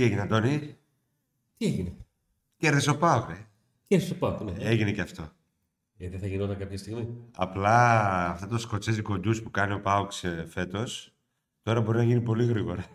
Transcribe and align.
Να 0.00 0.06
είμαστε. 0.06 0.36
Τι 0.36 0.42
έγινε, 0.42 0.56
Αντώνη; 0.56 0.76
Τι 1.56 1.66
έγινε; 1.66 1.96
Κέρδισε 2.56 2.90
ο 2.90 2.96
Πάοκ, 2.96 3.28
ρε. 3.28 3.46
Κέρδισε 3.86 4.12
ο 4.12 4.16
Πάοκ, 4.16 4.40
ναι. 4.40 4.52
Έγινε 4.58 4.92
και 4.92 5.00
αυτό. 5.00 5.32
Ε, 5.96 6.08
δεν 6.08 6.20
θα 6.20 6.26
γινόταν 6.26 6.58
κάποια 6.58 6.78
στιγμή. 6.78 7.08
Απλά 7.36 8.26
αυτό 8.30 8.46
το 8.46 8.58
σκοτσέζικο 8.58 9.18
ντους 9.18 9.42
που 9.42 9.50
κάνει 9.50 9.72
ο 9.72 9.80
Πάοκ 9.80 10.12
φέτος, 10.48 11.14
τώρα 11.62 11.80
μπορεί 11.80 11.98
να 11.98 12.04
γίνει 12.04 12.20
πολύ 12.20 12.44
γρήγορα. 12.44 12.86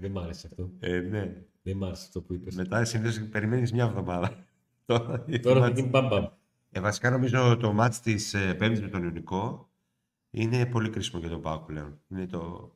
Δεν 0.00 0.10
μ' 0.10 0.18
άρεσε 0.18 0.46
αυτό. 0.50 0.70
Ε, 0.80 0.98
ναι. 0.98 1.42
Δεν 1.62 1.76
μ' 1.76 1.84
άρεσε 1.84 2.04
αυτό 2.06 2.20
που 2.20 2.34
είπες. 2.34 2.54
Μετά 2.54 2.84
συνήθως 2.84 3.28
περιμένεις 3.28 3.72
μια 3.72 3.84
εβδομάδα. 3.84 4.44
τώρα 4.84 5.24
Τώρα 5.42 5.60
θα 5.60 5.68
γίνει 5.68 5.88
μπαμ 5.88 6.06
μπαμ. 6.06 6.26
Ε, 6.70 6.80
βασικά 6.80 7.10
νομίζω 7.10 7.56
το 7.56 7.72
μάτς 7.72 8.00
της 8.00 8.34
ε, 8.34 8.54
Πέμπτης 8.54 8.80
με 8.80 8.88
τον 8.88 9.02
Ιωνικό 9.02 9.70
είναι 10.30 10.66
πολύ 10.66 10.90
κρίσιμο 10.90 11.20
για 11.20 11.30
τον 11.30 11.40
Πάοκ 11.40 11.64
πλέον. 11.64 12.00
Είναι 12.08 12.26
το 12.26 12.72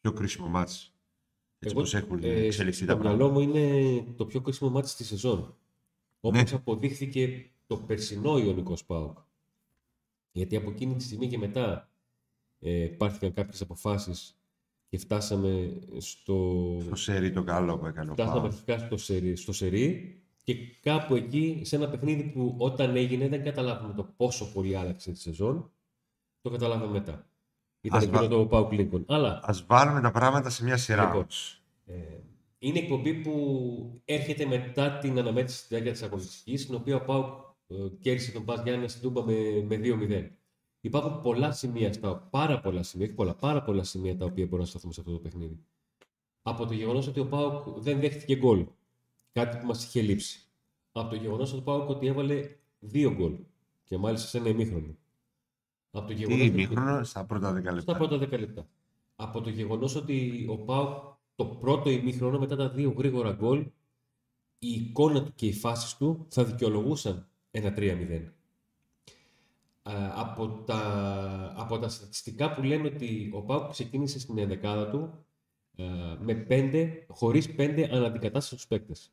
πιο 0.00 0.12
κρίσιμο 0.12 0.48
μάτς. 0.48 0.93
Έτσι 1.64 1.76
Εγώ, 1.76 1.78
όπως 1.80 1.94
έχουν 1.94 2.18
ε, 2.22 2.44
εξελιχθεί 2.44 2.84
τα 2.84 2.92
Στο 2.92 3.00
πράγματα. 3.00 3.16
μυαλό 3.24 3.32
μου 3.32 3.40
είναι 3.40 4.04
το 4.16 4.26
πιο 4.26 4.40
κρίσιμο 4.40 4.70
μάτι 4.70 4.88
στη 4.88 5.04
σεζόν. 5.04 5.56
Όπως 6.20 6.42
Ναι. 6.42 6.56
αποδείχθηκε 6.56 7.50
το 7.66 7.76
περσινό 7.76 8.38
Ιωνικό 8.38 8.74
Πάοκ. 8.86 9.18
Γιατί 10.32 10.56
από 10.56 10.70
εκείνη 10.70 10.94
τη 10.94 11.02
στιγμή 11.04 11.26
και 11.28 11.38
μετά 11.38 11.90
ε, 12.60 12.86
πάρθηκαν 12.86 13.32
κάποιες 13.32 13.60
αποφάσεις 13.60 14.38
και 14.88 14.98
φτάσαμε 14.98 15.78
στο, 15.98 16.34
Το 16.88 16.96
σερί 16.96 17.32
το 17.32 17.42
καλό 17.42 17.78
που 17.78 17.86
έκανε 17.86 18.10
ο 18.10 18.12
φτάσαμε 18.14 18.38
Πάοκ. 18.40 18.52
αρχικά 18.52 18.78
στο 18.78 18.96
σερί, 18.96 19.36
στο 19.36 19.52
σερί 19.52 20.18
και 20.42 20.54
κάπου 20.80 21.14
εκεί 21.14 21.60
σε 21.64 21.76
ένα 21.76 21.88
παιχνίδι 21.88 22.22
που 22.22 22.54
όταν 22.58 22.96
έγινε 22.96 23.28
δεν 23.28 23.42
καταλάβαμε 23.44 23.94
το 23.94 24.04
πόσο 24.16 24.52
πολύ 24.52 24.76
άλλαξε 24.76 25.10
τη 25.12 25.18
σεζόν. 25.18 25.72
Το 26.40 26.50
καταλάβαμε 26.50 26.92
μετά. 26.92 27.28
Ήταν 27.84 27.98
Ας 27.98 28.04
εκείνο 28.04 28.20
βα- 28.20 28.28
το 28.28 28.46
Πάοκ 28.46 28.72
Lincoln. 28.72 29.02
Αλλά 29.06 29.40
Ας 29.44 29.64
βάλουμε 29.66 30.00
τα 30.00 30.10
πράγματα 30.10 30.50
σε 30.50 30.64
μια 30.64 30.76
σειρά. 30.76 31.02
Λοιπόν. 31.04 31.16
όμως. 31.20 31.62
Ε, 31.86 31.94
είναι 32.58 32.78
εκπομπή 32.78 33.14
που 33.14 34.00
έρχεται 34.04 34.46
μετά 34.46 34.98
την 34.98 35.18
αναμέτρηση 35.18 35.58
στη 35.58 35.66
διάρκεια 35.68 35.92
της 35.92 36.02
αγωνιστική, 36.02 36.56
στην 36.56 36.74
οποία 36.74 36.96
ο 36.96 37.00
Πάουκ 37.00 37.26
ε, 37.68 37.74
κέρδισε 38.00 38.32
τον 38.32 38.44
Πας 38.44 38.62
Γιάννης 38.62 38.90
στην 38.90 39.02
Τούμπα 39.02 39.24
με, 39.24 39.32
με 39.68 39.76
2-0. 39.82 40.30
Υπάρχουν 40.80 41.20
πολλά 41.20 41.52
σημεία, 41.52 41.92
στα, 41.92 42.16
πάρα 42.30 42.60
πολλά 42.60 42.82
σημεία, 42.82 43.06
όχι 43.06 43.14
πολλά, 43.14 43.34
πάρα 43.34 43.62
πολλά 43.62 43.82
σημεία 43.84 44.16
τα 44.16 44.24
οποία 44.24 44.44
μπορούμε 44.44 44.62
να 44.62 44.66
σταθούμε 44.68 44.92
σε 44.92 45.00
αυτό 45.00 45.12
το 45.12 45.18
παιχνίδι. 45.18 45.58
Από 46.42 46.66
το 46.66 46.74
γεγονός 46.74 47.06
ότι 47.06 47.20
ο 47.20 47.26
Πάουκ 47.26 47.68
δεν 47.78 48.00
δέχτηκε 48.00 48.36
γκολ. 48.36 48.66
Κάτι 49.32 49.56
που 49.56 49.66
μας 49.66 49.84
είχε 49.84 50.00
λείψει. 50.00 50.40
Από 50.92 51.08
το 51.10 51.16
γεγονός 51.16 51.50
ότι 51.52 51.60
ο 51.60 51.62
Πάουκ 51.62 51.88
ότι 51.88 52.06
έβαλε 52.06 52.48
δύο 52.78 53.12
γκολ. 53.12 53.34
Και 53.84 53.98
μάλιστα 53.98 54.26
σε 54.28 54.38
ένα 54.38 54.48
ημίχρονο. 54.48 54.96
Από 55.96 56.06
το 56.06 56.12
γεγονός 56.12 56.40
Τι 56.40 56.48
ότι- 56.48 56.52
ημίχρονο 56.60 57.04
στα 57.04 57.24
πρώτα 57.24 57.52
10 57.52 57.60
στα 57.62 57.72
λεπτά. 57.72 57.94
πρώτα 57.94 58.18
10 58.18 58.38
λεπτά. 58.38 58.66
Από 59.16 59.40
το 59.40 59.50
γεγονός 59.50 59.94
ότι 59.94 60.46
ο 60.50 60.56
Πάουκ 60.58 60.98
το 61.34 61.44
πρώτο 61.46 61.90
ημίχρονο 61.90 62.38
μετά 62.38 62.56
τα 62.56 62.68
δύο 62.68 62.94
γρήγορα 62.98 63.32
γκολ, 63.32 63.58
η 64.58 64.68
εικόνα 64.68 65.22
του 65.24 65.32
και 65.34 65.46
οι 65.46 65.52
φάσεις 65.52 65.96
του 65.96 66.26
θα 66.30 66.44
δικαιολογούσαν 66.44 67.28
ένα 67.50 67.72
3-0. 67.76 68.32
Α, 69.82 69.92
από, 70.20 70.48
τα, 70.66 71.54
από 71.56 71.78
τα 71.78 71.88
στατιστικά 71.88 72.54
που 72.54 72.62
λένε 72.62 72.86
ότι 72.86 73.30
ο 73.34 73.42
Πάουκ 73.42 73.70
ξεκίνησε 73.70 74.18
στην 74.20 74.38
ενδεκάδα 74.38 74.90
του 74.90 74.98
α, 75.82 75.84
με 76.20 76.34
πέντε, 76.34 77.06
χωρίς 77.08 77.54
πέντε 77.54 77.88
αναντικατάστατους 77.96 78.66
παίκτες. 78.66 79.12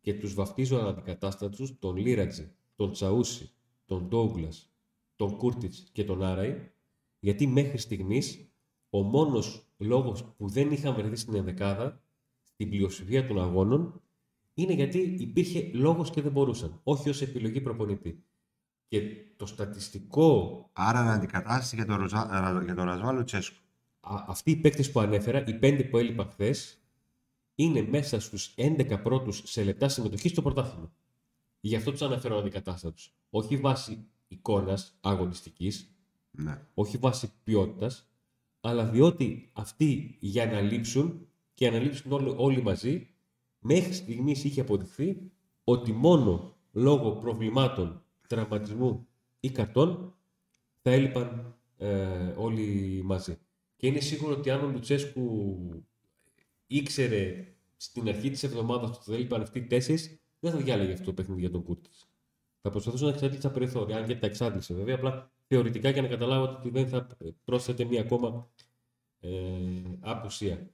Και 0.00 0.14
τους 0.14 0.34
βαφτίζω 0.34 0.78
αναντικατάστατους 0.78 1.78
τον 1.78 1.96
Λίρατζη, 1.96 2.52
τον 2.76 2.92
Τσαούσι, 2.92 3.50
τον 3.84 4.08
Ντόγκλας, 4.08 4.70
τον 5.16 5.36
Κούρτιτς 5.36 5.88
και 5.92 6.04
τον 6.04 6.22
Άραη, 6.22 6.70
γιατί 7.18 7.46
μέχρι 7.46 7.78
στιγμής 7.78 8.50
ο 8.90 9.02
μόνος 9.02 9.66
λόγος 9.76 10.24
που 10.36 10.48
δεν 10.48 10.70
είχαμε 10.70 10.96
βρεθεί 10.96 11.16
στην 11.16 11.34
ενδεκάδα, 11.34 12.02
στην 12.42 12.68
πλειοψηφία 12.68 13.26
των 13.26 13.40
αγώνων, 13.40 14.00
είναι 14.54 14.72
γιατί 14.72 14.98
υπήρχε 14.98 15.70
λόγος 15.72 16.10
και 16.10 16.22
δεν 16.22 16.32
μπορούσαν. 16.32 16.80
Όχι 16.82 17.08
ως 17.08 17.22
επιλογή 17.22 17.60
προπονητή. 17.60 18.24
Και 18.88 19.00
το 19.36 19.46
στατιστικό, 19.46 20.70
Άρα 20.72 21.04
να 21.04 21.12
αντικατάσταση 21.12 21.76
για 21.76 21.86
τον, 21.86 21.96
Ροζα... 21.96 22.60
για 22.64 22.74
τον 22.74 22.84
Ρασβάλο 22.84 23.24
Τσέσκου. 23.24 23.62
α, 24.00 24.24
αυτοί 24.26 24.50
οι 24.50 24.56
παίκτες 24.56 24.92
που 24.92 25.00
ανέφερα, 25.00 25.44
οι 25.46 25.54
πέντε 25.54 25.84
που 25.84 25.98
έλειπαν 25.98 26.30
χθες, 26.30 26.80
είναι 27.54 27.82
μέσα 27.82 28.20
στους 28.20 28.54
11 28.56 29.02
πρώτους 29.02 29.42
σε 29.44 29.64
λεπτά 29.64 29.88
συμμετοχής 29.88 30.30
στο 30.30 30.42
πρωτάθλημα. 30.42 30.92
Γι' 31.60 31.76
αυτό 31.76 31.90
τους 31.90 32.02
αναφέρω 32.02 32.38
αντικατάστατους. 32.38 33.14
Όχι 33.30 33.56
βάσει 33.56 34.06
εικόνας 34.28 34.98
αγωνιστικής, 35.00 35.90
Ναι. 36.30 36.66
όχι 36.74 36.96
βάσει 36.96 37.32
ποιότητας, 37.44 38.10
αλλά 38.60 38.84
διότι 38.84 39.50
αυτοί 39.52 40.16
για 40.20 40.46
να 40.46 40.60
λείψουν 40.60 41.26
και 41.54 41.70
να 41.70 41.78
λείψουν 41.78 42.12
όλοι, 42.12 42.34
όλοι 42.36 42.62
μαζί, 42.62 43.08
μέχρι 43.58 43.92
στιγμής 43.92 44.44
είχε 44.44 44.60
αποδειχθεί 44.60 45.30
ότι 45.64 45.92
μόνο 45.92 46.56
λόγω 46.72 47.12
προβλημάτων 47.12 48.04
τραυματισμού 48.28 49.06
ή 49.40 49.50
καρτών 49.50 50.14
θα 50.82 50.90
έλειπαν 50.90 51.56
ε, 51.76 52.34
όλοι 52.36 53.00
μαζί. 53.04 53.38
Και 53.76 53.86
είναι 53.86 54.00
σίγουρο 54.00 54.34
ότι 54.36 54.50
αν 54.50 54.64
ο 54.64 54.68
Λουτσέσκου 54.68 55.56
ήξερε 56.66 57.54
στην 57.76 58.08
αρχή 58.08 58.30
της 58.30 58.42
εβδομάδας 58.42 58.96
ότι 58.96 59.04
θα 59.04 59.14
έλειπαν 59.14 59.40
αυτοί 59.42 59.58
οι 59.58 59.66
τέσσερις, 59.66 60.20
δεν 60.40 60.52
θα 60.52 60.58
διάλεγε 60.58 60.92
αυτό 60.92 61.04
το 61.04 61.12
παιχνίδι 61.12 61.40
για 61.40 61.50
τον 61.50 61.62
Κούρτιτς. 61.62 62.08
Θα 62.66 62.72
προσπαθούσε 62.72 63.04
να 63.04 63.10
εξαντλήσει 63.10 63.42
τα 63.42 63.50
περιθώρια, 63.50 63.96
αν 63.96 64.06
και 64.06 64.16
τα 64.16 64.26
εξάντλησε 64.26 64.74
βέβαια, 64.74 64.94
απλά 64.94 65.30
θεωρητικά 65.46 65.90
για 65.90 66.02
να 66.02 66.08
καταλάβω 66.08 66.44
ότι 66.44 66.70
δεν 66.70 66.88
θα 66.88 67.06
πρόσθεται 67.44 67.84
μία 67.84 68.00
ακόμα 68.00 68.50
ε, 69.20 69.30
απουσία. 70.00 70.70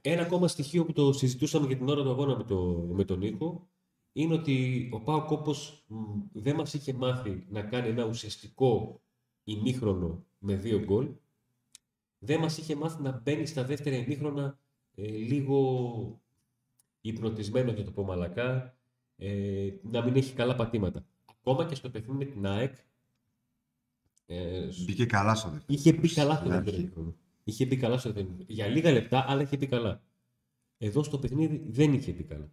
Ένα 0.00 0.22
ακόμα 0.22 0.48
στοιχείο 0.48 0.84
που 0.84 0.92
το 0.92 1.12
συζητούσαμε 1.12 1.66
για 1.66 1.76
την 1.76 1.88
ώρα 1.88 2.02
του 2.02 2.10
αγώνα 2.10 2.36
με, 2.36 2.44
το, 2.44 2.86
με 2.92 3.04
τον 3.04 3.18
Νίκο 3.18 3.68
είναι 4.12 4.34
ότι 4.34 4.88
ο 4.92 5.00
Πάοκ 5.00 5.30
όπως 5.30 5.84
μ, 5.86 5.96
δεν 6.32 6.54
μας 6.54 6.74
είχε 6.74 6.92
μάθει 6.92 7.46
να 7.48 7.62
κάνει 7.62 7.88
ένα 7.88 8.04
ουσιαστικό 8.04 9.00
ημίχρονο 9.44 10.26
με 10.38 10.56
δύο 10.56 10.78
γκολ, 10.78 11.08
δεν 12.18 12.40
μας 12.40 12.58
είχε 12.58 12.76
μάθει 12.76 13.02
να 13.02 13.20
μπαίνει 13.24 13.46
στα 13.46 13.64
δεύτερα 13.64 13.96
ημίχρονα 13.96 14.58
ε, 14.94 15.06
λίγο 15.06 16.20
υπνοτισμένο, 17.00 17.72
για 17.72 17.84
το 17.84 17.90
πω 17.90 18.02
μαλακά, 18.02 18.78
ε, 19.16 19.70
να 19.82 20.04
μην 20.04 20.16
έχει 20.16 20.34
καλά 20.34 20.54
πατήματα. 20.54 21.06
Ακόμα 21.48 21.68
και 21.68 21.74
στο 21.74 21.90
παιχνίδι 21.90 22.18
με 22.18 22.24
την 22.24 22.46
ΑΕΚ, 22.46 22.74
ε, 24.26 24.68
Μπήκε 24.84 25.06
καλά 25.06 25.34
στο 25.34 25.48
δεύτερο. 25.48 25.78
Είχε 25.78 25.92
μπει 25.92 26.12
καλά 26.14 26.34
στο 26.34 26.40
Στην 26.44 26.50
δεύτερο 26.50 26.70
αρχή. 26.76 26.80
ημίχρονο. 26.80 27.14
Είχε 27.44 27.66
μπει 27.66 27.76
καλά 27.76 27.98
στο 27.98 28.08
δεύτερο 28.12 28.26
ημίχρονο. 28.26 28.54
Για 28.56 28.66
λίγα 28.66 28.92
λεπτά, 28.92 29.24
αλλά 29.28 29.42
είχε 29.42 29.56
μπει 29.56 29.66
καλά. 29.66 30.02
Εδώ 30.78 31.02
στο 31.02 31.18
παιχνίδι 31.18 31.62
δεν 31.68 31.92
είχε 31.92 32.12
μπει 32.12 32.22
καλά. 32.22 32.50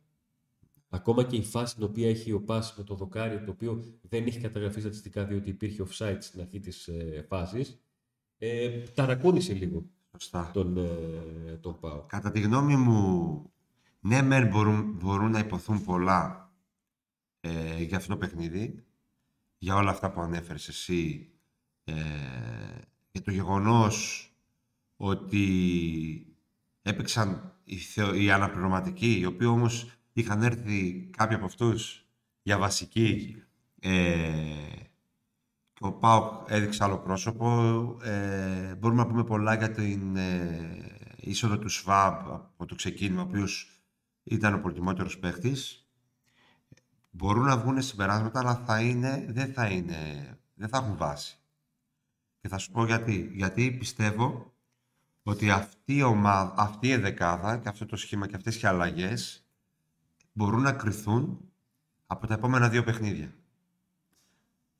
Ακόμα 0.89 1.23
και 1.23 1.35
η 1.35 1.43
φάση 1.43 1.75
την 1.75 1.83
οποία 1.83 2.09
έχει 2.09 2.31
ο 2.31 2.41
Πας 2.41 2.73
με 2.77 2.83
το 2.83 2.95
δοκάρι, 2.95 3.43
το 3.43 3.51
οποίο 3.51 3.83
δεν 4.01 4.25
έχει 4.25 4.39
καταγραφεί 4.39 4.79
στατιστικά 4.79 5.25
διότι 5.25 5.49
υπήρχε 5.49 5.83
offside 5.89 6.17
στην 6.19 6.41
αρχή 6.41 6.59
της 6.59 6.87
ε, 6.87 7.25
φάσης, 7.27 7.79
ε, 8.37 8.79
ταρακούνησε 8.79 9.53
λίγο 9.53 9.85
Σωστά. 10.11 10.49
τον, 10.53 10.77
ε, 10.77 11.57
τον 11.61 11.79
Πάο. 11.79 12.03
Κατά 12.07 12.31
τη 12.31 12.39
γνώμη 12.39 12.75
μου, 12.75 13.41
ναι, 13.99 14.21
μεν 14.21 14.47
μπορούν, 14.47 14.97
μπορούν 15.03 15.31
να 15.31 15.39
υποθούν 15.39 15.83
πολλά 15.83 16.52
ε, 17.45 17.83
για 17.83 17.97
αυτό 17.97 18.13
το 18.13 18.17
παιχνίδι, 18.17 18.83
για 19.57 19.75
όλα 19.75 19.91
αυτά 19.91 20.11
που 20.11 20.21
ανέφερες 20.21 20.67
εσύ, 20.67 21.31
ε, 21.83 21.93
για 23.11 23.21
το 23.21 23.31
γεγονός 23.31 24.27
ότι 24.95 25.47
έπαιξαν 26.81 27.53
οι, 27.63 27.77
θεο, 27.77 28.13
οι 28.13 28.31
αναπληρωματικοί, 28.31 29.19
οι 29.19 29.25
οποίοι 29.25 29.47
όμως 29.49 29.91
είχαν 30.13 30.43
έρθει 30.43 31.09
κάποιοι 31.17 31.35
από 31.35 31.45
αυτούς 31.45 32.05
για 32.43 32.57
βασική 32.57 33.35
ε, 33.79 33.91
και 35.73 35.85
ο 35.85 35.91
Πάοκ 35.91 36.45
έδειξε 36.47 36.83
άλλο 36.83 36.97
πρόσωπο. 36.97 37.47
Ε, 38.03 38.75
μπορούμε 38.75 39.01
να 39.01 39.07
πούμε 39.07 39.23
πολλά 39.23 39.55
για 39.55 39.71
την 39.71 40.15
ε, 40.15 41.15
είσοδο 41.15 41.57
του 41.57 41.69
ΣΒΑΜ 41.69 42.31
από 42.31 42.65
το 42.65 42.75
ξεκίνημα, 42.75 43.21
ο 43.21 43.25
οποίος 43.25 43.81
ήταν 44.23 44.53
ο 44.53 44.59
προτιμότερος 44.59 45.19
παίχτης. 45.19 45.82
Μπορούν 47.15 47.45
να 47.45 47.57
βγουν 47.57 47.81
συμπεράσματα, 47.81 48.39
αλλά 48.39 48.55
θα 48.55 48.81
είναι, 48.81 49.25
δεν, 49.29 49.53
θα 49.53 49.67
είναι, 49.67 49.97
δεν 50.53 50.69
θα 50.69 50.77
έχουν 50.77 50.97
βάση. 50.97 51.37
Και 52.41 52.47
θα 52.47 52.57
σου 52.57 52.71
πω 52.71 52.85
γιατί. 52.85 53.31
Γιατί 53.33 53.71
πιστεύω 53.71 54.53
ότι 55.23 55.51
αυτή 55.51 55.95
η, 55.95 56.03
ομάδα, 56.03 56.53
αυτή 56.57 56.87
η 56.87 56.91
εδεκάδα 56.91 57.57
και 57.57 57.69
αυτό 57.69 57.85
το 57.85 57.95
σχήμα 57.95 58.27
και 58.27 58.35
αυτές 58.35 58.61
οι 58.61 58.67
αλλαγές 58.67 59.47
μπορούν 60.31 60.61
να 60.61 60.71
κρυθούν 60.71 61.51
από 62.05 62.27
τα 62.27 62.33
επόμενα 62.33 62.69
δύο 62.69 62.83
παιχνίδια. 62.83 63.33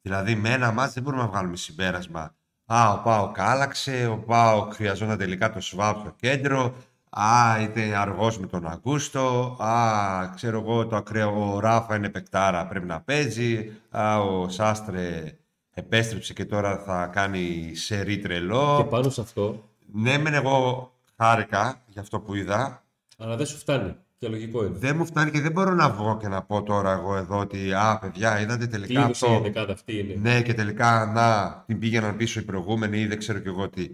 Δηλαδή, 0.01 0.35
με 0.35 0.51
ένα 0.51 0.71
μάτς 0.71 0.93
δεν 0.93 1.03
μπορούμε 1.03 1.21
να 1.21 1.29
βγάλουμε 1.29 1.55
συμπέρασμα. 1.55 2.35
Α, 2.65 2.91
ο 2.93 3.01
Πάοκ 3.01 3.39
άλλαξε, 3.39 4.07
ο 4.07 4.17
Πάοκ 4.17 4.73
χρειαζόταν 4.73 5.17
τελικά 5.17 5.51
το 5.51 5.59
ΣΒΑΠ 5.61 5.99
στο 5.99 6.11
κέντρο. 6.15 6.75
Α, 7.15 7.61
ήταν 7.61 7.93
αργός 7.93 8.39
με 8.39 8.47
τον 8.47 8.67
Αγκούστο. 8.67 9.57
Α, 9.59 10.29
ξέρω 10.35 10.59
εγώ, 10.59 10.87
το 10.87 10.95
ακραίο, 10.95 11.53
ο 11.55 11.59
Ράφα 11.59 11.95
είναι 11.95 12.09
παικτάρα, 12.09 12.67
πρέπει 12.67 12.85
να 12.85 13.01
παίζει. 13.01 13.71
Α, 13.89 14.19
ο 14.19 14.49
Σάστρε 14.49 15.37
επέστρεψε 15.73 16.33
και 16.33 16.45
τώρα 16.45 16.77
θα 16.77 17.05
κάνει 17.05 17.71
σερί 17.75 18.17
τρελό. 18.19 18.75
Και 18.77 18.89
πάνω 18.89 19.09
σε 19.09 19.21
αυτό, 19.21 19.69
Ναι, 19.93 20.17
μεν 20.17 20.33
εγώ 20.33 20.91
χάρηκα 21.17 21.81
για 21.87 22.01
αυτό 22.01 22.19
που 22.19 22.35
είδα. 22.35 22.83
Αλλά 23.17 23.35
δεν 23.35 23.45
σου 23.45 23.57
φτάνει. 23.57 23.95
Και 24.17 24.27
λογικό 24.29 24.65
είναι. 24.65 24.77
Δεν 24.77 24.95
μου 24.95 25.05
φτάνει 25.05 25.31
και 25.31 25.41
δεν 25.41 25.51
μπορώ 25.51 25.73
να 25.73 25.89
βγω 25.89 26.17
και 26.17 26.27
να 26.27 26.41
πω 26.43 26.63
τώρα 26.63 26.91
εγώ 26.91 27.15
εδώ 27.15 27.37
ότι 27.39 27.73
Α, 27.73 27.99
παιδιά, 28.01 28.39
είδατε 28.41 28.65
Τι 28.65 28.71
τελικά 28.71 29.01
είδους 29.03 29.21
η 29.21 29.25
αυτό. 29.25 29.35
ενδεκάδα 29.37 29.73
αυτή 29.73 29.99
είναι. 29.99 30.15
Ναι, 30.21 30.41
και 30.41 30.53
τελικά 30.53 31.05
να 31.05 31.53
την 31.67 31.79
πήγαιναν 31.79 32.15
πίσω 32.17 32.39
οι 32.39 32.43
προηγούμενοι 32.43 32.99
ή 32.99 33.07
δεν 33.07 33.17
ξέρω 33.17 33.39
κι 33.39 33.47
εγώ 33.47 33.69
τι. 33.69 33.89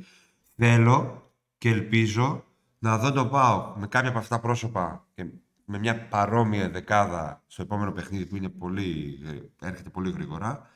Θέλω 0.56 1.24
και 1.58 1.70
ελπίζω 1.70 2.44
να 2.80 2.98
δω 2.98 3.12
τον 3.12 3.30
Πάο 3.30 3.74
με 3.78 3.88
κάποια 3.88 4.10
από 4.10 4.18
αυτά 4.18 4.36
τα 4.36 4.42
πρόσωπα 4.42 5.06
και 5.14 5.26
με 5.66 5.78
μια 5.78 6.08
παρόμοια 6.08 6.70
δεκάδα 6.70 7.44
στο 7.48 7.62
επόμενο 7.62 7.92
παιχνίδι 7.92 8.26
που 8.26 8.36
είναι 8.36 8.50
πολύ, 8.50 9.20
ε, 9.62 9.68
έρχεται 9.68 9.90
πολύ 9.90 10.12
γρήγορα. 10.12 10.68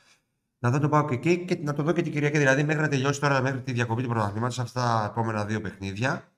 Να 0.58 0.70
δω 0.70 0.78
τον 0.78 0.90
Πάο 0.90 1.04
και 1.04 1.14
εκεί 1.14 1.44
και 1.44 1.58
να 1.62 1.74
το 1.74 1.82
δω 1.82 1.92
και 1.92 2.02
την 2.02 2.12
Κυριακή. 2.12 2.38
Δηλαδή 2.38 2.64
μέχρι 2.64 2.82
να 2.82 2.88
τελειώσει 2.88 3.20
τώρα 3.20 3.40
μέχρι 3.40 3.60
τη 3.60 3.72
διακοπή 3.72 4.02
του 4.02 4.08
πρωταθλήματος 4.08 4.58
αυτά 4.58 4.82
τα 4.82 5.08
επόμενα 5.10 5.44
δύο 5.44 5.60
παιχνίδια. 5.60 6.28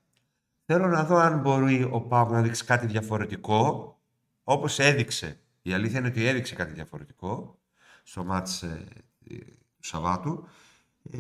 Θέλω 0.65 0.87
να 0.87 1.05
δω 1.05 1.17
αν 1.17 1.41
μπορεί 1.41 1.89
ο 1.93 2.01
Πάο 2.01 2.29
να 2.29 2.43
δείξει 2.43 2.65
κάτι 2.65 2.87
διαφορετικό 2.87 3.97
όπως 4.45 4.79
έδειξε. 4.79 5.41
Η 5.63 5.73
αλήθεια 5.73 5.99
είναι 5.99 6.09
ότι 6.09 6.27
έδειξε 6.27 6.55
κάτι 6.55 6.73
διαφορετικό 6.73 7.59
στο 8.03 8.25
μάτς 8.25 8.63
ε, 8.63 8.87
ε, 9.31 9.37
του 9.77 9.85
Σαββάτου. 9.85 10.49
Ε, 11.11 11.19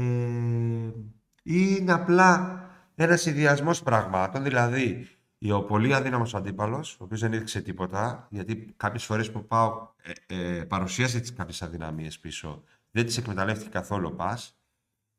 ή 1.42 1.76
είναι 1.78 1.92
απλά 1.92 2.60
ένα 3.04 3.16
συνδυασμό 3.16 3.70
πραγμάτων, 3.84 4.42
δηλαδή 4.42 5.08
ο 5.52 5.64
πολύ 5.64 5.94
αδύναμος 5.94 6.34
αντίπαλος, 6.34 6.96
ο 7.00 7.04
οποίος 7.04 7.20
δεν 7.20 7.32
έδειξε 7.32 7.60
τίποτα, 7.60 8.28
γιατί 8.30 8.74
κάποιες 8.76 9.04
φορές 9.04 9.30
που 9.30 9.46
πάω 9.46 9.88
ε, 10.28 10.58
ε, 10.58 10.64
παρουσίασε 10.64 11.20
τις 11.20 11.32
κάποιες 11.32 11.62
αδυναμίες 11.62 12.18
πίσω, 12.18 12.62
δεν 12.90 13.06
τις 13.06 13.16
εκμεταλλεύτηκε 13.16 13.70
καθόλου 13.70 14.08
ο 14.12 14.16
πας. 14.16 14.58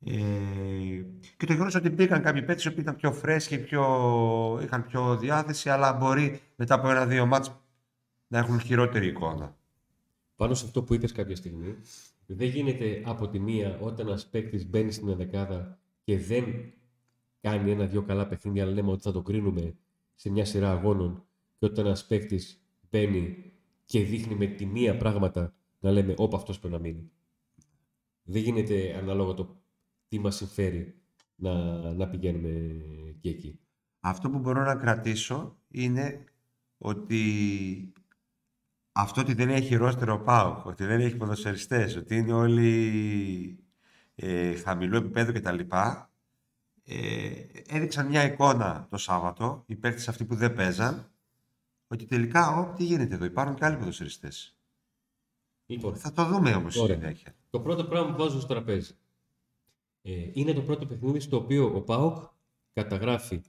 Ε, 0.06 0.13
και 1.38 1.45
το 1.45 1.53
γεγονός 1.53 1.75
ότι 1.75 1.89
μπήκαν 1.89 2.21
κάποιοι 2.21 2.44
παίκτες 2.44 2.74
που 2.74 2.79
ήταν 2.79 2.95
πιο 2.95 3.12
φρέσκοι, 3.12 3.57
πιο, 3.57 3.83
είχαν 4.63 4.85
πιο 4.85 5.18
διάθεση, 5.18 5.69
αλλά 5.69 5.94
μπορεί 5.94 6.41
μετά 6.56 6.75
από 6.75 6.89
ένα-δύο 6.89 7.25
μάτς 7.25 7.62
να 8.27 8.38
έχουν 8.38 8.59
χειρότερη 8.59 9.07
εικόνα. 9.07 9.56
Πάνω 10.35 10.53
σε 10.53 10.65
αυτό 10.65 10.83
που 10.83 10.94
είπες 10.94 11.12
κάποια 11.12 11.35
στιγμή, 11.35 11.75
δεν 12.25 12.47
γίνεται 12.47 13.01
από 13.06 13.27
τη 13.27 13.39
μία 13.39 13.77
όταν 13.81 14.07
ένας 14.07 14.25
παίκτης 14.25 14.68
μπαίνει 14.69 14.91
στην 14.91 15.09
ενδεκάδα 15.09 15.77
και 16.03 16.19
δεν 16.19 16.74
κάνει 17.49 17.71
ένα-δυο 17.71 18.01
καλά 18.01 18.27
παιχνίδια, 18.27 18.63
αλλά 18.63 18.73
λέμε 18.73 18.91
ότι 18.91 19.01
θα 19.01 19.11
το 19.11 19.21
κρίνουμε 19.21 19.75
σε 20.15 20.29
μια 20.29 20.45
σειρά 20.45 20.71
αγώνων, 20.71 21.25
και 21.59 21.65
όταν 21.65 21.85
ένας 21.85 22.05
παίκτης 22.05 22.61
μπαίνει 22.89 23.51
και 23.85 24.03
δείχνει 24.03 24.35
με 24.35 24.45
τη 24.45 24.65
μία 24.65 24.97
πράγματα 24.97 25.53
να 25.79 25.91
λέμε 25.91 26.13
Όπα 26.17 26.38
αυτός 26.38 26.59
πρέπει 26.59 26.73
να 26.73 26.79
μείνει. 26.79 27.11
Δεν 28.23 28.41
γίνεται 28.41 28.95
ανάλογα 28.97 29.33
το 29.33 29.61
τι 30.07 30.19
μας 30.19 30.35
συμφέρει 30.35 30.95
να, 31.35 31.53
να 31.94 32.07
πηγαίνουμε 32.07 32.49
και 33.19 33.29
εκεί. 33.29 33.59
Αυτό 34.00 34.29
που 34.29 34.39
μπορώ 34.39 34.63
να 34.63 34.75
κρατήσω 34.75 35.57
είναι 35.67 36.23
ότι 36.77 37.21
αυτό 38.91 39.21
ότι 39.21 39.33
δεν 39.33 39.50
έχει 39.50 39.75
ρόστερο 39.75 40.13
ο 40.13 40.19
ΠΑΟΚ, 40.19 40.65
ότι 40.65 40.85
δεν 40.85 41.00
έχει 41.00 41.17
ποδοσφαιριστές, 41.17 41.95
ότι 41.95 42.15
είναι 42.15 42.33
όλοι 42.33 43.59
ε, 44.15 44.55
χαμηλού 44.55 44.95
επίπεδου 44.95 45.33
κτλ. 45.33 45.59
Ε, 46.89 47.45
έδειξαν 47.68 48.07
μια 48.07 48.24
εικόνα 48.24 48.88
το 48.89 48.98
Σάββατο, 48.98 49.63
οι 49.66 49.75
παίκτες 49.75 50.07
αυτοί 50.07 50.25
που 50.25 50.36
δεν 50.36 50.54
παίζαν, 50.54 51.12
ότι 51.88 52.06
τελικά, 52.06 52.57
ό, 52.57 52.74
τι 52.74 52.84
γίνεται 52.84 53.16
εδώ, 53.16 53.25
υπάρχουν 53.25 53.56
και 53.56 53.66
άλλοι 53.66 53.78
ποδοσφαιριστές. 53.78 54.57
Λοιπόν, 55.66 55.95
Θα 55.95 56.12
το 56.12 56.25
δούμε 56.25 56.54
όμως 56.54 56.74
στη 56.74 56.81
Ωραία. 56.81 56.95
συνέχεια. 56.95 57.36
το 57.50 57.60
πρώτο 57.60 57.86
πράγμα 57.86 58.12
που 58.12 58.18
βάζω 58.18 58.39
στο 58.39 58.48
τραπέζι 58.48 58.95
ε, 60.01 60.30
είναι 60.34 60.54
το 60.54 60.62
πρώτο 60.62 60.86
παιχνίδι 60.86 61.19
στο 61.19 61.38
οποίο 61.38 61.75
ο 61.75 61.81
ΠΑΟΚ 61.81 62.24
καταγράφει 62.74 63.42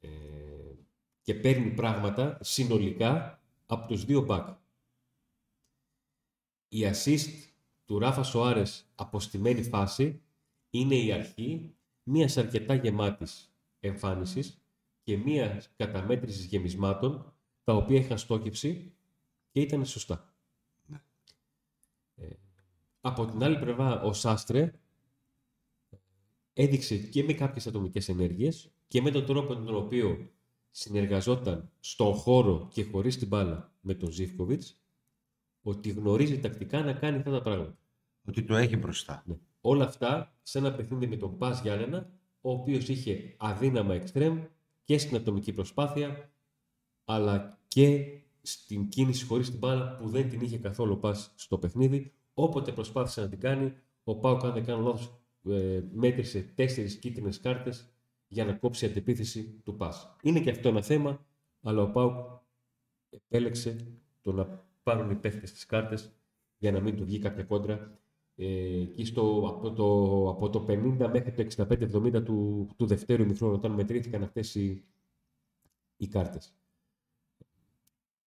ε, 0.00 0.08
και 1.22 1.34
παίρνει 1.34 1.70
πράγματα 1.70 2.38
συνολικά 2.40 3.42
από 3.66 3.86
τους 3.86 4.04
δύο 4.04 4.20
μπακ. 4.20 4.48
Η 6.68 6.90
assist 6.92 7.52
του 7.84 7.98
Ράφα 7.98 8.22
Σοάρες 8.22 8.90
από 8.94 9.20
στημένη 9.20 9.62
φάση 9.62 10.22
είναι 10.70 10.94
η 10.94 11.12
αρχή 11.12 11.74
μιας 12.02 12.36
αρκετά 12.36 12.74
γεμάτης 12.74 13.54
εμφάνισης 13.80 14.62
και 15.02 15.16
μιας 15.16 15.70
καταμέτρησης 15.76 16.44
γεμισμάτων 16.44 17.34
τα 17.64 17.74
οποία 17.74 17.98
είχαν 17.98 18.18
στόχευση 18.18 18.92
και 19.50 19.60
ήταν 19.60 19.86
σωστά. 19.86 20.34
Ε, 22.14 22.28
από 23.00 23.26
την 23.26 23.42
άλλη 23.42 23.58
πλευρά 23.58 24.02
ο 24.02 24.12
Σάστρε 24.12 24.72
έδειξε 26.52 26.96
και 26.96 27.24
με 27.24 27.32
κάποιες 27.32 27.66
ατομικές 27.66 28.08
ενέργειες 28.08 28.70
και 28.88 29.02
με 29.02 29.10
τον 29.10 29.26
τρόπο 29.26 29.54
με 29.54 29.64
τον 29.64 29.76
οποίο 29.76 30.30
συνεργαζόταν 30.70 31.70
στον 31.80 32.12
χώρο 32.14 32.68
και 32.72 32.84
χωρίς 32.84 33.18
την 33.18 33.28
μπάλα 33.28 33.72
με 33.80 33.94
τον 33.94 34.10
Ζίβκοβιτς 34.10 34.80
ότι 35.62 35.90
γνωρίζει 35.90 36.40
τακτικά 36.40 36.82
να 36.82 36.92
κάνει 36.92 37.16
αυτά 37.16 37.30
τα 37.30 37.42
πράγματα. 37.42 37.78
Ότι 38.28 38.42
το 38.42 38.56
έχει 38.56 38.76
μπροστά. 38.76 39.22
Ναι. 39.26 39.36
Όλα 39.64 39.84
αυτά 39.84 40.36
σε 40.42 40.58
ένα 40.58 40.74
παιχνίδι 40.74 41.06
με 41.06 41.16
τον 41.16 41.38
Πας 41.38 41.60
Γιάννενα, 41.60 42.10
ο 42.40 42.50
οποίος 42.50 42.88
είχε 42.88 43.34
αδύναμα 43.38 43.94
εξτρέμ 43.94 44.44
και 44.84 44.98
στην 44.98 45.16
ατομική 45.16 45.52
προσπάθεια, 45.52 46.32
αλλά 47.04 47.58
και 47.68 48.18
στην 48.42 48.88
κίνηση 48.88 49.24
χωρίς 49.24 49.50
την 49.50 49.58
μπάλα 49.58 49.96
που 49.96 50.08
δεν 50.08 50.28
την 50.28 50.40
είχε 50.40 50.58
καθόλου 50.58 50.92
ο 50.92 50.96
Πας 50.96 51.32
στο 51.34 51.58
παιχνίδι. 51.58 52.12
Όποτε 52.34 52.72
προσπάθησε 52.72 53.20
να 53.20 53.28
την 53.28 53.40
κάνει, 53.40 53.72
ο 54.04 54.16
Πάουκ, 54.16 54.44
αν 54.44 54.52
δεν 54.52 54.64
κάνω 54.64 54.82
λάθος, 54.82 55.22
ε, 55.48 55.82
μέτρησε 55.92 56.52
τέσσερις 56.54 56.98
κίτρινες 56.98 57.40
κάρτες 57.40 57.94
για 58.26 58.44
να 58.44 58.52
κόψει 58.52 58.86
αντεπίθεση 58.86 59.60
του 59.64 59.76
Πας. 59.76 60.16
Είναι 60.22 60.40
και 60.40 60.50
αυτό 60.50 60.68
ένα 60.68 60.82
θέμα, 60.82 61.26
αλλά 61.62 61.82
ο 61.82 61.90
Πάουκ 61.90 62.40
επέλεξε 63.10 63.76
το 64.20 64.32
να 64.32 64.64
πάρουν 64.82 65.10
οι 65.10 65.14
παίχτες 65.14 65.52
τις 65.52 65.66
κάρτες 65.66 66.12
για 66.58 66.72
να 66.72 66.80
μην 66.80 66.96
του 66.96 67.04
βγει 67.04 67.18
κάποια 67.18 67.44
κόντρα 67.44 67.74
ε, 67.74 68.01
εκεί 68.36 69.04
στο, 69.04 69.44
από, 69.48 69.72
το, 69.72 70.28
από 70.28 70.50
το 70.50 70.66
50 70.68 71.08
μέχρι 71.12 71.32
το 71.32 71.64
65-70 71.68 72.24
του, 72.24 72.68
του 72.76 72.86
δευτέρου 72.86 73.22
ημιχρόνου 73.22 73.54
όταν 73.54 73.72
μετρήθηκαν 73.72 74.22
αυτές 74.22 74.54
οι, 74.54 74.84
οι 75.96 76.06
κάρτες. 76.08 76.54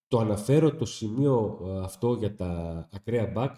Το 0.08 0.20
αναφέρω 0.20 0.76
το 0.76 0.86
σημείο 0.86 1.60
ε, 1.64 1.84
αυτό 1.84 2.14
για 2.14 2.36
τα 2.36 2.90
ακραία 2.92 3.34
back 3.36 3.56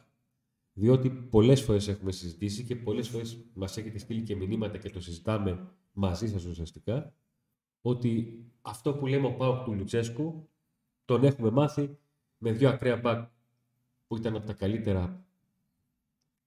διότι 0.74 1.10
πολλές 1.10 1.62
φορές 1.62 1.88
έχουμε 1.88 2.12
συζητήσει 2.12 2.64
και 2.64 2.76
πολλές 2.76 3.10
φορές 3.10 3.46
μας 3.54 3.78
έχετε 3.78 3.98
στείλει 3.98 4.22
και 4.22 4.36
μηνύματα 4.36 4.78
και 4.78 4.90
το 4.90 5.02
συζητάμε 5.02 5.72
μαζί 5.92 6.28
σας 6.28 6.46
ουσιαστικά 6.46 7.14
ότι 7.82 8.44
αυτό 8.62 8.94
που 8.94 9.08
λέμε 9.08 9.28
ο 9.28 9.34
Πάουκ 9.34 9.64
του 9.64 9.74
Λουτσέσκου 9.74 10.50
τον 11.06 11.24
έχουμε 11.24 11.50
μάθει 11.50 11.98
με 12.38 12.52
δύο 12.52 12.70
ακραία 12.70 13.02
back 13.04 13.28
που 14.08 14.18
ήταν 14.18 14.36
από 14.36 14.46
τα 14.46 14.54
καλύτερα 14.54 15.27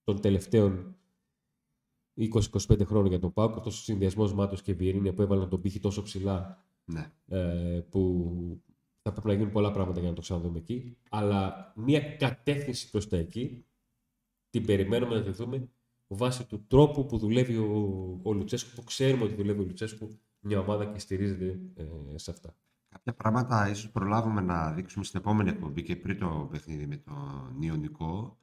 των 0.03 0.21
τελευταίων 0.21 0.95
20-25 2.17 2.85
χρόνων 2.85 3.07
για 3.07 3.19
τον 3.19 3.33
Πάουκ. 3.33 3.57
Αυτός 3.57 3.79
ο 3.79 3.83
συνδυασμός 3.83 4.33
Μάτος 4.33 4.61
και 4.61 4.73
Βιερίνια 4.73 5.13
που 5.13 5.21
έβαλαν 5.21 5.49
τον 5.49 5.61
πύχη 5.61 5.79
τόσο 5.79 6.01
ψηλά 6.01 6.65
Ναι. 6.85 7.11
ε, 7.27 7.81
που 7.89 8.31
θα 9.01 9.11
πρέπει 9.11 9.27
να 9.27 9.33
γίνουν 9.33 9.51
πολλά 9.51 9.71
πράγματα 9.71 9.99
για 9.99 10.09
να 10.09 10.15
το 10.15 10.21
ξαναδούμε 10.21 10.57
εκεί. 10.57 10.97
Αλλά 11.09 11.71
μια 11.75 11.99
κατεύθυνση 11.99 12.89
προς 12.89 13.07
τα 13.07 13.17
εκεί 13.17 13.65
την 14.49 14.65
περιμένουμε 14.65 15.15
να 15.15 15.21
τη 15.21 15.31
δούμε 15.31 15.69
βάσει 16.07 16.47
του 16.47 16.65
τρόπου 16.67 17.05
που 17.05 17.17
δουλεύει 17.17 17.57
ο, 17.57 18.19
ο 18.23 18.33
Λουτσέσκου, 18.33 18.75
που 18.75 18.83
ξέρουμε 18.83 19.23
ότι 19.23 19.33
δουλεύει 19.35 19.61
ο 19.61 19.65
Λουτσέσκου 19.65 20.19
μια 20.39 20.59
ομάδα 20.59 20.85
και 20.85 20.99
στηρίζεται 20.99 21.59
ε, 21.75 22.17
σε 22.17 22.31
αυτά. 22.31 22.55
Κάποια 22.89 23.13
πράγματα 23.13 23.69
ίσως 23.69 23.91
προλάβουμε 23.91 24.41
να 24.41 24.71
δείξουμε 24.71 25.03
στην 25.03 25.19
επόμενη 25.19 25.49
εκπομπή 25.49 25.83
και 25.83 25.95
πριν 25.95 26.19
το 26.19 26.47
παιχνίδι 26.51 26.87
με 26.87 26.97
τον 26.97 27.57
Ιωνικό 27.59 28.40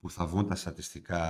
που 0.00 0.10
θα 0.10 0.26
βγουν 0.26 0.46
τα 0.48 0.54
στατιστικά 0.54 1.22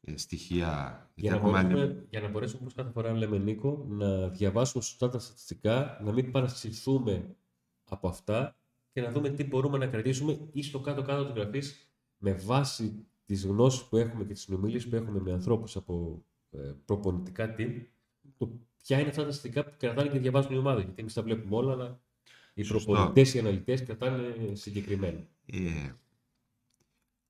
ε, 0.00 0.16
στοιχεία 0.16 1.02
Για 1.14 1.30
να, 1.30 1.36
ακόμα 1.36 1.60
είναι- 1.60 1.72
μπορέσουμε, 1.74 2.06
για 2.10 2.20
να 2.20 2.28
μπορέσουμε, 2.28 2.60
όπως 2.62 2.74
κάθε 2.74 2.90
φορά 2.90 3.12
λέμε 3.12 3.38
Νίκο, 3.38 3.84
να 3.88 4.28
διαβάσουμε 4.28 4.82
σωστά 4.82 5.08
τα 5.08 5.18
στατιστικά, 5.18 6.00
να 6.04 6.12
μην 6.12 6.30
παρασυρθούμε 6.30 7.36
από 7.84 8.08
αυτά 8.08 8.56
και 8.92 9.00
να 9.00 9.10
δούμε 9.10 9.30
τι 9.30 9.44
μπορούμε 9.44 9.78
να 9.78 9.86
κρατήσουμε 9.86 10.38
ή 10.52 10.62
στο 10.62 10.80
κάτω-κάτω 10.80 11.24
του 11.26 11.32
γραφής 11.40 11.90
με 12.18 12.32
βάση 12.32 13.06
τις 13.26 13.44
γνώσεις 13.46 13.82
που 13.84 13.96
έχουμε 13.96 14.24
και 14.24 14.32
τις 14.32 14.42
συνομιλίες 14.42 14.88
που 14.88 14.96
έχουμε 14.96 15.20
με 15.20 15.32
ανθρώπους 15.32 15.76
από 15.76 16.22
ε, 16.50 16.72
προπονητικά 16.84 17.54
team, 17.58 17.82
το 18.36 18.50
ποια 18.82 18.98
είναι 19.00 19.08
αυτά 19.08 19.24
τα 19.24 19.32
στατιστικά 19.32 19.64
που 19.70 19.74
κρατάνε 19.78 20.08
και 20.08 20.18
διαβάζουν 20.18 20.54
οι 20.54 20.58
ομάδες. 20.58 20.84
Γιατί 20.84 21.00
εμείς 21.00 21.12
τα 21.14 21.22
βλέπουμε 21.22 21.56
όλα, 21.56 21.72
αλλά 21.72 22.00
οι 22.54 22.62
Σωστό. 22.62 22.92
προπονητές, 22.92 23.34
οι 23.34 23.38
αναλυτές 23.38 23.82
κρατάνε 23.84 24.34
συγκεκριμένα. 24.52 25.26
Ε, 25.46 25.92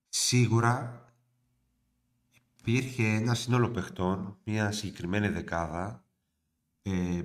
σίγουρα 0.09 1.03
υπήρχε 2.59 3.03
ένα 3.03 3.35
σύνολο 3.35 3.71
παιχτών, 3.71 4.39
μια 4.45 4.73
συγκεκριμένη 4.73 5.29
δεκάδα, 5.29 6.05
ε, 6.83 7.23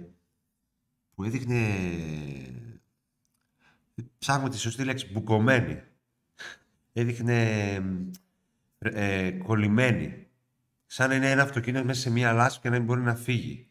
που 1.15 1.23
έδειχνε, 1.23 1.59
ψάχνουμε 4.17 4.49
τη 4.49 4.57
σωστή 4.57 4.83
λέξη, 4.83 5.11
μπουκωμένη. 5.11 5.83
Έδειχνε 6.93 7.37
ε, 8.77 9.31
κολλημένη. 9.31 10.27
Σαν 10.85 11.09
να 11.09 11.15
είναι 11.15 11.31
ένα 11.31 11.43
αυτοκίνητο 11.43 11.85
μέσα 11.85 12.01
σε 12.01 12.09
μια 12.09 12.33
λάσπη 12.33 12.61
και 12.61 12.69
να 12.69 12.75
μην 12.75 12.85
μπορεί 12.85 13.01
να 13.01 13.15
φύγει. 13.15 13.67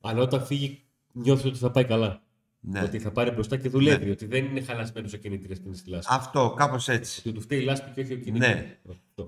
Αλλά 0.00 0.22
όταν 0.22 0.46
φύγει, 0.46 0.84
νιώθεις 1.12 1.44
ότι 1.44 1.58
θα 1.58 1.70
πάει 1.70 1.84
καλά. 1.84 2.22
Ναι. 2.66 2.82
Ότι 2.82 2.98
θα 2.98 3.10
πάρει 3.10 3.30
μπροστά 3.30 3.56
και 3.56 3.68
δουλεύει. 3.68 4.10
Ότι 4.10 4.26
δεν 4.26 4.44
είναι 4.44 4.60
χαλασμένος 4.60 5.12
ο 5.12 5.16
κινητήρας 5.16 5.60
που 5.60 5.66
είναι 5.66 5.76
στη 5.76 5.90
λάσπη. 5.90 6.14
Αυτό, 6.14 6.54
κάπως 6.56 6.88
έτσι. 6.88 7.20
Ότι 7.20 7.32
του 7.32 7.40
φταίει 7.40 7.58
η 7.60 7.64
λάσπη 7.64 7.90
και 7.90 8.00
όχι 8.00 8.12
ο 8.12 8.16
κινητήρας. 8.16 8.54
Ναι. 8.54 8.78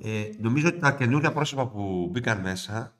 Ε, 0.02 0.31
νομίζω 0.40 0.69
ότι 0.69 0.78
τα 0.78 0.93
καινούργια 0.93 1.33
πρόσωπα 1.33 1.69
που 1.69 2.09
μπήκαν 2.12 2.40
μέσα 2.40 2.97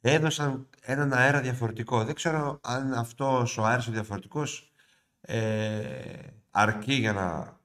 έδωσαν 0.00 0.68
έναν 0.80 1.12
αέρα 1.12 1.40
διαφορετικό. 1.40 2.04
Δεν 2.04 2.14
ξέρω 2.14 2.60
αν 2.62 2.92
αυτός 2.92 3.58
ο 3.58 3.64
αέρας 3.64 3.88
ο 3.88 3.90
διαφορετικός 3.90 4.72
ε, 5.20 5.82
αρκεί 6.50 6.94
για 6.94 7.12
να 7.12 7.58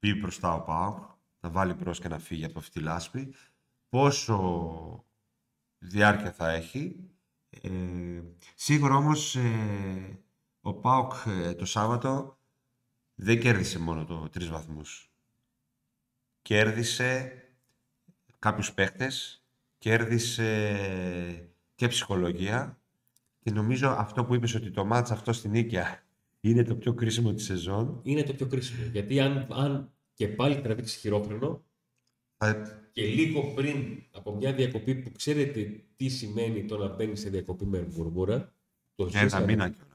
μπει 0.00 0.14
μπροστά 0.14 0.54
ο 0.54 0.60
Πάοκ, 0.60 0.98
να 1.40 1.50
βάλει 1.50 1.72
μπρος 1.72 1.92
και 1.92 2.08
να 2.08 2.18
φύγει 2.18 2.44
από 2.44 2.58
αυτή 2.58 2.78
τη 2.78 2.84
λάσπη. 2.84 3.34
Πόσο 3.88 5.04
διάρκεια 5.78 6.32
θα 6.32 6.50
έχει. 6.50 6.96
Ε, 7.50 7.70
σίγουρα 8.54 8.94
όμως 8.94 9.36
ε, 9.36 10.18
ο 10.60 10.74
Πάοκ 10.74 11.12
ε, 11.26 11.54
το 11.54 11.64
Σάββατο 11.64 12.38
δεν 13.14 13.40
κέρδισε 13.40 13.78
μόνο 13.78 14.04
το 14.04 14.28
τρεις 14.32 14.48
βαθμούς. 14.48 15.10
Κέρδισε 16.42 17.32
κάποιους 18.38 18.72
παίχτες, 18.72 19.44
κέρδισε 19.78 21.50
και 21.74 21.88
ψυχολογία 21.88 22.80
και 23.38 23.50
νομίζω 23.50 23.88
αυτό 23.88 24.24
που 24.24 24.34
είπες 24.34 24.54
ότι 24.54 24.70
το 24.70 24.84
μάτς 24.84 25.10
αυτό 25.10 25.32
στην 25.32 25.50
Νίκαια 25.50 26.02
είναι 26.40 26.62
το 26.64 26.74
πιο 26.76 26.94
κρίσιμο 26.94 27.32
της 27.32 27.44
σεζόν. 27.44 28.00
Είναι 28.02 28.22
το 28.22 28.32
πιο 28.34 28.46
κρίσιμο. 28.46 28.84
Γιατί 28.92 29.20
αν, 29.20 29.46
αν 29.50 29.92
και 30.14 30.28
πάλι 30.28 30.60
τραβήξεις 30.60 31.00
χειρόφρενο 31.00 31.64
Θα- 32.36 32.78
και 32.92 33.04
λίγο 33.06 33.54
πριν 33.54 34.02
από 34.10 34.34
μια 34.34 34.52
διακοπή 34.54 34.94
που 34.94 35.12
ξέρετε 35.12 35.84
τι 35.96 36.08
σημαίνει 36.08 36.64
το 36.64 36.76
να 36.76 36.88
μπαίνεις 36.94 37.20
σε 37.20 37.30
διακοπή 37.30 37.64
με 37.66 37.88
μουρμούρα, 37.96 38.54
το 38.94 39.06
Και 39.06 39.16
ένα 39.16 39.22
ζήσαμε, 39.24 39.46
μήνα 39.46 39.68
κιόλας. 39.68 39.89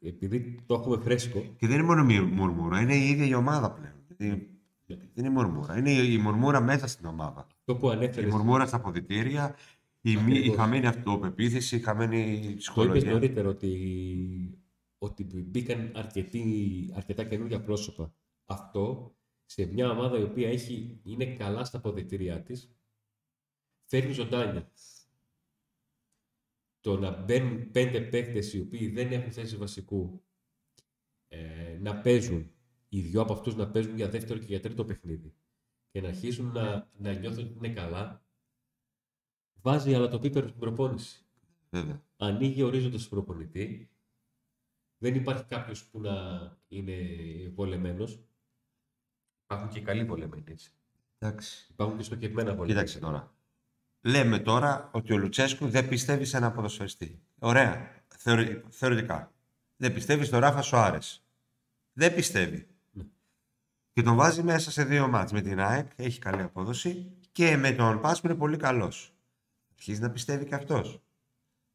Επειδή 0.00 0.60
το 0.66 0.74
έχουμε 0.74 0.96
φρέσκο, 0.98 1.40
Και 1.56 1.66
δεν 1.66 1.78
είναι 1.78 1.86
μόνο 1.86 2.12
η 2.12 2.20
μουρμούρα, 2.20 2.80
είναι 2.80 2.94
η 2.96 3.08
ίδια 3.08 3.26
η 3.26 3.34
ομάδα 3.34 3.72
πλέον. 3.72 3.94
Δηλαδή, 4.16 4.48
Δεν 4.86 5.24
είναι 5.24 5.28
η 5.28 5.30
μουρμούρα, 5.30 5.78
είναι 5.78 5.90
η 5.92 6.12
η 6.12 6.18
μουρμούρα 6.18 6.60
μέσα 6.60 6.86
στην 6.86 7.06
ομάδα. 7.06 7.46
το 7.64 7.76
που 7.76 7.88
Η 7.88 7.90
ανέφερε 7.92 8.26
μουρμούρα 8.26 8.66
στα 8.66 8.76
αποδητήρια, 8.76 9.56
η, 10.00 10.16
μη, 10.16 10.32
η 10.32 10.36
Ακριβώς. 10.36 10.56
χαμένη 10.56 10.86
αυτοπεποίθηση, 10.86 11.76
η 11.76 11.80
χαμένη 11.80 12.16
Το 12.34 12.42
είπες 12.42 12.54
ψυχολογία. 12.56 13.10
νωρίτερα 13.12 13.48
ότι, 13.48 14.58
ότι 14.98 15.24
μπήκαν 15.24 15.92
αρκετοί, 15.94 16.44
αρκετά 16.94 17.24
καινούργια 17.24 17.60
πρόσωπα. 17.62 18.14
Αυτό 18.44 19.14
σε 19.44 19.66
μια 19.72 19.90
ομάδα 19.90 20.18
η 20.18 20.22
οποία 20.22 20.48
έχει, 20.48 21.00
είναι 21.02 21.24
καλά 21.24 21.64
στα 21.64 21.78
αποδεκτήριά 21.78 22.42
της, 22.42 22.76
φέρνει 23.84 24.12
ζωντάνια. 24.12 24.70
Το 26.82 26.98
να 26.98 27.10
μπαίνουν 27.10 27.70
πέντε 27.70 28.00
παίκτες 28.00 28.52
οι 28.52 28.60
οποίοι 28.60 28.88
δεν 28.88 29.12
έχουν 29.12 29.32
θέση 29.32 29.56
βασικού 29.56 30.22
ε, 31.28 31.78
να 31.80 32.00
παίζουν, 32.00 32.50
οι 32.88 33.00
δυο 33.00 33.20
από 33.20 33.32
αυτούς 33.32 33.54
να 33.56 33.70
παίζουν 33.70 33.96
για 33.96 34.08
δεύτερο 34.08 34.38
και 34.38 34.46
για 34.46 34.60
τρίτο 34.60 34.84
παιχνίδι 34.84 35.34
και 35.90 36.00
να 36.00 36.08
αρχίσουν 36.08 36.52
να, 36.52 36.90
να 36.98 37.12
νιώθουν 37.12 37.44
ότι 37.44 37.54
είναι 37.56 37.72
καλά, 37.72 38.24
βάζει 39.62 39.94
αλλά 39.94 40.08
το 40.08 40.18
πίπερο 40.18 40.48
στην 40.48 40.60
προπόνηση 40.60 41.26
Βέβαια. 41.70 42.02
ανοίγει 42.16 42.62
ορίζοντας 42.62 43.02
του 43.02 43.08
προπονητή. 43.08 43.90
Δεν 44.98 45.14
υπάρχει 45.14 45.44
κάποιος 45.44 45.84
που 45.84 46.00
να 46.00 46.12
είναι 46.68 46.96
βολεμένος. 47.54 48.24
Υπάρχουν 49.44 49.68
και 49.68 49.80
καλοί 49.80 50.04
βολεμένοι. 50.04 50.44
έτσι. 50.46 50.72
Εντάξει. 51.18 51.66
Υπάρχουν 51.70 51.96
και 51.96 52.02
στοχευμένα 52.02 52.54
βολεμένοι. 52.54 52.72
Κοίταξε 52.72 52.98
τώρα. 52.98 53.34
Λέμε 54.04 54.38
τώρα 54.38 54.88
ότι 54.92 55.12
ο 55.12 55.16
Λουτσέσκου 55.16 55.68
δεν 55.68 55.88
πιστεύει 55.88 56.24
σε 56.24 56.36
ένα 56.36 56.50
ποδοσφαιριστή. 56.50 57.20
Ωραία. 57.38 57.90
Θεωρη- 58.16 58.64
θεωρητικά. 58.70 59.32
Δεν 59.76 59.92
πιστεύει 59.92 60.24
στον 60.24 60.40
Ράφα 60.40 60.62
Σοάρε. 60.62 60.98
Δεν 61.92 62.14
πιστεύει. 62.14 62.66
Ναι. 62.90 63.02
Και 63.92 64.02
τον 64.02 64.16
βάζει 64.16 64.42
μέσα 64.42 64.70
σε 64.70 64.84
δύο 64.84 65.08
μάτς. 65.08 65.32
Με 65.32 65.40
την 65.40 65.60
ΑΕΚ 65.60 65.86
έχει 65.96 66.18
καλή 66.18 66.42
απόδοση 66.42 67.12
και 67.32 67.56
με 67.56 67.72
τον 67.72 68.00
Πας 68.00 68.20
που 68.20 68.26
είναι 68.26 68.36
πολύ 68.36 68.56
καλός. 68.56 69.14
Αρχίζει 69.74 70.00
να 70.00 70.10
πιστεύει 70.10 70.44
και 70.44 70.54
αυτός. 70.54 71.02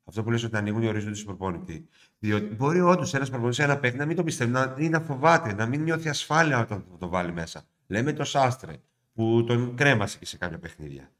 Αυτό 0.04 0.24
που 0.24 0.32
λες 0.32 0.44
ότι 0.44 0.58
ανοίγουν 0.58 0.82
οι 0.82 0.88
ορίζοντες 0.88 1.20
του 1.20 1.26
προπονητή. 1.26 1.88
Διότι 2.20 2.56
μπορεί 2.56 2.82
όντως 2.82 3.14
ένας 3.14 3.30
προπονητής, 3.30 3.60
ένα 3.60 3.78
παίκτη 3.78 3.98
να 3.98 4.06
μην 4.06 4.16
το 4.16 4.24
πιστεύει, 4.24 4.52
να, 4.52 4.76
ή 4.78 4.90
να 4.90 5.00
φοβάται, 5.00 5.54
να 5.54 5.66
μην 5.66 5.82
νιώθει 5.82 6.10
ασφάλεια 6.10 6.60
όταν 6.60 6.86
θα 6.92 6.98
το 6.98 7.08
βάλει 7.08 7.32
μέσα. 7.32 7.64
Λέμε 7.88 8.14
το 8.14 8.24
Σάστρε 8.24 8.82
που 9.14 9.44
τον 9.48 9.76
κρέμασε 9.76 10.18
και 10.18 10.26
σε 10.26 10.38
κάποια 10.38 10.60
παιχνίδια. 10.60 11.12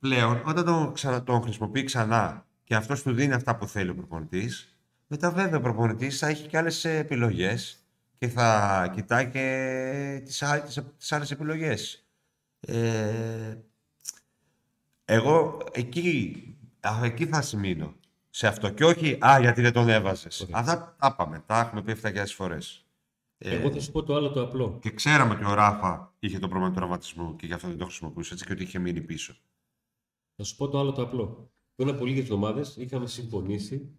Πλέον, 0.00 0.42
όταν 0.46 0.64
τον, 0.64 0.92
ξανα, 0.92 1.22
τον 1.22 1.42
χρησιμοποιεί 1.42 1.84
ξανά 1.84 2.46
και 2.64 2.74
αυτός 2.74 3.02
του 3.02 3.12
δίνει 3.12 3.32
αυτά 3.32 3.56
που 3.56 3.66
θέλει 3.66 3.90
ο 3.90 3.94
προπονητής, 3.94 4.78
μετά 5.06 5.30
βέβαια 5.30 5.58
ο 5.58 5.62
προπονητής 5.62 6.18
θα 6.18 6.26
έχει 6.26 6.48
και 6.48 6.58
άλλες 6.58 6.84
επιλογές 6.84 7.78
και 8.18 8.28
θα 8.28 8.90
κοιτάει 8.94 9.28
και 9.30 10.22
τις 10.96 11.12
άλλες 11.12 11.30
επιλογές. 11.30 12.04
Ε, 12.60 13.56
εγώ 15.04 15.58
εκεί, 15.72 16.44
α, 16.80 17.04
εκεί 17.04 17.26
θα 17.26 17.42
σημείνω. 17.42 17.94
Σε 18.30 18.46
αυτό. 18.46 18.68
Και 18.68 18.84
όχι, 18.84 19.18
α, 19.26 19.38
γιατί 19.40 19.60
δεν 19.60 19.72
τον 19.72 19.88
έβαζες. 19.88 20.40
Ωραία. 20.40 20.58
Αυτά 20.58 20.96
τα 20.98 21.14
πάμε. 21.14 21.42
Τα 21.46 21.60
έχουμε 21.60 21.82
πει 21.82 21.96
7.000 22.02 22.24
φορές. 22.26 22.84
Εγώ 23.38 23.70
θα 23.70 23.80
σου 23.80 23.92
πω 23.92 24.02
το 24.02 24.14
άλλο 24.14 24.30
το 24.30 24.42
απλό. 24.42 24.78
Και 24.82 24.90
ξέραμε 24.90 25.34
ότι 25.34 25.44
ο 25.44 25.54
Ράφα 25.54 26.14
είχε 26.18 26.38
το 26.38 26.48
πρόβλημα 26.48 26.72
του 26.72 26.78
τραυματισμού 26.78 27.36
και 27.36 27.46
γι' 27.46 27.52
αυτό 27.52 27.68
δεν 27.68 27.76
το 27.78 27.84
χρησιμοποιούσε 27.84 28.32
έτσι 28.32 28.46
και 28.46 28.52
ότι 28.52 28.62
είχε 28.62 28.78
μείνει 28.78 29.00
πίσω. 29.00 29.36
Θα 30.40 30.46
σου 30.46 30.56
πω 30.56 30.68
το 30.68 30.78
άλλο 30.78 30.92
το 30.92 31.02
απλό. 31.02 31.52
Πριν 31.74 31.88
από 31.88 32.04
λίγες 32.04 32.22
εβδομάδες 32.22 32.76
είχαμε 32.76 33.06
συμφωνήσει 33.06 33.98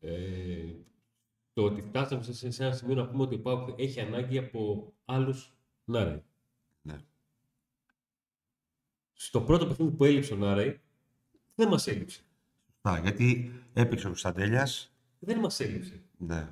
ε, 0.00 0.72
το 1.52 1.62
ότι 1.62 1.82
φτάσαμε 1.82 2.22
σε, 2.22 2.50
σε 2.50 2.64
ένα 2.64 2.72
σημείο 2.72 2.94
να 2.94 3.06
πούμε 3.06 3.22
ότι 3.22 3.34
ο 3.34 3.40
ΠΑΟΚ 3.40 3.80
έχει 3.80 4.00
ανάγκη 4.00 4.38
από 4.38 4.92
άλλους 5.04 5.56
Νάρεϊ. 5.84 6.22
Ναι. 6.82 6.98
Στο 9.12 9.40
πρώτο 9.40 9.66
παιχνίδι 9.66 9.96
που 9.96 10.04
έλειψε 10.04 10.34
ο 10.34 10.36
Νάρεϊ, 10.36 10.80
δεν 11.54 11.68
μας 11.68 11.86
έλειψε. 11.86 12.20
Σωστά, 12.66 13.00
γιατί 13.00 13.52
έπαιξε 13.72 14.04
ο 14.06 14.08
Κωνσταντέλιας. 14.08 14.92
Δεν 15.18 15.38
μας 15.38 15.60
έλειψε. 15.60 16.02
Ναι. 16.16 16.48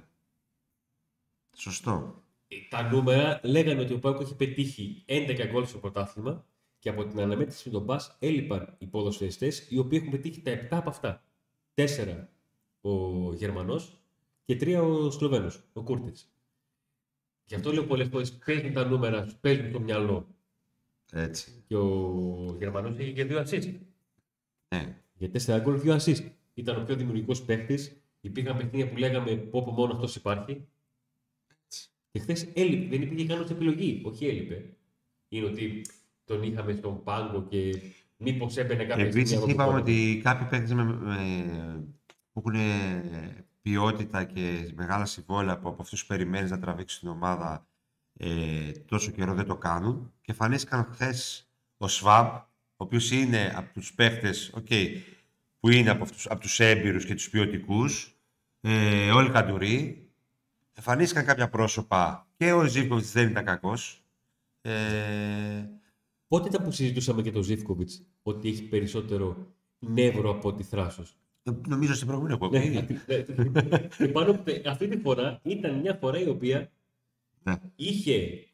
Σωστό. 1.56 2.22
Ε, 2.48 2.56
Τα 2.70 2.82
νούμερα 2.82 3.40
λέγανε 3.44 3.80
ότι 3.80 3.92
ο 3.92 3.98
Πάουκ 3.98 4.20
έχει 4.20 4.36
πετύχει 4.36 5.04
11 5.08 5.48
γκολ 5.50 5.66
στο 5.66 5.78
πρωτάθλημα 5.78 6.46
και 6.84 6.90
από 6.90 7.04
την 7.04 7.20
αναμέτρηση 7.20 7.68
με 7.68 7.72
τον 7.72 7.82
Μπα 7.82 7.96
έλειπαν 8.18 8.74
οι 8.78 8.86
ποδοσφαιριστές 8.86 9.70
οι 9.70 9.78
οποίοι 9.78 9.98
έχουν 10.00 10.12
πετύχει 10.12 10.40
τα 10.40 10.50
7 10.50 10.66
από 10.70 10.90
αυτά. 10.90 11.22
4 11.74 11.86
ο 12.80 13.32
Γερμανός 13.32 13.98
και 14.44 14.56
3 14.60 14.82
ο 14.82 15.10
Σλοβαίνος, 15.10 15.62
ο 15.72 15.82
Κούρτιτς. 15.82 16.28
Γι' 17.44 17.54
αυτό 17.54 17.72
λέω 17.72 17.84
πολλές 17.84 18.08
φορές 18.08 18.32
παίζουν 18.32 18.72
τα 18.72 18.84
νούμερα, 18.84 19.26
σου 19.28 19.36
παίζουν 19.40 19.72
το 19.72 19.80
μυαλό. 19.80 20.26
Έτσι. 21.12 21.64
Και 21.66 21.76
ο 21.76 22.56
Γερμανός 22.58 22.98
είχε 22.98 23.12
και 23.12 23.24
2 23.24 23.44
assist. 23.44 23.74
Ναι. 24.68 24.96
Για 25.14 25.30
4 25.30 25.60
γκολ, 25.60 25.80
2 25.84 25.98
assist. 25.98 26.30
Ήταν 26.54 26.80
ο 26.80 26.84
πιο 26.84 26.96
δημιουργικός 26.96 27.42
παίχτη. 27.42 28.02
Υπήρχαν 28.20 28.56
παιχνίδια 28.56 28.88
που 28.88 28.96
λέγαμε 28.96 29.36
πω, 29.36 29.62
πω 29.62 29.70
μόνο 29.70 29.92
αυτός 29.92 30.16
υπάρχει. 30.16 30.66
Και 32.10 32.18
χθες 32.18 32.48
έλειπε, 32.54 32.96
δεν 32.96 33.02
υπήρχε 33.02 33.26
καν 33.26 33.40
ως 33.40 33.50
επιλογή. 33.50 34.00
Όχι 34.04 34.26
έλειπε. 34.26 34.76
Είναι 35.28 35.46
ότι 35.46 35.84
τον 36.24 36.42
είχαμε 36.42 36.72
στον 36.72 37.02
πάγκο 37.02 37.42
και 37.48 37.80
μήπως 38.16 38.56
έμπαινε 38.56 38.84
κάποια 38.84 39.04
Επίσης, 39.04 39.36
από 39.36 39.44
το 39.46 39.50
είπαμε 39.50 39.70
κόρνερ. 39.72 39.82
ότι 39.82 40.20
κάποιοι 40.24 40.46
παίκτες 40.48 40.72
με, 40.72 40.84
με- 40.84 41.84
που 42.32 42.42
έχουν 42.46 42.60
ποιότητα 43.62 44.24
και 44.24 44.72
μεγάλα 44.74 45.04
συμβόλαια 45.04 45.52
από, 45.54 45.68
από 45.68 45.82
αυτούς 45.82 46.00
που 46.00 46.06
περιμένεις 46.06 46.50
να 46.50 46.58
τραβήξεις 46.58 46.98
την 46.98 47.08
ομάδα 47.08 47.66
ε, 48.16 48.70
τόσο 48.70 49.10
καιρό 49.10 49.34
δεν 49.34 49.46
το 49.46 49.56
κάνουν. 49.56 50.12
Και 50.20 50.30
εμφανίστηκαν 50.30 50.88
χθες 50.92 51.48
ο 51.76 51.88
Σβάμπ, 51.88 52.26
ο 52.26 52.44
οποίος 52.76 53.10
είναι 53.10 53.52
από 53.56 53.72
τους 53.72 53.94
παίκτες 53.94 54.52
που 55.60 55.70
είναι 55.70 55.90
από, 55.90 56.02
αυτούς, 56.02 56.26
από 56.26 56.40
τους 56.40 56.60
έμπειρους 56.60 57.04
και 57.04 57.14
τους 57.14 57.30
ποιοτικούς. 57.30 58.16
Ε, 58.60 59.10
όλοι 59.10 59.30
καντουροί. 59.30 60.08
Εμφανίστηκαν 60.74 61.24
κάποια 61.24 61.48
πρόσωπα 61.48 62.26
και 62.36 62.52
ο 62.52 62.64
Ζήπκοβιτς 62.64 63.12
δεν 63.12 63.28
ήταν 63.28 63.44
κακός. 63.44 64.02
Ε, 64.62 64.72
Πότε 66.34 66.48
ήταν 66.48 66.64
που 66.64 66.70
συζητούσαμε 66.70 67.22
και 67.22 67.30
τον 67.32 67.42
Ζήφκοβιτς 67.42 68.02
ότι 68.22 68.48
έχει 68.48 68.62
περισσότερο 68.62 69.36
νεύρο 69.78 70.30
από 70.30 70.48
ότι 70.48 70.62
θράσος; 70.62 71.16
νομίζω 71.68 71.94
στην 71.94 72.06
προηγούμενη 72.06 72.34
εκπομπή. 72.34 72.58
Ναι, 72.58 72.80
ναι. 73.60 73.78
και 73.98 74.08
πάνω 74.08 74.30
από 74.30 74.42
τε- 74.42 74.66
αυτή 74.66 74.88
τη 74.88 74.96
φορά 74.98 75.40
ήταν 75.42 75.80
μια 75.80 75.94
φορά 76.00 76.18
η 76.20 76.28
οποία 76.28 76.72
Ναι. 77.42 77.54
είχε 77.76 78.46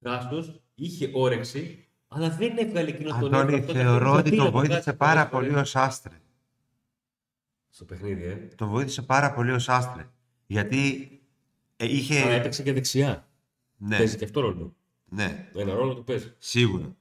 θράσος, 0.00 0.62
είχε 0.74 1.10
όρεξη, 1.14 1.88
αλλά 2.08 2.30
δεν 2.30 2.56
έβγαλε 2.58 2.88
εκείνο 2.88 3.08
το 3.08 3.26
Αντώνη, 3.26 3.34
νεύρο. 3.44 3.56
αυτό, 3.56 3.72
θεωρώ 3.72 3.98
καθώς 4.04 4.18
ότι 4.18 4.30
πήρε 4.30 4.36
τον 4.36 4.46
από 4.46 4.58
βοήθησε 4.58 4.80
κάτω 4.80 4.96
πάρα 4.96 5.28
πολλές 5.28 5.30
πολύ 5.30 5.48
ο 5.48 5.52
φορές. 5.52 5.70
Σάστρε. 5.70 6.20
Στο 7.68 7.84
παιχνίδι, 7.84 8.24
ε. 8.24 8.34
Τον 8.56 8.68
βοήθησε 8.68 9.02
πάρα 9.02 9.32
πολύ 9.32 9.50
ο 9.52 9.58
Σάστρε. 9.58 10.08
Γιατί 10.46 11.10
ε, 11.76 11.84
είχε. 11.92 12.20
Αλλά 12.22 12.32
έπαιξε 12.32 12.62
και 12.62 12.72
δεξιά. 12.72 13.28
ναι, 13.76 13.96
Παίζει 13.96 14.16
και 14.16 14.24
αυτό 14.24 14.40
ρόλο. 14.40 14.76
Ναι, 15.14 15.48
Ένα 15.54 15.74
ρόλο 15.74 15.94
του 15.94 16.04
παίζει. 16.04 16.34
σίγουρα. 16.38 16.96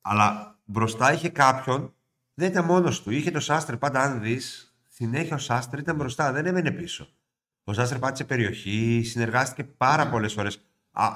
Αλλά 0.00 0.58
μπροστά 0.64 1.12
είχε 1.12 1.28
κάποιον, 1.28 1.94
δεν 2.34 2.50
ήταν 2.50 2.64
μόνος 2.64 3.02
του. 3.02 3.10
Είχε 3.10 3.30
το 3.30 3.40
Σάστρε 3.40 3.76
πάντα, 3.76 4.00
αν 4.00 4.20
δεις, 4.20 4.74
συνέχεια 4.88 5.36
ο 5.36 5.38
Σάστρ 5.38 5.78
ήταν 5.78 5.96
μπροστά, 5.96 6.32
δεν 6.32 6.46
έμενε 6.46 6.70
πίσω. 6.70 7.08
Ο 7.64 7.72
Σάστρ 7.72 7.98
πάτησε 7.98 8.24
περιοχή, 8.24 9.02
συνεργάστηκε 9.04 9.64
πάρα 9.64 10.08
πολλές 10.08 10.32
φορές. 10.32 10.60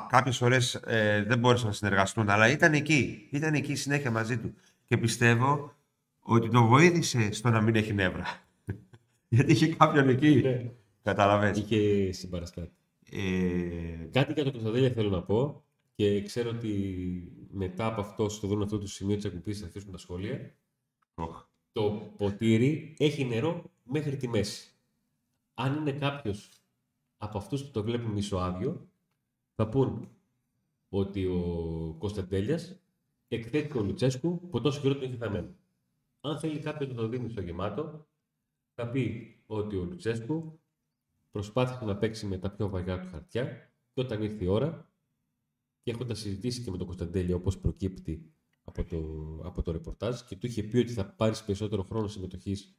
Κάποιες 0.08 0.36
φορές 0.36 0.74
ε, 0.74 1.24
δεν 1.26 1.38
μπόρεσαν 1.38 1.66
να 1.66 1.72
συνεργαστούν, 1.72 2.30
αλλά 2.30 2.48
ήταν 2.50 2.72
εκεί. 2.72 3.28
Ήταν 3.30 3.54
εκεί 3.54 3.74
συνέχεια 3.74 4.10
μαζί 4.10 4.38
του. 4.38 4.54
Και 4.84 4.96
πιστεύω 4.96 5.74
ότι 6.20 6.48
τον 6.48 6.66
βοήθησε 6.66 7.32
στο 7.32 7.50
να 7.50 7.60
μην 7.60 7.74
έχει 7.74 7.92
νεύρα. 7.92 8.24
Γιατί 9.28 9.52
είχε 9.52 9.74
κάποιον 9.74 10.08
εκεί. 10.08 10.40
Ναι. 10.44 10.70
Καταλαβες. 11.02 11.58
Είχε 11.58 12.12
συμπαραστάτη. 12.12 12.72
Ε... 13.10 14.04
Κάτι 14.12 14.32
για 14.32 14.44
το 14.44 14.50
Κωνσταντέλια 14.50 14.90
θέλω 14.90 15.10
να 15.10 15.22
πω 15.22 15.64
και 16.00 16.22
ξέρω 16.22 16.50
ότι 16.50 17.48
μετά 17.50 17.86
από 17.86 18.00
αυτό, 18.00 18.28
στο 18.28 18.46
δουν 18.46 18.62
αυτό 18.62 18.78
το 18.78 18.86
σημείο 18.86 19.16
της 19.16 19.24
εκπομπής, 19.24 19.60
θα 19.60 19.66
αφήσουν 19.66 19.90
τα 19.90 19.98
σχόλια. 19.98 20.54
Oh. 21.14 21.44
Το 21.72 22.12
ποτήρι 22.16 22.94
έχει 22.98 23.24
νερό 23.24 23.70
μέχρι 23.82 24.16
τη 24.16 24.28
μέση. 24.28 24.72
Αν 25.54 25.76
είναι 25.76 25.92
κάποιος 25.92 26.50
από 27.16 27.38
αυτούς 27.38 27.64
που 27.64 27.70
το 27.70 27.82
βλέπουν 27.82 28.10
μισοάδιο, 28.10 28.90
θα 29.54 29.68
πούν 29.68 30.08
ότι 30.88 31.26
ο 31.26 31.96
Κωνσταντέλια 31.98 32.58
εκθέτει 33.28 33.72
τον 33.74 33.86
Λουτσέσκου 33.86 34.48
που 34.48 34.60
τόσο 34.60 34.80
καιρό 34.80 34.94
τον 34.94 35.02
έχει 35.02 35.16
θαμένο. 35.16 35.54
Αν 36.20 36.38
θέλει 36.38 36.58
κάποιος 36.58 36.88
να 36.88 36.94
το 36.94 37.08
δει 37.08 37.28
στο 37.28 37.40
γεμάτο, 37.40 38.06
θα 38.74 38.88
πει 38.88 39.36
ότι 39.46 39.76
ο 39.76 39.84
Λουτσέσκου 39.84 40.60
προσπάθησε 41.30 41.84
να 41.84 41.96
παίξει 41.96 42.26
με 42.26 42.38
τα 42.38 42.50
πιο 42.50 42.68
βαριά 42.68 43.00
του 43.00 43.08
χαρτιά 43.08 43.72
και 43.92 44.00
όταν 44.00 44.22
ήρθε 44.22 44.44
η 44.44 44.46
ώρα 44.46 44.89
και 45.82 45.90
έχοντας 45.90 46.18
συζητήσει 46.18 46.62
και 46.62 46.70
με 46.70 46.76
τον 46.76 46.86
Κωνσταντέλια 46.86 47.34
όπως 47.34 47.58
προκύπτει 47.58 48.32
από 48.62 48.84
το, 48.84 48.98
από 49.44 49.62
το 49.62 49.72
ρεπορτάζ 49.72 50.20
και 50.20 50.36
του 50.36 50.46
είχε 50.46 50.62
πει 50.62 50.78
ότι 50.78 50.92
θα 50.92 51.06
πάρεις 51.06 51.44
περισσότερο 51.44 51.82
χρόνο 51.82 52.08
συμμετοχής 52.08 52.74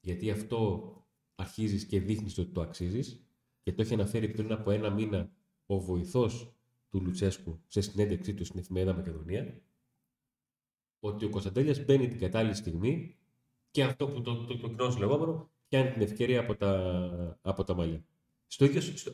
γιατί 0.00 0.30
αυτό 0.30 0.90
αρχίζεις 1.34 1.86
και 1.86 2.00
δείχνεις 2.00 2.38
ότι 2.38 2.50
το 2.50 2.60
αξίζεις 2.60 3.24
και 3.62 3.72
το 3.72 3.82
έχει 3.82 3.94
αναφέρει 3.94 4.28
πριν 4.28 4.52
από 4.52 4.70
ένα 4.70 4.90
μήνα 4.90 5.32
ο 5.66 5.80
βοηθός 5.80 6.54
του 6.88 7.00
Λουτσέσκου 7.00 7.60
σε 7.66 7.80
συνέντευξή 7.80 8.34
του 8.34 8.44
στην 8.44 8.60
εφημερίδα 8.60 8.94
Μακεδονία 8.94 9.62
ότι 11.00 11.24
ο 11.24 11.28
Κωνσταντέλιας 11.28 11.84
μπαίνει 11.84 12.08
την 12.08 12.18
κατάλληλη 12.18 12.54
στιγμή 12.54 13.16
και 13.70 13.82
αυτό 13.82 14.08
που 14.08 14.20
το, 14.20 14.44
το, 14.44 14.58
το, 14.58 14.74
το 14.74 14.96
λεγόμενο 14.98 15.50
πιάνει 15.68 15.90
την 15.90 16.02
ευκαιρία 16.02 16.40
από 16.40 16.56
τα, 16.56 17.38
από 17.42 17.64
τα 17.64 17.74
μαλλιά. 17.74 18.04
Στο 18.46 18.64
ίδιο, 18.64 18.80
στο, 18.80 19.12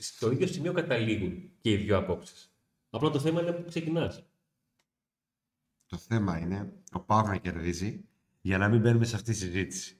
στο 0.00 0.30
ίδιο 0.30 0.46
σημείο 0.46 0.72
καταλήγουν 0.72 1.50
και 1.60 1.70
οι 1.70 1.76
δύο 1.76 1.96
απόψεις. 1.96 2.57
Απλά 2.90 3.10
το 3.10 3.18
θέμα 3.18 3.40
είναι 3.40 3.52
που 3.52 3.68
ξεκινάς. 3.68 4.22
Το 5.86 5.96
θέμα 5.96 6.38
είναι 6.38 6.72
ο 6.92 7.00
Πάο 7.00 7.22
να 7.22 7.36
κερδίζει 7.36 8.04
για 8.40 8.58
να 8.58 8.68
μην 8.68 8.80
μπαίνουμε 8.80 9.04
σε 9.04 9.16
αυτή 9.16 9.30
τη 9.30 9.36
συζήτηση. 9.36 9.96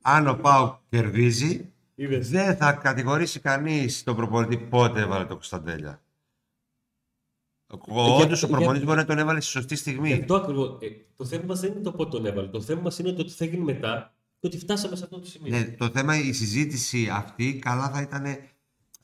Αν 0.00 0.28
ο 0.28 0.34
Πάο 0.34 0.78
κερδίζει, 0.88 1.72
δεν 2.20 2.56
θα 2.56 2.72
κατηγορήσει 2.72 3.40
κανείς 3.40 4.02
τον 4.02 4.16
προπονητή 4.16 4.58
πότε 4.58 5.00
έβαλε 5.00 5.24
το 5.24 5.34
Κωνσταντέλια. 5.34 6.00
Ο 7.88 8.00
όντως 8.00 8.42
ο 8.42 8.48
προπονητής 8.48 8.86
μπορεί 8.86 8.98
να 8.98 9.04
τον 9.04 9.18
έβαλε 9.18 9.40
στη 9.40 9.50
σωστή 9.50 9.76
στιγμή. 9.76 10.12
Αυτό 10.12 10.34
ακριβώς. 10.34 10.78
Ε, 10.80 10.88
το 11.16 11.24
θέμα 11.24 11.44
μας 11.44 11.60
δεν 11.60 11.72
είναι 11.72 11.80
το 11.80 11.92
πότε 11.92 12.10
τον 12.10 12.26
έβαλε. 12.26 12.48
Το 12.48 12.60
θέμα 12.60 12.80
μας 12.80 12.98
είναι 12.98 13.12
το 13.12 13.24
τι 13.24 13.32
θα 13.32 13.44
γίνει 13.44 13.64
μετά 13.64 14.14
και 14.38 14.46
ότι 14.46 14.58
φτάσαμε 14.58 14.96
σε 14.96 15.04
αυτό 15.04 15.18
το 15.18 15.26
σημείο. 15.26 15.58
Ναι, 15.58 15.64
το 15.64 15.88
θέμα, 15.88 16.18
η 16.18 16.32
συζήτηση 16.32 17.08
αυτή, 17.12 17.58
καλά 17.58 17.90
θα 17.90 18.00
ήταν 18.00 18.24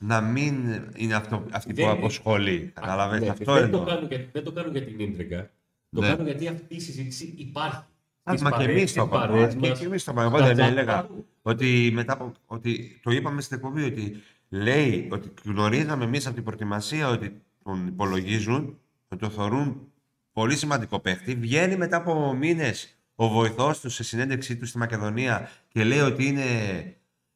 να 0.05 0.21
μην 0.21 0.81
είναι 0.95 1.15
αυτό, 1.15 1.45
αυτή 1.51 1.73
που 1.73 1.87
αποσχολεί. 1.87 2.71
Καταλαβαίνετε, 2.73 3.25
ναι, 3.25 3.31
αυτό 3.31 3.53
δεν, 3.53 3.71
το 3.71 3.83
κάνω 3.83 4.07
για, 4.07 4.29
δεν 4.31 4.43
το 4.43 4.51
κάνω 4.51 4.71
για 4.71 4.83
την 4.83 4.99
ίντριγκα. 4.99 5.49
Το 5.89 6.01
ναι. 6.01 6.07
κάνω 6.07 6.23
γιατί 6.23 6.47
αυτή 6.47 6.75
η 6.75 6.79
συζήτηση 6.79 7.33
υπάρχει. 7.37 7.83
μα 8.23 8.51
και 8.51 8.63
εμείς 8.63 8.93
το 8.93 9.03
είπαμε. 9.03 9.57
Και 9.59 9.85
εμείς 9.85 10.03
το 10.03 10.11
είπαμε. 10.11 10.27
Εγώ 10.27 10.45
δεν 10.45 10.59
έλεγα 10.59 11.07
ότι 11.41 11.91
μετά 11.93 12.13
από, 12.13 12.31
ότι 12.45 12.99
το 13.03 13.11
είπαμε 13.11 13.41
στην 13.41 13.57
εκπομπή 13.57 13.83
ότι 13.83 14.21
λέει 14.49 15.07
ότι 15.11 15.31
γνωρίζαμε 15.45 16.03
εμείς 16.03 16.25
από 16.25 16.35
την 16.35 16.43
προετοιμασία 16.43 17.09
ότι 17.09 17.41
τον 17.63 17.87
υπολογίζουν, 17.87 18.79
ότι 19.07 19.21
τον 19.21 19.31
θεωρούν 19.31 19.91
πολύ 20.33 20.55
σημαντικό 20.55 20.99
παίχτη. 20.99 21.35
Βγαίνει 21.35 21.75
μετά 21.77 21.97
από 21.97 22.33
μήνες 22.33 22.97
ο 23.15 23.27
βοηθός 23.27 23.79
του 23.79 23.89
σε 23.89 24.03
συνέντευξή 24.03 24.57
του 24.57 24.65
στη 24.65 24.77
Μακεδονία 24.77 25.49
και 25.67 25.83
λέει 25.83 25.99
ότι 25.99 26.25
είναι 26.25 26.43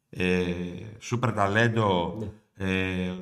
ε, 0.09 0.53
σούπερ 0.99 1.33
ταλέντο. 1.33 2.17
Ναι. 2.19 2.27
Ε, 2.57 3.13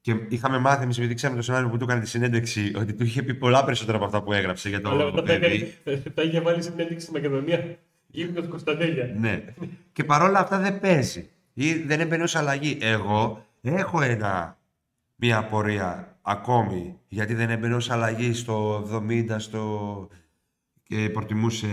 και 0.00 0.16
είχαμε 0.28 0.58
μάθει 0.58 0.82
εμείς, 0.82 0.98
επειδή 0.98 1.14
ξέραμε 1.14 1.36
τον 1.36 1.44
συνάδελφο 1.44 1.72
που 1.72 1.78
του 1.78 1.84
έκανε 1.84 2.00
τη 2.00 2.08
συνέντευξη, 2.08 2.72
ότι 2.76 2.94
του 2.94 3.04
είχε 3.04 3.22
πει 3.22 3.34
πολλά 3.34 3.64
περισσότερα 3.64 3.96
από 3.96 4.06
αυτά 4.06 4.22
που 4.22 4.32
έγραψε 4.32 4.68
για 4.68 4.80
το 4.80 4.90
Αλλά 4.90 5.22
παιδί. 5.22 5.74
Τα 6.14 6.22
είχε 6.22 6.40
βάλει 6.40 6.62
συνέντευξη 6.62 7.00
στη 7.00 7.12
Μακεδονία. 7.12 7.78
Γύρω 8.06 8.48
Κωνσταντέλια. 8.48 9.14
Ναι. 9.18 9.44
και 9.92 10.04
παρόλα 10.04 10.38
αυτά 10.38 10.58
δεν 10.58 10.80
παίζει. 10.80 11.28
Ή 11.52 11.72
δεν 11.74 12.00
έμπαινε 12.00 12.22
ως 12.22 12.36
αλλαγή. 12.36 12.78
Εγώ 12.80 13.46
έχω 13.62 14.02
ένα, 14.02 14.58
μια 15.16 15.38
απορία 15.38 16.18
ακόμη 16.22 16.98
γιατί 17.08 17.34
δεν 17.34 17.50
έμπαινε 17.50 17.74
ως 17.74 17.90
αλλαγή 17.90 18.32
στο 18.32 18.86
70, 19.08 19.34
στο. 19.38 20.08
και 20.82 21.10
προτιμούσε 21.10 21.68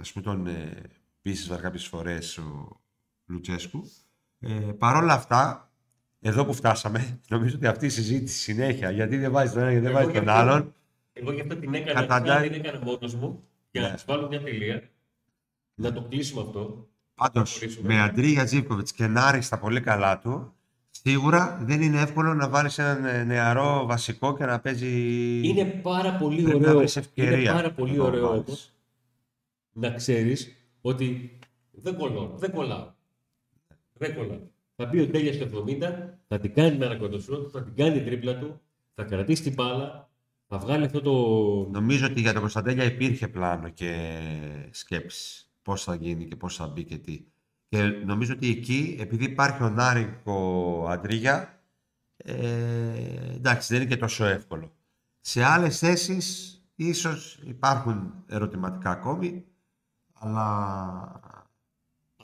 ας 0.00 0.12
πούμε 0.12 0.24
τον 0.24 0.46
ε, 0.46 0.82
Πίσης 1.22 1.60
κάποιε 1.60 1.86
φορές 1.88 2.38
ο 2.38 2.80
Λουτσέσκου. 3.26 3.90
Ε, 4.38 4.48
Παρ' 4.78 4.96
όλα 4.96 5.12
αυτά, 5.12 5.70
εδώ 6.26 6.44
που 6.44 6.52
φτάσαμε, 6.52 7.18
νομίζω 7.32 7.56
ότι 7.56 7.66
αυτή 7.66 7.86
η 7.86 7.88
συζήτηση 7.88 8.38
συνέχεια, 8.38 8.90
γιατί 8.90 9.16
δεν 9.16 9.32
βάζει 9.32 9.52
τον 9.52 9.62
ένα 9.62 9.72
και 9.72 9.80
δεν 9.80 9.92
βάζει 9.92 10.10
τον 10.10 10.28
άλλον. 10.28 10.74
Εγώ 11.12 11.32
γι' 11.32 11.40
αυτό 11.40 11.56
την 11.56 11.74
έκανα, 11.74 12.00
Καταντά... 12.00 12.40
την 12.40 12.52
έκανα 12.52 12.80
μόνος 12.84 13.14
μου, 13.14 13.44
για 13.70 13.80
να 13.80 13.88
ναι. 13.88 13.94
βάλω 14.06 14.28
μια 14.28 14.42
τελεία, 14.42 14.82
να 15.74 15.92
το 15.92 16.02
κλείσουμε 16.02 16.40
αυτό. 16.40 16.88
Πάντως, 17.14 17.60
με 17.82 18.00
Αντρίγια 18.00 18.44
Τζίπκοβιτ 18.44 18.88
και 18.94 19.06
Νάρη 19.06 19.42
στα 19.42 19.58
πολύ 19.58 19.80
καλά 19.80 20.18
του, 20.18 20.54
σίγουρα 20.90 21.58
δεν 21.62 21.82
είναι 21.82 22.00
εύκολο 22.00 22.34
να 22.34 22.48
βάλεις 22.48 22.78
έναν 22.78 23.04
ε, 23.04 23.24
νεαρό 23.24 23.86
βασικό 23.86 24.36
και 24.36 24.44
να 24.44 24.60
παίζει. 24.60 24.90
Είναι 25.48 25.64
πάρα 25.64 26.16
πολύ 26.16 26.54
ωραίο. 26.54 26.84
Είναι 27.14 27.44
πάρα 27.52 27.72
πολύ 27.72 27.98
ωραίο 27.98 28.44
να 29.72 29.90
ξέρεις 29.90 30.56
ότι 30.80 31.38
δεν 31.70 31.96
κολλώ, 31.96 32.34
δεν 32.36 32.50
κολλάω. 32.50 32.92
Δεν 33.92 34.14
κολλάω. 34.14 34.40
Θα 34.76 34.86
μπει 34.86 35.00
ο 35.00 35.10
Τέλεια 35.10 35.32
στο 35.32 35.64
70, 35.66 35.78
θα 36.28 36.38
την 36.38 36.54
κάνει 36.54 36.76
με 36.76 36.84
ένα 36.84 36.96
κοντοσούτ, 36.96 37.48
θα 37.52 37.62
την 37.62 37.74
κάνει 37.74 38.02
τρίπλα 38.02 38.38
του, 38.38 38.60
θα 38.94 39.04
κρατήσει 39.04 39.42
την 39.42 39.52
μπάλα, 39.52 40.08
θα 40.48 40.58
βγάλει 40.58 40.84
αυτό 40.84 41.00
το. 41.00 41.12
Νομίζω 41.70 42.06
ότι 42.06 42.20
για 42.20 42.32
τον 42.32 42.40
Κωνσταντέλια 42.40 42.84
υπήρχε 42.84 43.28
πλάνο 43.28 43.68
και 43.68 44.20
σκέψη. 44.70 45.46
Πώς 45.62 45.84
θα 45.84 45.94
γίνει 45.94 46.24
και 46.24 46.36
πώς 46.36 46.56
θα 46.56 46.66
μπει 46.66 46.84
και 46.84 46.98
τι. 46.98 47.24
Και 47.68 47.82
νομίζω 47.82 48.32
ότι 48.32 48.50
εκεί, 48.50 48.96
επειδή 49.00 49.24
υπάρχει 49.24 49.62
ο 49.62 49.68
Νάρικο 49.68 50.86
Αντρίγια, 50.88 51.60
ε, 52.16 52.34
εντάξει, 53.34 53.72
δεν 53.72 53.82
είναι 53.82 53.90
και 53.90 54.00
τόσο 54.00 54.24
εύκολο. 54.24 54.72
Σε 55.20 55.44
άλλες 55.44 55.78
θέσεις 55.78 56.56
ίσως 56.74 57.38
υπάρχουν 57.44 58.24
ερωτηματικά 58.26 58.90
ακόμη, 58.90 59.44
αλλά 60.12 61.45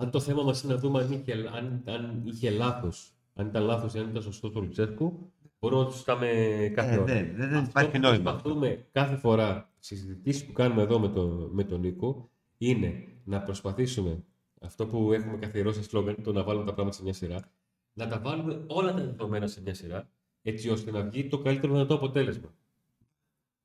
αν 0.03 0.11
το 0.11 0.21
θέμα 0.21 0.43
μας 0.43 0.63
είναι 0.63 0.73
να 0.75 0.79
δούμε 0.79 1.01
αν 1.01 1.13
είχε, 1.13 1.33
αν, 1.33 1.83
αν 1.87 2.23
είχε 2.25 2.51
λάθος, 2.51 3.13
αν 3.35 3.47
ήταν 3.47 3.65
λάθος 3.65 3.95
ή 3.95 3.99
αν 3.99 4.09
ήταν 4.09 4.23
σωστός 4.23 4.53
το 4.53 4.61
Λουτσέσκου, 4.61 5.33
μπορούμε 5.61 5.81
να 5.81 5.87
το 5.87 5.93
συζητάμε 5.93 6.27
κάθε 6.75 6.95
ε, 6.95 6.97
ώρα. 6.97 7.05
Δεν, 7.05 7.35
δεν, 7.37 7.51
δεν 7.51 7.65
υπάρχει 7.65 7.99
νόημα. 7.99 8.31
Προσπαθούμε 8.31 8.87
κάθε 8.93 9.17
φορά 9.17 9.71
στις 9.79 9.99
συζητήσεις 9.99 10.47
που 10.47 10.53
κάνουμε 10.53 10.83
εδώ 10.83 10.99
με, 10.99 11.09
το, 11.09 11.49
με 11.53 11.65
τον 11.65 11.81
Νίκο 11.81 12.31
είναι 12.59 13.09
να 13.25 13.43
προσπαθήσουμε 13.43 14.25
αυτό 14.61 14.87
που 14.87 15.13
έχουμε 15.13 15.37
καθιερώσει 15.37 15.83
σλόγκαν, 15.83 16.23
το 16.23 16.33
να 16.33 16.43
βάλουμε 16.43 16.65
τα 16.65 16.73
πράγματα 16.75 16.97
σε 16.97 17.03
μια 17.03 17.13
σειρά, 17.13 17.51
να 17.93 18.09
τα 18.09 18.21
βάλουμε 18.21 18.65
όλα 18.67 18.95
τα 18.95 19.01
δεδομένα 19.01 19.47
σε 19.47 19.61
μια 19.61 19.75
σειρά, 19.75 20.11
έτσι 20.43 20.71
ώστε 20.71 20.91
να 20.91 21.03
βγει 21.03 21.29
το 21.29 21.39
καλύτερο 21.39 21.73
δυνατό 21.73 21.95
αποτέλεσμα. 21.95 22.55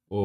Ο, 0.07 0.19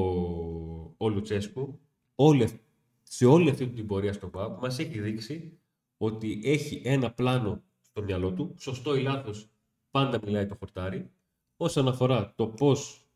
ο 0.96 1.08
Λουτσέσκου, 1.08 1.80
όλη, 2.14 2.60
σε 3.02 3.26
όλη 3.26 3.50
αυτή 3.50 3.68
την 3.68 3.86
πορεία 3.86 4.12
στο 4.12 4.28
ΠΑΟΚ, 4.28 4.60
μας 4.60 4.78
έχει 4.78 5.00
δείξει 5.00 5.58
ότι 6.04 6.40
έχει 6.44 6.82
ένα 6.84 7.12
πλάνο 7.12 7.62
στο 7.80 8.02
μυαλό 8.02 8.32
του, 8.32 8.54
σωστό 8.58 8.96
ή 8.96 9.02
λάθος, 9.02 9.48
πάντα 9.90 10.18
μιλάει 10.24 10.46
το 10.46 10.54
χορτάρι, 10.54 11.10
όσον 11.56 11.88
αφορά 11.88 12.32
το 12.34 12.46
πώς 12.46 13.06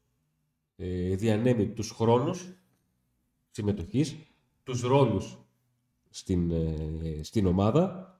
ε, 0.76 1.14
διανέμει 1.14 1.68
τους 1.68 1.90
χρόνους 1.90 2.48
συμμετοχής, 3.50 4.16
τους 4.64 4.80
ρόλους 4.80 5.38
στην, 6.10 6.50
ε, 6.50 7.22
στην 7.22 7.46
ομάδα, 7.46 8.14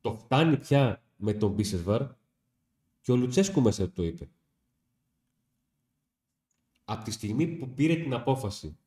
το 0.00 0.14
φτάνει 0.14 0.56
πια 0.56 1.02
με 1.16 1.32
τον 1.32 1.50
Μπίσεσβαρ 1.50 2.02
και 3.00 3.12
ο 3.12 3.16
Λουτσέσκου 3.16 3.60
μέσα 3.60 3.90
το 3.90 4.02
είπε. 4.02 4.30
Από 6.84 7.04
τη 7.04 7.10
στιγμή 7.10 7.46
που 7.46 7.68
πήρε 7.68 7.94
την 7.94 8.14
απόφαση 8.14 8.78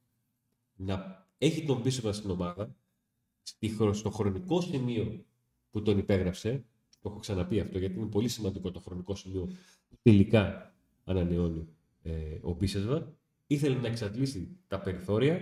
να 0.75 1.27
έχει 1.37 1.65
τον 1.65 1.81
Μπίσεσβαρ 1.81 2.13
στην 2.13 2.29
ομάδα, 2.29 2.75
στο 3.91 4.10
χρονικό 4.10 4.62
σημείο 4.62 5.25
που 5.71 5.81
τον 5.81 5.97
υπέγραψε, 5.97 6.65
το 7.01 7.10
έχω 7.10 7.19
ξαναπεί 7.19 7.60
αυτό 7.60 7.77
γιατί 7.77 7.99
είναι 7.99 8.07
πολύ 8.10 8.27
σημαντικό 8.27 8.71
το 8.71 8.79
χρονικό 8.79 9.15
σημείο 9.15 9.45
που 9.89 9.97
τελικά 10.01 10.73
ανανεώνει 11.03 11.67
ε, 12.03 12.38
ο 12.41 12.53
Μπίσεσβαρ, 12.53 13.01
ήθελε 13.47 13.75
να 13.79 13.88
εξαντλήσει 13.88 14.57
τα 14.67 14.79
περιθώρια, 14.79 15.41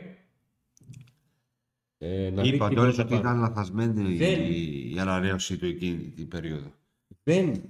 ε, 1.97 2.29
να 2.29 2.41
δει 2.41 2.47
Είπα 2.49 2.69
τι 2.69 2.75
τώρα 2.75 2.85
μπορεί 2.87 2.97
να 2.97 3.03
ότι 3.03 3.13
πάρει. 3.13 3.21
ήταν 3.27 3.39
λαθασμένη 3.39 4.15
Δεν- 4.17 4.51
η, 4.51 4.91
η 4.95 4.99
ανανέωσή 4.99 5.57
του 5.57 5.65
εκείνη 5.65 6.09
την 6.09 6.27
περίοδο. 6.27 6.71
δεν 7.23 7.61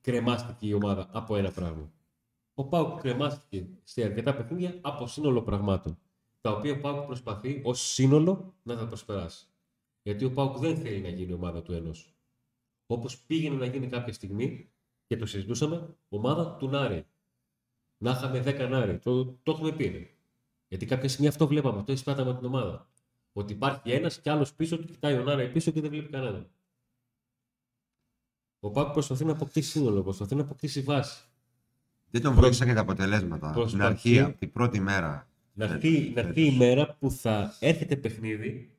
κρεμάστηκε 0.00 0.66
η 0.66 0.72
ομάδα 0.72 1.08
από 1.12 1.36
ένα 1.36 1.50
πράγμα. 1.50 1.92
Ο 2.54 2.64
Πάουκ 2.64 3.00
κρεμάστηκε 3.00 3.66
σε 3.82 4.02
αρκετά 4.02 4.34
παιχνίδια 4.34 4.78
από 4.80 5.06
σύνολο 5.06 5.42
πραγμάτων. 5.42 5.98
Τα 6.40 6.50
οποία 6.52 6.72
ο 6.72 6.78
Πάουκ 6.80 7.06
προσπαθεί 7.06 7.60
ως 7.64 7.80
σύνολο 7.92 8.54
να 8.62 8.76
τα 8.76 8.86
προσπεράσει. 8.86 9.46
Γιατί 10.02 10.24
ο 10.24 10.32
Πάουκ 10.32 10.56
δεν 10.58 10.76
θέλει 10.76 11.00
να 11.00 11.08
γίνει 11.08 11.32
ομάδα 11.32 11.62
του 11.62 11.72
ενός. 11.72 12.12
Όπως 12.86 13.18
πήγαινε 13.20 13.56
να 13.56 13.66
γίνει 13.66 13.86
κάποια 13.86 14.12
στιγμή 14.12 14.70
και 15.06 15.16
το 15.16 15.26
συζητούσαμε, 15.26 15.96
ομάδα 16.08 16.56
του 16.56 16.68
Νάρη. 16.68 17.06
Να 17.98 18.10
είχαμε 18.10 18.42
10 18.46 18.68
Νάρη. 18.70 18.98
Το, 18.98 19.24
το 19.24 19.52
έχουμε 19.52 19.72
πει. 19.72 19.86
ρε. 19.88 20.10
Γιατί 20.68 20.86
κάποια 20.86 21.08
στιγμή 21.08 21.28
αυτό 21.28 21.46
βλέπαμε, 21.46 21.78
αυτό 21.78 21.92
εισπράταμε 21.92 22.34
την 22.34 22.44
ομάδα. 22.46 22.88
Ότι 23.32 23.52
υπάρχει 23.52 23.90
ένας 23.90 24.20
και 24.20 24.30
άλλος 24.30 24.52
πίσω 24.54 24.78
του, 24.78 24.84
κοιτάει 24.86 25.14
ο 25.18 25.22
Νάρη 25.22 25.50
πίσω 25.52 25.70
και 25.70 25.80
δεν 25.80 25.90
βλέπει 25.90 26.08
κανέναν. 26.10 26.50
Ο 28.60 28.70
Πάκ 28.70 28.92
προσπαθεί 28.92 29.24
να 29.24 29.32
αποκτήσει 29.32 29.70
σύνολο, 29.70 30.02
προσπαθεί 30.02 30.34
να 30.34 30.42
αποκτήσει 30.42 30.80
βάση. 30.80 31.24
Δεν 32.10 32.22
τον 32.22 32.34
βοήθησαν 32.34 32.66
και 32.66 32.74
τα 32.74 32.80
αποτελέσματα. 32.80 33.48
Στην 33.48 33.60
Προσπαθεί- 33.60 33.84
αρχή, 33.90 34.20
από 34.20 34.38
την 34.38 34.52
πρώτη 34.52 34.80
μέρα. 34.80 35.28
Να 35.54 35.64
Ε, 35.64 35.68
έρθει, 35.72 36.12
να 36.14 36.20
έρθει 36.20 36.40
η 36.40 36.44
φέτος. 36.44 36.58
μέρα 36.58 36.94
που 37.00 37.10
θα 37.10 37.56
έρχεται 37.60 37.96
παιχνίδι 37.96 38.70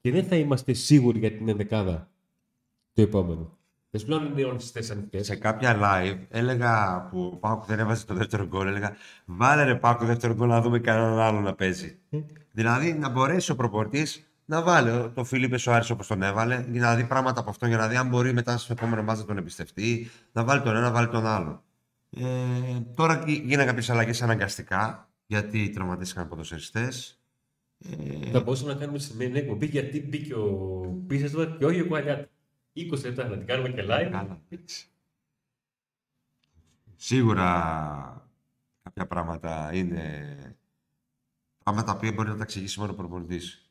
και 0.00 0.10
δεν 0.10 0.24
θα 0.24 0.36
είμαστε 0.36 0.72
σίγουροι 0.72 1.18
για 1.18 1.32
την 1.32 1.48
ενδεκάδα 1.48 2.08
το 2.92 3.02
επόμενο. 3.02 3.58
Δεν 3.90 4.00
σου 4.00 4.08
λέω 4.08 4.18
αν 4.18 4.26
είναι 4.26 4.44
όλε 4.44 4.56
τι 4.56 4.64
θέσει 4.64 4.92
ανοιχτέ. 4.92 5.22
Σε 5.22 5.36
κάποια 5.36 5.78
live 5.82 6.18
έλεγα 6.28 7.02
που 7.10 7.30
ο 7.34 7.36
Πάουκ 7.36 7.64
δεν 7.64 7.78
έβαζε 7.78 8.06
το 8.06 8.14
δεύτερο 8.14 8.46
γκολ, 8.46 8.66
έλεγα 8.66 8.96
Βάλε 9.24 9.64
ρε 9.64 9.74
Πάουκ 9.74 9.98
το 9.98 10.04
δεύτερο 10.04 10.34
γκολ 10.34 10.48
να 10.48 10.60
δούμε 10.60 10.78
κανέναν 10.78 11.18
άλλο 11.18 11.40
να 11.40 11.54
παίζει. 11.54 11.98
δηλαδή 12.52 12.92
να 12.92 13.08
μπορέσει 13.08 13.50
ο 13.50 13.56
προπορτή 13.56 14.06
να 14.44 14.62
βάλει 14.62 15.10
το 15.10 15.24
Φίλιππε 15.24 15.56
Σοάρη 15.58 15.92
όπως 15.92 16.06
τον 16.06 16.22
έβαλε, 16.22 16.64
για 16.70 16.80
να 16.80 16.94
δει 16.94 17.04
πράγματα 17.04 17.40
από 17.40 17.50
αυτό, 17.50 17.66
για 17.66 17.76
να 17.76 17.88
δει 17.88 17.96
αν 17.96 18.08
μπορεί 18.08 18.32
μετά 18.32 18.58
στο 18.58 18.72
επόμενο 18.72 19.02
μάτς 19.02 19.20
να 19.20 19.26
τον 19.26 19.36
εμπιστευτεί, 19.38 20.10
να 20.32 20.44
βάλει 20.44 20.60
τον 20.62 20.70
ένα, 20.76 20.80
να 20.80 20.90
βάλει 20.90 21.08
τον 21.08 21.26
άλλο. 21.26 21.62
Ε, 22.10 22.22
τώρα 22.94 23.22
γι- 23.26 23.42
γίνανε 23.44 23.64
κάποιες 23.66 23.90
αλλαγές 23.90 24.22
αναγκαστικά, 24.22 25.08
γιατί 25.26 25.70
τραυματίστηκαν 25.70 26.28
ποδοσφαιριστές. 26.28 27.19
Ε, 27.84 28.30
Θα 28.30 28.40
μπορούσαμε 28.40 28.72
να 28.72 28.78
κάνουμε 28.78 28.98
σημερινή 28.98 29.38
εκπομπή 29.38 29.66
γιατί 29.66 30.00
μπήκε 30.02 30.34
ο 30.34 31.02
Πίσεσβαρ 31.06 31.56
και 31.56 31.64
όχι 31.64 31.80
ο 31.80 31.86
Κουαλιάτα. 31.86 32.28
20 32.76 33.02
λεπτά 33.04 33.28
να 33.28 33.36
την 33.36 33.46
κάνουμε 33.46 33.68
και 33.68 33.82
live. 33.82 34.08
Καλά, 34.10 34.40
έτσι. 34.48 34.86
Σίγουρα 36.96 38.24
κάποια 38.82 39.06
πράγματα 39.06 39.70
είναι 39.74 40.36
πράγματα 41.64 41.96
που 41.96 42.12
μπορεί 42.14 42.28
να 42.28 42.36
τα 42.36 42.42
εξηγήσει 42.42 42.80
μόνο 42.80 42.92
ο 42.92 42.94
προπονητής. 42.94 43.70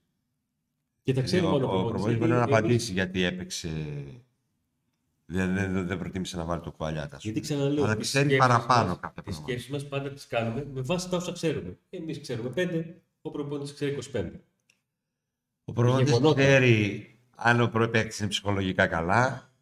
Και 1.04 1.14
τα 1.14 1.22
ξέρει 1.22 1.46
ο, 1.46 1.50
μόνο 1.50 1.66
ο 1.66 1.70
προπονητής, 1.70 1.92
προπονητής 1.92 2.20
μπορεί 2.20 2.32
να 2.32 2.38
γιατί 2.38 2.52
εμείς- 2.54 2.60
απαντήσει 2.66 2.92
γιατί 2.92 3.24
έπαιξε. 3.24 3.70
Δεν, 5.26 5.54
δεν, 5.54 5.88
δεν 5.88 5.98
προτίμησε 6.00 6.38
να 6.38 6.44
βάλει 6.46 6.62
το 6.62 6.72
κουαλιάτα. 6.72 7.16
ας 7.16 7.24
Γιατί 7.24 7.40
πούμε. 7.40 7.54
ξαναλέω, 7.54 7.84
Αλλά 7.84 7.96
τις 7.96 8.08
ξέρει 8.08 8.26
σκέψεις 8.30 8.48
παραπάνω 8.48 8.88
μας- 8.90 9.00
κάποια 9.00 9.24
Τις 9.24 9.34
πράγματα. 9.34 9.42
σκέψεις 9.52 9.70
μας 9.70 9.88
πάντα 9.88 10.10
τις 10.14 10.28
κάνουμε 10.28 10.66
με 10.74 10.82
βάση 10.82 11.10
τα 11.10 11.18
όσα 11.18 11.32
ξέρουμε. 11.32 11.78
Εμείς 11.90 12.20
ξέρουμε 12.22 12.50
5, 12.50 12.86
ο 13.22 13.32
προπονητής 13.32 13.74
ξέρει 13.74 13.98
25. 14.14 14.32
Ο 15.64 15.74
προπονητής 15.74 16.14
γεγονότα. 16.14 16.42
ξέρει 16.42 17.20
αν 17.36 17.62
ο 17.62 17.68
προεπαίκτης 17.68 18.20
είναι 18.20 18.30
ψυχολογικά 18.30 18.88
καλά. 18.88 19.54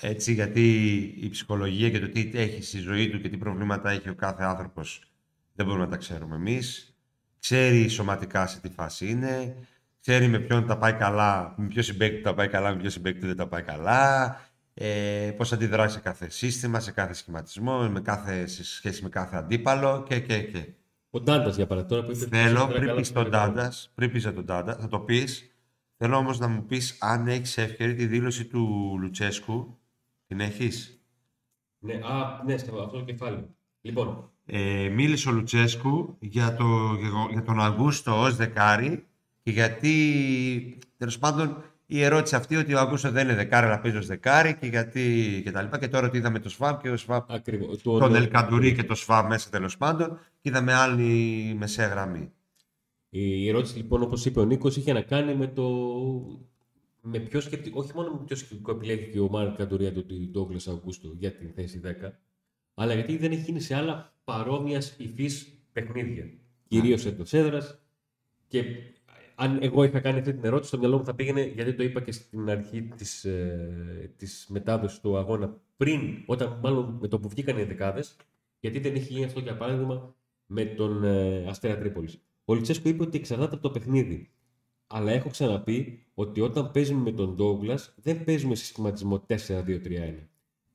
Έτσι, 0.00 0.32
γιατί 0.32 0.94
η 1.20 1.28
ψυχολογία 1.28 1.90
και 1.90 1.98
το 1.98 2.08
τι 2.08 2.30
έχει 2.34 2.62
στη 2.62 2.78
ζωή 2.78 3.10
του 3.10 3.20
και 3.20 3.28
τι 3.28 3.36
προβλήματα 3.36 3.90
έχει 3.90 4.08
ο 4.08 4.14
κάθε 4.14 4.42
άνθρωπος 4.42 5.08
δεν 5.58 5.66
μπορούμε 5.66 5.84
να 5.84 5.90
τα 5.90 5.96
ξέρουμε 5.96 6.36
εμείς. 6.36 6.96
Ξέρει 7.40 7.88
σωματικά 7.88 8.46
σε 8.46 8.60
τι 8.60 8.68
φάση 8.68 9.08
είναι. 9.08 9.56
Ξέρει 10.00 10.28
με 10.28 10.38
ποιον 10.38 10.66
τα 10.66 10.78
πάει 10.78 10.92
καλά, 10.92 11.54
με 11.56 11.66
ποιο 11.66 11.82
συμπέκτη 11.82 12.16
του 12.16 12.22
τα 12.22 12.34
πάει 12.34 12.48
καλά, 12.48 12.70
με 12.70 12.80
ποιο 12.80 12.90
συμπέκτη 12.90 13.20
του 13.20 13.26
δεν 13.26 13.36
τα 13.36 13.46
πάει 13.46 13.62
καλά. 13.62 14.40
Ε, 14.74 15.32
πώς 15.36 15.52
αντιδράσει 15.52 15.94
σε 15.94 16.00
κάθε 16.00 16.30
σύστημα, 16.30 16.80
σε 16.80 16.92
κάθε 16.92 17.12
σχηματισμό, 17.12 17.88
με 17.88 18.00
κάθε, 18.00 18.46
σε 18.46 18.64
σχέση 18.64 19.02
με 19.02 19.08
κάθε 19.08 19.36
αντίπαλο 19.36 20.04
και, 20.08 20.20
και, 20.20 20.42
και. 20.42 20.72
Ο 21.10 21.20
Ντάντας 21.20 21.56
για 21.56 21.66
παράδειγμα 21.66 21.96
τώρα 21.96 22.12
που 22.12 22.16
είπε. 22.24 22.36
Θέλω 22.36 22.62
ότι 22.62 22.72
πριν 22.72 22.86
καλά 22.86 22.98
πεις 22.98 23.06
στον 23.06 23.24
τον 23.24 23.32
Ολυμπιακό. 23.34 23.54
Τάντα, 23.54 23.72
πριν 23.94 24.10
πεις 24.12 24.22
για 24.22 24.32
τον 24.34 24.46
Τάντα, 24.46 24.76
θα 24.80 24.88
το 24.88 24.98
πεις. 25.00 25.52
Θέλω 25.96 26.16
όμως 26.16 26.38
να 26.38 26.48
μου 26.48 26.64
πεις 26.64 26.96
αν 27.00 27.28
έχεις 27.28 27.58
ευκαιρία 27.58 27.94
τη 27.94 28.06
δήλωση 28.06 28.44
του 28.44 28.96
Λουτσέσκου. 29.00 29.78
Την 30.26 30.40
έχεις; 30.40 31.02
Ναι, 31.78 31.94
α, 31.94 32.42
ναι, 32.44 32.56
στο 32.56 32.82
αυτό 32.82 32.98
το 32.98 33.04
κεφάλαιο. 33.04 33.48
Λοιπόν, 33.80 34.30
Ε, 34.50 34.88
μίλησε 34.88 35.28
ο 35.28 35.32
Λουτσέσκου 35.32 36.16
για, 36.20 36.54
το, 36.54 36.64
για- 37.00 37.28
για 37.30 37.42
τον 37.42 37.60
Αγκούστο 37.60 38.20
ως 38.20 38.36
δεκάρι 38.36 39.06
και 39.42 39.50
γιατί 39.50 40.78
τέλος 40.96 41.18
πάντων 41.18 41.62
η 41.90 42.02
ερώτηση 42.02 42.34
αυτή 42.34 42.56
ότι 42.56 42.74
ο 42.74 42.78
Αγκούστο 42.78 43.10
δεν 43.10 43.24
είναι 43.24 43.36
δεκάρι 43.36 43.66
αλλά 43.66 43.80
παίζει 43.80 43.96
ως 43.96 44.06
δεκάρι 44.06 44.56
και 44.56 44.66
γιατί 44.66 45.40
και 45.44 45.50
τα 45.50 45.62
λοιπά 45.62 45.78
και 45.78 45.88
τώρα 45.88 46.06
ότι 46.06 46.16
είδαμε 46.16 46.38
το 46.38 46.48
ΣΒΑΜ 46.48 46.76
και 46.76 46.90
ο 46.90 46.96
ΣΒΑΜ 46.96 47.24
ακριβώς. 47.28 47.82
τον 47.82 48.14
Ελκαντουρί 48.14 48.74
και 48.74 48.84
το 48.84 48.94
ΣΒΑΜ 48.94 49.26
μέσα 49.26 49.50
τέλος 49.50 49.76
πάντων 49.76 50.18
και 50.40 50.48
είδαμε 50.48 50.74
άλλη 50.74 51.54
μεσαία 51.58 51.86
γραμμή. 51.86 52.32
Η 53.10 53.48
ερώτηση 53.48 53.76
λοιπόν, 53.76 54.02
όπως 54.02 54.24
είπε 54.24 54.40
ο 54.40 54.44
Νίκος, 54.44 54.76
είχε 54.76 54.92
να 54.92 55.00
κάνει 55.00 55.34
με 55.34 55.46
το. 55.46 55.66
Με 57.00 57.18
ποιο 57.18 57.40
σκεπτικό, 57.40 57.80
όχι 57.80 57.92
μόνο 57.94 58.10
με 58.10 58.24
ποιο 58.24 58.36
σκεπτικό 58.36 58.70
επιλέγει 58.70 59.18
ο 59.18 59.28
Μάρκ 59.28 59.56
Καντουρία 59.56 59.92
του 59.92 60.06
Ντόγκλα 60.30 60.60
Αγκούστο 60.68 61.14
για 61.18 61.32
την 61.32 61.52
θέση 61.54 61.80
10, 61.84 61.88
αλλά 62.74 62.94
γιατί 62.94 63.16
δεν 63.16 63.32
έχει 63.32 63.40
γίνει 63.40 63.60
σε 63.60 63.74
άλλα 63.74 64.12
παρόμοια 64.24 64.82
υφής 64.96 65.58
παιχνίδια. 65.72 66.24
Κυρίως 66.68 67.06
εντός 67.06 67.32
έδρας. 67.32 67.78
Και 68.46 68.64
αν 69.40 69.58
εγώ 69.62 69.84
είχα 69.84 70.00
κάνει 70.00 70.18
αυτή 70.18 70.34
την 70.34 70.44
ερώτηση, 70.44 70.68
στο 70.68 70.78
μυαλό 70.78 70.98
μου 70.98 71.04
θα 71.04 71.14
πήγαινε, 71.14 71.42
γιατί 71.42 71.74
το 71.74 71.82
είπα 71.82 72.00
και 72.00 72.12
στην 72.12 72.50
αρχή 72.50 72.82
της 72.82 73.24
ε, 73.24 74.12
της 74.16 74.46
μετάδοσης 74.48 75.00
του 75.00 75.16
αγώνα, 75.16 75.60
πριν, 75.76 76.00
όταν 76.26 76.58
μάλλον 76.62 76.98
με 77.00 77.08
το 77.08 77.20
που 77.20 77.28
βγήκαν 77.28 77.58
οι 77.58 77.64
δεκάδες, 77.64 78.16
γιατί 78.60 78.78
δεν 78.78 78.94
έχει 78.94 79.12
γίνει 79.12 79.24
αυτό 79.24 79.40
για 79.40 79.56
παράδειγμα 79.56 80.14
με 80.46 80.64
τον 80.64 81.04
ε, 81.04 81.44
Αστέρα 81.48 81.78
Τρίπολης. 81.78 82.22
Ο 82.44 82.54
Λουτσέσκο 82.54 82.88
είπε 82.88 83.02
ότι 83.02 83.18
εξαρτάται 83.18 83.54
από 83.54 83.62
το 83.62 83.70
παιχνίδι. 83.70 84.30
Αλλά 84.86 85.12
έχω 85.12 85.30
ξαναπεί 85.30 86.06
ότι 86.14 86.40
όταν 86.40 86.70
παίζουμε 86.70 87.00
με 87.00 87.12
τον 87.12 87.34
Ντόγκλας 87.34 87.94
δεν 88.02 88.24
παίζουμε 88.24 88.54
σε 88.54 88.64
σχηματισμό 88.64 89.26
4-2-3-1. 89.46 89.78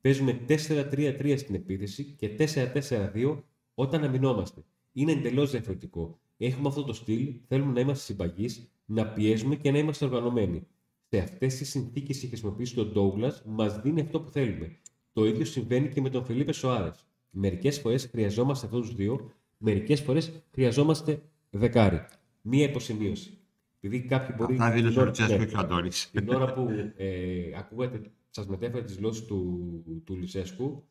Παίζουμε 0.00 0.40
4-3-3 0.48 1.34
στην 1.38 1.54
επίθεση 1.54 2.04
και 2.04 2.36
4-4-2 2.38 3.42
όταν 3.74 4.04
αμυνόμαστε. 4.04 4.64
Είναι 4.92 5.12
εντελώς 5.12 5.50
διαφορετικό. 5.50 6.18
Έχουμε 6.36 6.68
αυτό 6.68 6.84
το 6.84 6.92
στυλ, 6.92 7.34
θέλουμε 7.48 7.72
να 7.72 7.80
είμαστε 7.80 8.04
συμπαγείς, 8.04 8.68
να 8.84 9.06
πιέζουμε 9.06 9.56
και 9.56 9.70
να 9.70 9.78
είμαστε 9.78 10.04
οργανωμένοι. 10.04 10.66
Σε 11.08 11.18
αυτές 11.18 11.54
τις 11.56 11.68
συνθήκες 11.70 12.22
η 12.22 12.26
χρησιμοποίηση 12.28 12.74
του 12.74 12.86
Ντόγκλα 12.86 13.34
μας 13.46 13.80
δίνει 13.80 14.00
αυτό 14.00 14.20
που 14.20 14.30
θέλουμε. 14.30 14.76
Το 15.12 15.24
ίδιο 15.26 15.44
συμβαίνει 15.44 15.88
και 15.88 16.00
με 16.00 16.10
τον 16.10 16.24
Φελίπε 16.24 16.52
Σοάρες. 16.52 17.06
Μερικές 17.30 17.78
φορές 17.80 18.06
χρειαζόμαστε 18.10 18.66
αυτούς 18.66 18.86
τους 18.86 18.94
δύο, 18.96 19.30
μερικές 19.58 20.00
φορές 20.00 20.32
χρειαζόμαστε 20.50 21.22
δεκάρι. 21.50 22.04
Μία 22.42 22.64
υποσημείωση. 22.64 23.38
Επειδή 23.80 24.00
κάποιοι 24.06 24.34
μπορεί. 24.38 24.52
Αυτά 24.52 24.70
δήλωσε 24.70 24.88
την 24.90 24.98
ο 24.98 25.00
ώρα- 25.00 25.04
Λουτσέσκου 25.10 25.38
ναι, 25.38 25.46
και 25.46 25.56
ο 25.56 25.58
Αντώνης. 25.58 26.10
την 26.10 26.28
ώρα 26.28 26.52
που 26.52 26.68
ε, 26.96 27.42
ακούγατε, 27.56 28.00
σας 28.30 28.46
μετέφερε 28.46 28.82
τις 28.84 28.96
γλώσσες 28.96 29.24
του, 29.26 30.02
του 30.04 30.16
Λουτσέσκου, 30.16 30.84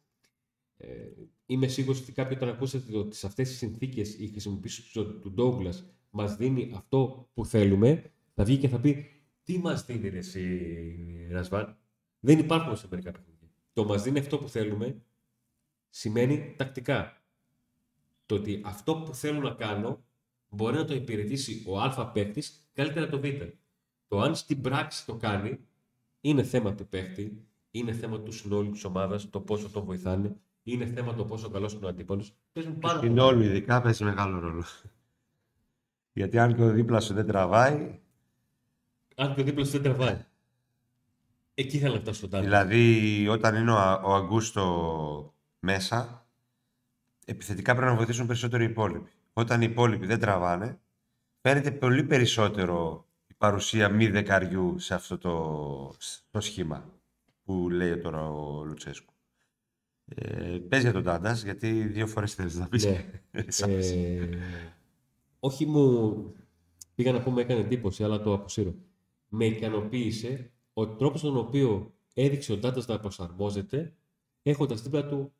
ε, 0.77 0.87
είμαι 1.45 1.67
σίγουρος 1.67 2.01
ότι 2.01 2.11
κάποιοι 2.11 2.37
όταν 2.41 2.49
ακούσατε 2.49 2.97
ότι 2.97 3.15
σε 3.15 3.27
αυτές 3.27 3.49
τις 3.49 3.57
συνθήκες 3.57 4.19
η 4.19 4.27
χρησιμοποίηση 4.27 4.93
του, 4.93 5.19
του 5.19 5.31
Ντόγκλας 5.31 5.85
μας 6.09 6.35
δίνει 6.35 6.71
αυτό 6.75 7.29
που 7.33 7.45
θέλουμε, 7.45 8.11
θα 8.33 8.43
βγει 8.43 8.57
και 8.57 8.67
θα 8.67 8.79
πει 8.79 9.05
Τι 9.43 9.57
μας 9.57 9.85
δίνει 9.85 10.09
ρε, 10.09 10.17
εσύ, 10.17 11.27
Ρασβάν; 11.31 11.77
Δεν 12.19 12.39
υπάρχουν 12.39 12.77
σε 12.77 12.87
μερικά 12.89 13.11
παιχνίδια. 13.11 13.49
Το 13.73 13.85
μας 13.85 14.03
δίνει 14.03 14.19
αυτό 14.19 14.37
που 14.37 14.49
θέλουμε 14.49 15.01
σημαίνει 15.89 16.53
τακτικά. 16.57 17.23
Το 18.25 18.35
ότι 18.35 18.61
αυτό 18.65 18.95
που 18.95 19.13
θέλω 19.13 19.39
να 19.39 19.51
κάνω 19.51 20.05
μπορεί 20.49 20.75
να 20.75 20.85
το 20.85 20.93
υπηρετήσει 20.93 21.63
ο 21.67 21.79
Α 21.79 22.11
παίκτης 22.11 22.69
καλύτερα 22.73 23.05
από 23.05 23.15
το 23.15 23.21
Β. 23.21 23.41
Το 24.07 24.19
αν 24.19 24.35
στην 24.35 24.61
πράξη 24.61 25.05
το 25.05 25.15
κάνει 25.15 25.59
είναι 26.21 26.43
θέμα 26.43 26.75
του 26.75 26.87
παίκτη, 26.87 27.47
είναι 27.71 27.93
θέμα 27.93 28.21
του 28.21 28.31
συνόλου 28.31 28.71
της 28.71 28.83
ομάδας, 28.83 29.29
το 29.29 29.41
πόσο 29.41 29.69
τον 29.69 29.83
βοηθάνε, 29.83 30.35
είναι 30.63 30.85
θέμα 30.85 31.13
το 31.13 31.25
πόσο 31.25 31.49
καλός 31.49 31.73
είναι 31.73 31.85
ο 31.85 31.89
αντίπαλος. 31.89 32.33
Παίζουν 32.53 32.79
πάρα 32.79 32.97
Στην 32.97 33.09
πολλά. 33.09 33.25
όλου 33.25 33.41
ειδικά 33.41 33.81
παίζει 33.81 34.03
μεγάλο 34.03 34.39
ρόλο. 34.39 34.63
Γιατί 36.13 36.39
αν 36.39 36.55
και 36.55 36.61
ο 36.61 36.69
δίπλας 36.71 37.05
σου 37.05 37.13
δεν 37.13 37.25
τραβάει, 37.27 37.99
Αν 39.15 39.33
και 39.35 39.41
ο 39.41 39.43
δίπλας 39.43 39.67
σου 39.67 39.73
δεν 39.73 39.83
τραβάει. 39.83 40.25
Εκεί 41.53 41.77
ήθελα 41.77 41.93
να 41.93 41.99
φτάσω 41.99 42.17
στο 42.17 42.27
τάδε. 42.27 42.43
δηλαδή 42.43 43.27
όταν 43.27 43.55
είναι 43.55 43.71
ο, 43.71 43.77
Α- 43.77 44.01
ο 44.03 44.13
Αγκούστο 44.13 45.33
μέσα, 45.59 46.27
επιθετικά 47.25 47.73
πρέπει 47.75 47.89
να 47.91 47.95
βοηθήσουν 47.97 48.27
περισσότερο 48.27 48.63
οι 48.63 48.65
υπόλοιποι. 48.69 49.09
Όταν 49.33 49.61
οι 49.61 49.67
υπόλοιποι 49.69 50.05
δεν 50.05 50.19
τραβάνε, 50.19 50.79
φαίνεται 51.41 51.71
πολύ 51.71 52.03
περισσότερο 52.03 53.05
η 53.27 53.33
παρουσία 53.33 53.89
μη 53.89 54.07
δεκαριού 54.07 54.79
σε 54.79 54.93
αυτό 54.93 55.17
το, 55.17 55.93
το 56.31 56.39
σχήμα 56.41 56.85
που 57.43 57.69
λέει 57.69 57.97
τώρα 57.97 58.29
ο 58.29 58.63
Λουτσέσκου. 58.63 59.12
Ε, 60.05 60.57
πες 60.69 60.81
για 60.81 60.91
τον 60.91 61.03
Τάντας, 61.03 61.43
γιατί 61.43 61.83
δύο 61.83 62.07
φορές 62.07 62.33
θέλεις 62.33 62.55
να 62.55 62.67
πεις. 62.67 62.85
Ναι. 62.85 63.05
Ε, 63.59 64.29
όχι 65.39 65.65
μου. 65.65 66.35
πήγα 66.95 67.11
να 67.11 67.21
πω 67.21 67.31
με 67.31 67.41
έκανε 67.41 67.61
εντύπωση, 67.61 68.03
αλλά 68.03 68.21
το 68.21 68.33
αποσύρω. 68.33 68.75
Με 69.27 69.45
ικανοποίησε 69.45 70.51
ο 70.73 70.87
τρόπος 70.87 71.21
τον 71.21 71.37
οποίο 71.37 71.93
έδειξε 72.13 72.53
ο 72.53 72.57
Ντάντα 72.57 72.83
να 72.87 72.99
προσαρμόζεται, 72.99 73.95
έχοντας 74.41 74.81
δίπλα 74.81 75.05
του 75.05 75.33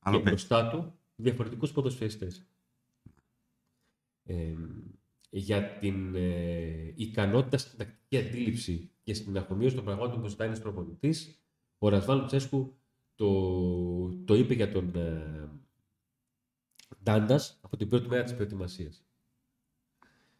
Άλλο 0.00 0.16
και 0.16 0.22
παίκτη. 0.22 0.28
μπροστά 0.28 0.68
του 0.68 0.94
διαφορετικούς 1.16 1.72
ποδοσφαιριστές. 1.72 2.46
Ε, 4.24 4.54
για 5.30 5.78
την 5.78 6.14
ε, 6.14 6.92
ικανότητα 6.96 7.58
στην 7.58 7.78
τακτική 7.78 8.16
αντίληψη 8.16 8.90
και 9.02 9.14
στην 9.14 9.36
αφομοίωση 9.38 9.74
των 9.74 9.84
πραγμάτων 9.84 10.20
που 10.20 10.28
ζητάει 10.28 10.46
ένας 10.46 10.60
προπονητής, 10.60 11.42
ο 11.78 11.88
Ρασβάν 11.88 12.18
Λουτσέσκου 12.18 12.79
το, 13.20 14.24
το 14.24 14.34
είπε 14.34 14.54
για 14.54 14.72
τον 14.72 14.94
ε, 14.96 15.48
Ντάντας 17.02 17.58
από 17.60 17.76
την 17.76 17.88
πρώτη 17.88 18.08
μέρα 18.08 18.22
της 18.22 18.34
προετοιμασίας. 18.34 19.04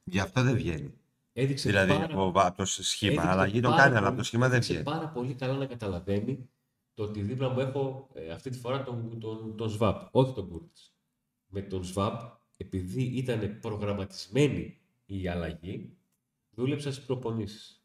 Γι' 0.05 0.21
αυτό 0.21 0.43
δεν 0.43 0.55
βγαίνει. 0.57 0.95
Έδειξε 1.33 1.69
Δηλαδή 1.69 1.93
πάρα, 1.93 2.05
από, 2.05 2.33
από 2.35 2.57
το 2.57 2.65
σχήμα. 2.65 3.13
έδειξε 3.13 3.29
Αλλαγή 3.31 3.61
το 3.61 3.69
πάρα 3.69 3.83
κάνει, 3.83 3.91
αλλά 3.97 3.99
από 3.99 4.07
πολύ- 4.07 4.17
το 4.17 4.25
σχήμα 4.25 4.49
δεν 4.49 4.57
έδειξε 4.57 4.73
βγαίνει. 4.73 4.97
πάρα 4.97 5.09
πολύ 5.09 5.35
καλά 5.35 5.57
να 5.57 5.67
καταλαβαίνει 5.67 6.49
το 6.95 7.03
ότι 7.03 7.23
δίπλα 7.23 7.49
μου 7.49 7.61
έχω 7.61 8.11
ε, 8.15 8.31
αυτή 8.31 8.51
τη 8.51 8.59
φορά 8.59 8.83
τον, 8.83 9.21
τον, 9.21 9.57
τον 9.57 9.69
Σβάπ, 9.69 10.09
όχι 10.17 10.33
τον 10.33 10.49
Κούρτης. 10.49 10.95
Με 11.47 11.63
τον 11.63 11.85
Σβάπ, 11.85 12.21
επειδή 12.57 13.03
ήταν 13.03 13.61
προγραμματισμένη 13.61 14.81
η 15.07 15.29
αλλαγή, 15.29 15.97
δούλεψα 16.51 16.93
στις 16.93 17.05
προπονήσεις. 17.07 17.85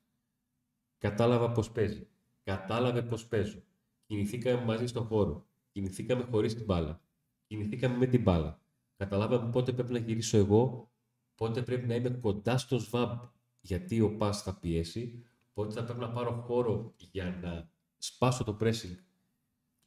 Κατάλαβα 0.97 1.51
πώς 1.51 1.71
παίζει. 1.71 2.07
Κατάλαβε 2.43 3.01
πώς 3.01 3.25
παίζω. 3.27 3.63
Κινηθήκαμε 4.05 4.63
μαζί 4.63 4.87
στον 4.87 5.05
χώρο. 5.05 5.45
Κινηθήκαμε 5.71 6.23
χωρίς 6.23 6.55
την 6.55 6.65
μπάλα. 6.65 7.01
Κινηθήκαμε 7.47 7.97
με 7.97 8.05
την 8.05 8.21
μπάλα. 8.21 8.59
Καταλάβαμε 8.97 9.51
πότε 9.51 9.73
πρέπει 9.73 9.91
να 9.91 9.99
γυρίσω 9.99 10.37
εγώ, 10.37 10.91
πότε 11.35 11.61
πρέπει 11.61 11.87
να 11.87 11.95
είμαι 11.95 12.09
κοντά 12.09 12.57
στο 12.57 12.79
ΣΒΑΜ 12.79 13.19
γιατί 13.61 14.01
ο 14.01 14.17
Πας 14.17 14.41
θα 14.41 14.59
πιέσει, 14.59 15.23
πότε 15.53 15.73
θα 15.73 15.83
πρέπει 15.83 15.99
να 15.99 16.11
πάρω 16.11 16.31
χώρο 16.31 16.93
για 17.11 17.39
να 17.41 17.69
σπάσω 17.97 18.43
το 18.43 18.57
pressing 18.59 18.95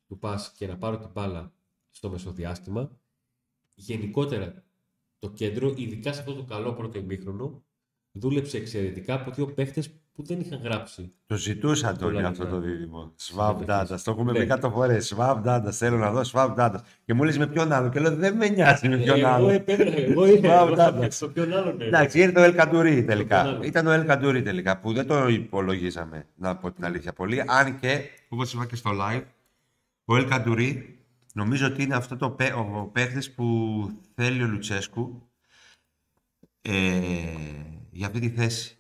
του 0.06 0.18
Πας 0.18 0.52
και 0.52 0.66
να 0.66 0.78
πάρω 0.78 0.98
την 0.98 1.10
μπάλα 1.10 1.52
στο 1.90 2.10
μεσοδιάστημα. 2.10 3.00
Γενικότερα, 3.74 4.64
το 5.18 5.30
κέντρο, 5.30 5.74
ειδικά 5.76 6.12
σε 6.12 6.20
αυτό 6.20 6.34
το 6.34 6.44
καλό 6.44 6.72
πρώτο 6.72 6.98
ημίχρονο, 6.98 7.64
δούλεψε 8.12 8.56
εξαιρετικά 8.56 9.14
από 9.14 9.30
δύο 9.30 9.54
παίχτες 9.54 10.00
που 10.18 10.24
δεν 10.24 10.40
είχαν 10.40 10.60
γράψει. 10.62 11.12
Το 11.26 11.36
ζητούσα 11.36 11.88
τον 11.92 11.98
Πολλά 11.98 12.20
για 12.20 12.28
αυτό 12.28 12.42
λεπτά. 12.42 12.56
το 12.58 12.62
δίδυμο. 12.62 13.12
Σβάμπ 13.16 13.58
Ναι, 13.58 13.64
Ντάντα. 13.64 14.00
Το 14.04 14.10
έχουμε 14.10 14.32
ναι. 14.32 14.38
πει 14.38 14.46
κάτω 14.46 14.70
φορές. 14.70 15.06
Σβάμπ 15.06 15.42
Ντάντα. 15.42 15.70
Θέλω 15.72 15.96
να 15.96 16.10
δω 16.10 16.24
Σβάμπ 16.24 16.54
Ντάντα. 16.54 16.84
Και 17.04 17.14
μου 17.14 17.22
λες 17.24 17.38
με 17.38 17.46
ποιον 17.46 17.72
άλλο. 17.72 17.88
Και 17.88 18.00
λέω 18.00 18.14
δεν 18.16 18.36
με 18.36 18.48
νοιάζει 18.48 18.88
με 18.88 18.96
ποιον 18.96 19.18
εγώ 19.18 19.28
άλλο. 19.28 19.48
επέμενα, 19.48 19.96
εγώ 19.96 20.26
είχα, 20.26 20.38
Μπράβο, 20.40 20.66
εγώ 20.66 20.74
Ντάντα. 20.74 21.10
στο 21.10 21.28
ποιον 21.28 21.52
άλλον. 21.52 21.80
ε. 21.80 21.84
Εντάξει, 21.84 22.20
είναι 22.22 22.32
το 22.32 22.44
El 22.44 22.52
Καντουρί 22.54 22.92
ποιον 22.94 23.06
τελικά. 23.06 23.40
άλλο. 23.40 23.62
Ήταν 23.62 23.86
ο 23.86 23.94
El 24.00 24.04
Καντουρί 24.06 24.42
τελικά 24.42 24.78
που 24.80 24.92
δεν 24.92 25.06
το 25.06 25.28
υπολογίζαμε, 25.28 26.26
να 26.36 26.56
πω 26.56 26.70
την 26.72 26.84
αλήθεια 26.84 27.12
πολύ. 27.12 27.42
Αν 27.46 27.78
και, 27.80 28.00
όπως 28.28 28.52
είπα 28.52 28.66
και 28.66 28.76
στο 28.76 28.90
live, 28.94 29.22
ο 30.04 30.14
El 30.16 30.26
Καντουρί 30.28 30.98
νομίζω 31.34 31.66
ότι 31.66 31.82
είναι 31.82 31.94
αυτό 31.94 32.16
το 32.16 32.30
παί- 32.30 32.54
ο 32.56 32.90
παίχτης 32.92 33.32
που 33.34 33.44
θέλει 34.14 34.42
ο 34.42 34.46
Λουτσέσκου 34.46 35.22
ε, 36.62 36.72
για 37.90 38.06
αυτή 38.06 38.20
τη 38.20 38.28
θέση. 38.28 38.77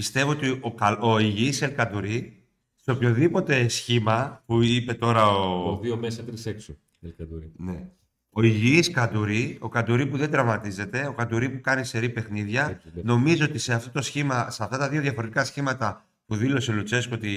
Πιστεύω 0.00 0.30
ότι 0.30 0.58
ο, 0.60 0.74
καλ- 0.74 1.02
ο 1.02 1.18
υγιής 1.18 1.64
El 1.64 1.70
Καντουρί 1.76 2.42
σε 2.74 2.90
οποιοδήποτε 2.90 3.68
σχήμα 3.68 4.42
που 4.46 4.62
είπε 4.62 4.94
τώρα 4.94 5.26
ο, 5.28 5.70
Ο 5.72 5.78
δύο 5.82 5.96
μέσα, 5.96 6.22
τρεις 6.22 6.46
έξω. 6.46 6.76
Ελκαντούρη. 7.00 7.52
ναι. 7.56 7.88
Ο 8.30 8.42
υγιής 8.42 8.90
Καντουρί, 8.90 9.56
ο 9.60 9.68
Καντουρί 9.68 10.06
που 10.06 10.16
δεν 10.16 10.30
τραυματίζεται, 10.30 11.06
ο 11.06 11.12
Καντουρί 11.12 11.48
που 11.50 11.60
κάνει 11.60 11.84
σερή 11.84 12.08
παιχνίδια, 12.08 12.68
Έτσι, 12.70 12.88
ναι. 12.94 13.02
νομίζω 13.04 13.44
ότι 13.44 13.58
σε 13.58 13.72
αυτό 13.74 13.90
το 13.90 14.02
σχήμα, 14.02 14.50
σε 14.50 14.62
αυτά 14.62 14.78
τα 14.78 14.88
δύο 14.88 15.00
διαφορετικά 15.00 15.44
σχήματα 15.44 16.04
που 16.26 16.36
δήλωσε 16.36 16.70
ο 16.70 16.74
Λουτσέσκο 16.74 17.14
ότι 17.14 17.34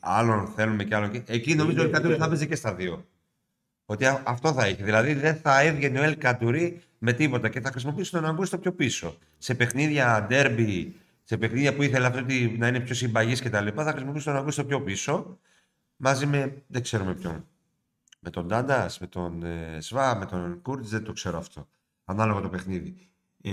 άλλον 0.00 0.46
θέλουμε 0.56 0.84
και 0.84 0.94
άλλον 0.94 1.10
και 1.10 1.22
εκεί 1.26 1.54
νομίζω 1.54 1.78
ότι 1.78 1.86
ο 1.86 1.90
Καντουρί 1.90 2.14
θα 2.16 2.28
παίζει 2.28 2.46
και 2.46 2.54
στα 2.56 2.74
δύο. 2.74 3.06
Ότι 3.84 4.04
α- 4.04 4.22
αυτό 4.24 4.52
θα 4.52 4.64
έχει. 4.64 4.82
Δηλαδή 4.82 5.14
δεν 5.14 5.36
θα 5.36 5.60
έβγαινε 5.62 6.00
ο 6.00 6.02
Ελ 6.02 6.18
Καντουρί 6.18 6.80
με 6.98 7.12
τίποτα 7.12 7.48
και 7.48 7.60
θα 7.60 7.70
χρησιμοποιήσει 7.70 8.10
τον 8.10 8.24
Αγκούστο 8.24 8.58
πιο 8.58 8.72
πίσω. 8.72 9.16
Σε 9.38 9.54
παιχνίδια 9.54 10.24
ντέρμπι, 10.28 10.94
σε 11.32 11.38
παιχνίδια 11.38 11.74
που 11.74 11.82
ήθελε 11.82 12.06
αυτό 12.06 12.18
ότι 12.18 12.56
να 12.58 12.68
είναι 12.68 12.80
πιο 12.80 12.94
συμπαγής 12.94 13.42
κτλ. 13.42 13.68
Θα 13.74 13.90
χρησιμοποιήσει 13.90 14.24
τον 14.24 14.36
Αγκούστο 14.36 14.64
πιο 14.64 14.82
πίσω 14.82 15.38
μαζί 15.96 16.26
με 16.26 16.62
δεν 16.66 16.82
ξέρω 16.82 17.04
με 17.04 17.14
ποιον. 17.14 17.46
Με 18.20 18.30
τον 18.30 18.46
Ντάντας, 18.46 18.98
με 18.98 19.06
τον 19.06 19.42
ε, 19.42 19.80
Σβά, 19.80 20.16
με 20.16 20.26
τον 20.26 20.62
Κούρτ, 20.62 20.84
δεν 20.84 21.04
το 21.04 21.12
ξέρω 21.12 21.38
αυτό. 21.38 21.68
Ανάλογα 22.04 22.40
το 22.40 22.48
παιχνίδι. 22.48 23.08
Ε, 23.42 23.52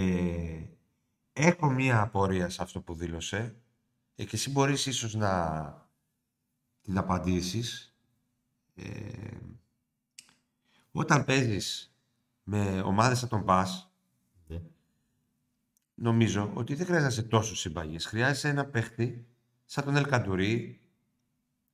έχω 1.33 1.69
μία 1.69 2.01
απορία 2.01 2.49
σε 2.49 2.63
αυτό 2.63 2.81
που 2.81 2.93
δήλωσε 2.93 3.55
ε, 4.15 4.23
και 4.23 4.35
εσύ 4.35 4.51
μπορείς 4.51 4.85
ίσως 4.85 5.15
να 5.15 5.87
την 6.81 6.97
απαντήσεις. 6.97 7.95
Ε, 8.75 8.87
όταν 10.91 11.25
παίζεις 11.25 11.93
με 12.43 12.81
ομάδες 12.85 13.19
σαν 13.19 13.29
τον 13.29 13.45
Πας, 13.45 13.83
Ναι. 13.83 13.88
Νομίζω 15.99 16.51
ότι 16.53 16.75
δεν 16.75 16.85
χρειάζεται 16.85 17.07
να 17.07 17.21
είσαι 17.21 17.29
τόσο 17.29 17.55
συμπαγής. 17.55 18.05
Χρειάζεσαι 18.05 18.47
ένα 18.47 18.65
παίχτη 18.65 19.25
σαν 19.65 19.83
τον 19.83 19.95
Ελκαντουρί. 19.95 20.79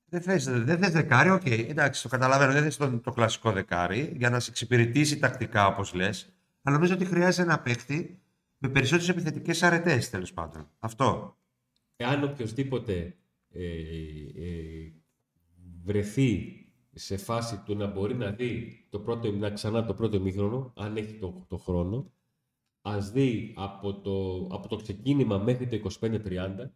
Δεν 0.05 0.21
θες, 0.21 0.43
δεν 0.43 0.77
θες 0.77 0.91
δεκάρι, 0.91 1.29
οκ. 1.29 1.45
εντάξει, 1.45 2.01
το 2.01 2.09
καταλαβαίνω. 2.09 2.51
Δεν 2.51 2.63
θες 2.63 2.77
το, 2.77 2.99
το 2.99 3.11
κλασικό 3.11 3.51
δεκάρι 3.51 4.13
για 4.17 4.29
να 4.29 4.39
σε 4.39 4.49
εξυπηρετήσει 4.49 5.19
τακτικά, 5.19 5.67
όπως 5.67 5.93
λες. 5.93 6.33
Αλλά 6.61 6.75
νομίζω 6.75 6.93
ότι 6.93 7.05
χρειάζεται 7.05 7.41
ένα 7.41 7.59
παίχτη 7.59 8.19
με 8.57 8.69
περισσότερες 8.69 9.09
επιθετικές 9.09 9.63
αρετές, 9.63 10.09
τέλος 10.09 10.33
πάντων. 10.33 10.69
Αυτό. 10.79 11.37
Εάν 11.95 12.23
οποιοδήποτε 12.23 13.15
ε, 13.49 13.65
ε, 14.35 14.91
βρεθεί 15.83 16.59
σε 16.93 17.17
φάση 17.17 17.57
του 17.65 17.75
να 17.75 17.87
μπορεί 17.87 18.15
να 18.15 18.31
δει 18.31 18.85
το 18.89 18.99
πρώτο, 18.99 19.31
να 19.31 19.49
ξανά 19.49 19.85
το 19.85 19.93
πρώτο 19.93 20.17
ημίχρονο, 20.17 20.73
αν 20.75 20.97
έχει 20.97 21.13
το, 21.13 21.45
το 21.47 21.57
χρόνο, 21.57 22.11
ας 22.87 23.11
δει 23.11 23.53
από 23.57 23.93
το, 23.93 24.47
από 24.55 24.67
το 24.67 24.75
ξεκίνημα 24.75 25.37
μέχρι 25.37 25.67
το 25.67 25.89
25-30 25.99 26.69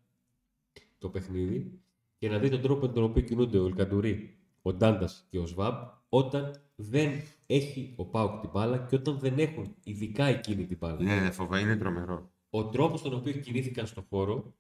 το 0.97 1.09
παιχνίδι 1.09 1.79
και 2.17 2.29
να 2.29 2.37
δει 2.39 2.49
τον 2.49 2.61
τρόπο 2.61 2.85
με 2.87 2.93
τον 2.93 3.03
οποίο 3.03 3.21
κινούνται 3.21 3.57
ο 3.59 3.65
Ελκαντουρί, 3.65 4.37
ο 4.61 4.73
Ντάντας 4.73 5.27
και 5.29 5.39
ο 5.39 5.45
Σβάμπ 5.45 5.75
όταν 6.09 6.61
δεν 6.75 7.11
έχει 7.45 7.93
ο 7.97 8.05
Πάουκ 8.05 8.39
την 8.41 8.49
μπάλα 8.49 8.77
και 8.77 8.95
όταν 8.95 9.19
δεν 9.19 9.39
έχουν 9.39 9.75
ειδικά 9.83 10.25
εκείνη 10.25 10.65
την 10.65 10.77
μπάλα 10.77 11.01
Ναι, 11.01 11.19
ναι, 11.19 11.31
φοβα, 11.31 11.59
είναι 11.59 11.75
τρομερό. 11.77 12.31
ο 12.49 12.65
τρόπος 12.69 13.01
τον 13.01 13.13
οποίο 13.13 13.33
κινήθηκαν 13.33 13.87
στον 13.87 14.05
χώρο, 14.09 14.53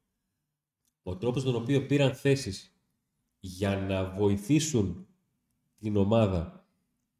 ο 1.03 1.17
τρόπος 1.17 1.43
τον 1.43 1.55
οποίο 1.55 1.85
πήραν 1.85 2.13
θέσεις 2.13 2.75
για 3.39 3.77
να 3.77 4.09
βοηθήσουν 4.09 5.07
την 5.79 5.95
ομάδα 5.97 6.67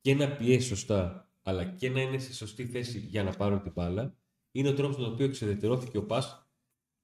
και 0.01 0.15
να 0.15 0.31
πιέσει 0.31 0.67
σωστά, 0.67 1.29
αλλά 1.43 1.63
και 1.65 1.89
να 1.89 2.01
είναι 2.01 2.17
σε 2.17 2.33
σωστή 2.33 2.65
θέση 2.65 2.99
για 2.99 3.23
να 3.23 3.31
πάρουν 3.31 3.61
την 3.61 3.71
μπάλα, 3.71 4.17
είναι 4.51 4.69
ο 4.69 4.73
τρόπος 4.73 4.95
τον 4.95 5.13
οποίο 5.13 5.25
εξεδετερώθηκε 5.25 5.97
ο 5.97 6.05
Πας, 6.05 6.47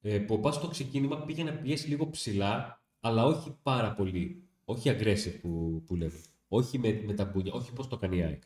ε, 0.01 0.19
που 0.19 0.33
ο 0.33 0.39
Πας 0.39 0.55
στο 0.55 0.67
ξεκίνημα 0.67 1.17
πήγε 1.17 1.43
να 1.43 1.53
πιέσει 1.53 1.87
λίγο 1.87 2.09
ψηλά, 2.09 2.83
αλλά 2.99 3.25
όχι 3.25 3.57
πάρα 3.63 3.93
πολύ, 3.93 4.43
όχι 4.65 4.89
aggressive 4.93 5.39
που, 5.41 5.83
που 5.85 5.95
λέμε, 5.95 6.21
όχι 6.47 6.79
με, 6.79 7.01
με 7.05 7.13
τα 7.13 7.25
μπουνιά, 7.25 7.53
όχι 7.53 7.73
πώς 7.73 7.87
το 7.87 7.97
κάνει 7.97 8.17
η 8.17 8.23
ΑΕΚ. 8.23 8.43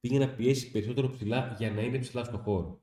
Πήγε 0.00 0.18
να 0.18 0.28
πιέσει 0.34 0.70
περισσότερο 0.70 1.10
ψηλά 1.10 1.54
για 1.58 1.70
να 1.70 1.80
είναι 1.82 1.98
ψηλά 1.98 2.24
στον 2.24 2.40
χώρο. 2.40 2.82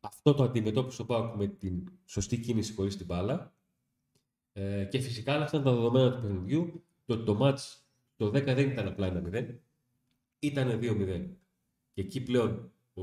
Αυτό 0.00 0.34
το 0.34 0.42
αντιμετώπισε 0.42 1.02
ο 1.02 1.04
Πάουκ 1.04 1.36
με 1.36 1.46
την 1.46 1.88
σωστή 2.04 2.40
κίνηση 2.40 2.74
χωρίς 2.74 2.96
την 2.96 3.06
μπάλα. 3.06 3.54
Ε, 4.52 4.84
και 4.84 4.98
φυσικά 4.98 5.42
αυτά 5.42 5.58
ήταν 5.58 5.62
τα 5.62 5.72
δεδομένα 5.72 6.12
του 6.12 6.20
παιχνιδιού. 6.20 6.84
Το, 7.04 7.24
το 7.24 7.34
μάτς 7.34 7.86
το 8.16 8.26
10 8.26 8.32
δεν 8.32 8.70
ήταν 8.70 8.86
απλά 8.86 9.06
ένα 9.06 9.22
0. 9.26 9.58
Ήταν 10.38 10.80
2-0. 10.82 11.30
Και 11.92 12.00
εκεί 12.00 12.22
πλέον 12.22 12.72
ο, 12.94 13.02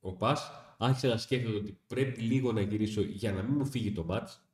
ο 0.00 0.12
Πας 0.12 0.50
άρχισε 0.78 1.08
να 1.08 1.16
σκέφτεται 1.16 1.56
ότι 1.56 1.78
πρέπει 1.86 2.20
λίγο 2.20 2.52
να 2.52 2.60
γυρίσω 2.60 3.00
για 3.02 3.32
να 3.32 3.42
μην 3.42 3.54
μου 3.56 3.66
φύγει 3.66 3.92
το 3.92 4.04
μάτς. 4.04 4.44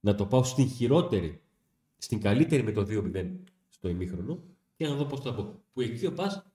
Να 0.00 0.14
το 0.14 0.26
πάω 0.26 0.44
στην 0.44 0.68
χειρότερη, 0.68 1.42
στην 1.98 2.20
καλύτερη 2.20 2.62
με 2.62 2.72
το 2.72 2.86
2-0 2.88 3.30
στο 3.68 3.88
ημίχρονο 3.88 4.42
και 4.76 4.86
να 4.86 4.94
δω 4.94 5.04
πώς 5.04 5.20
θα 5.20 5.34
πω. 5.34 5.62
Που 5.72 5.80
εκεί 5.80 6.06
ο 6.06 6.12
Πας 6.12 6.46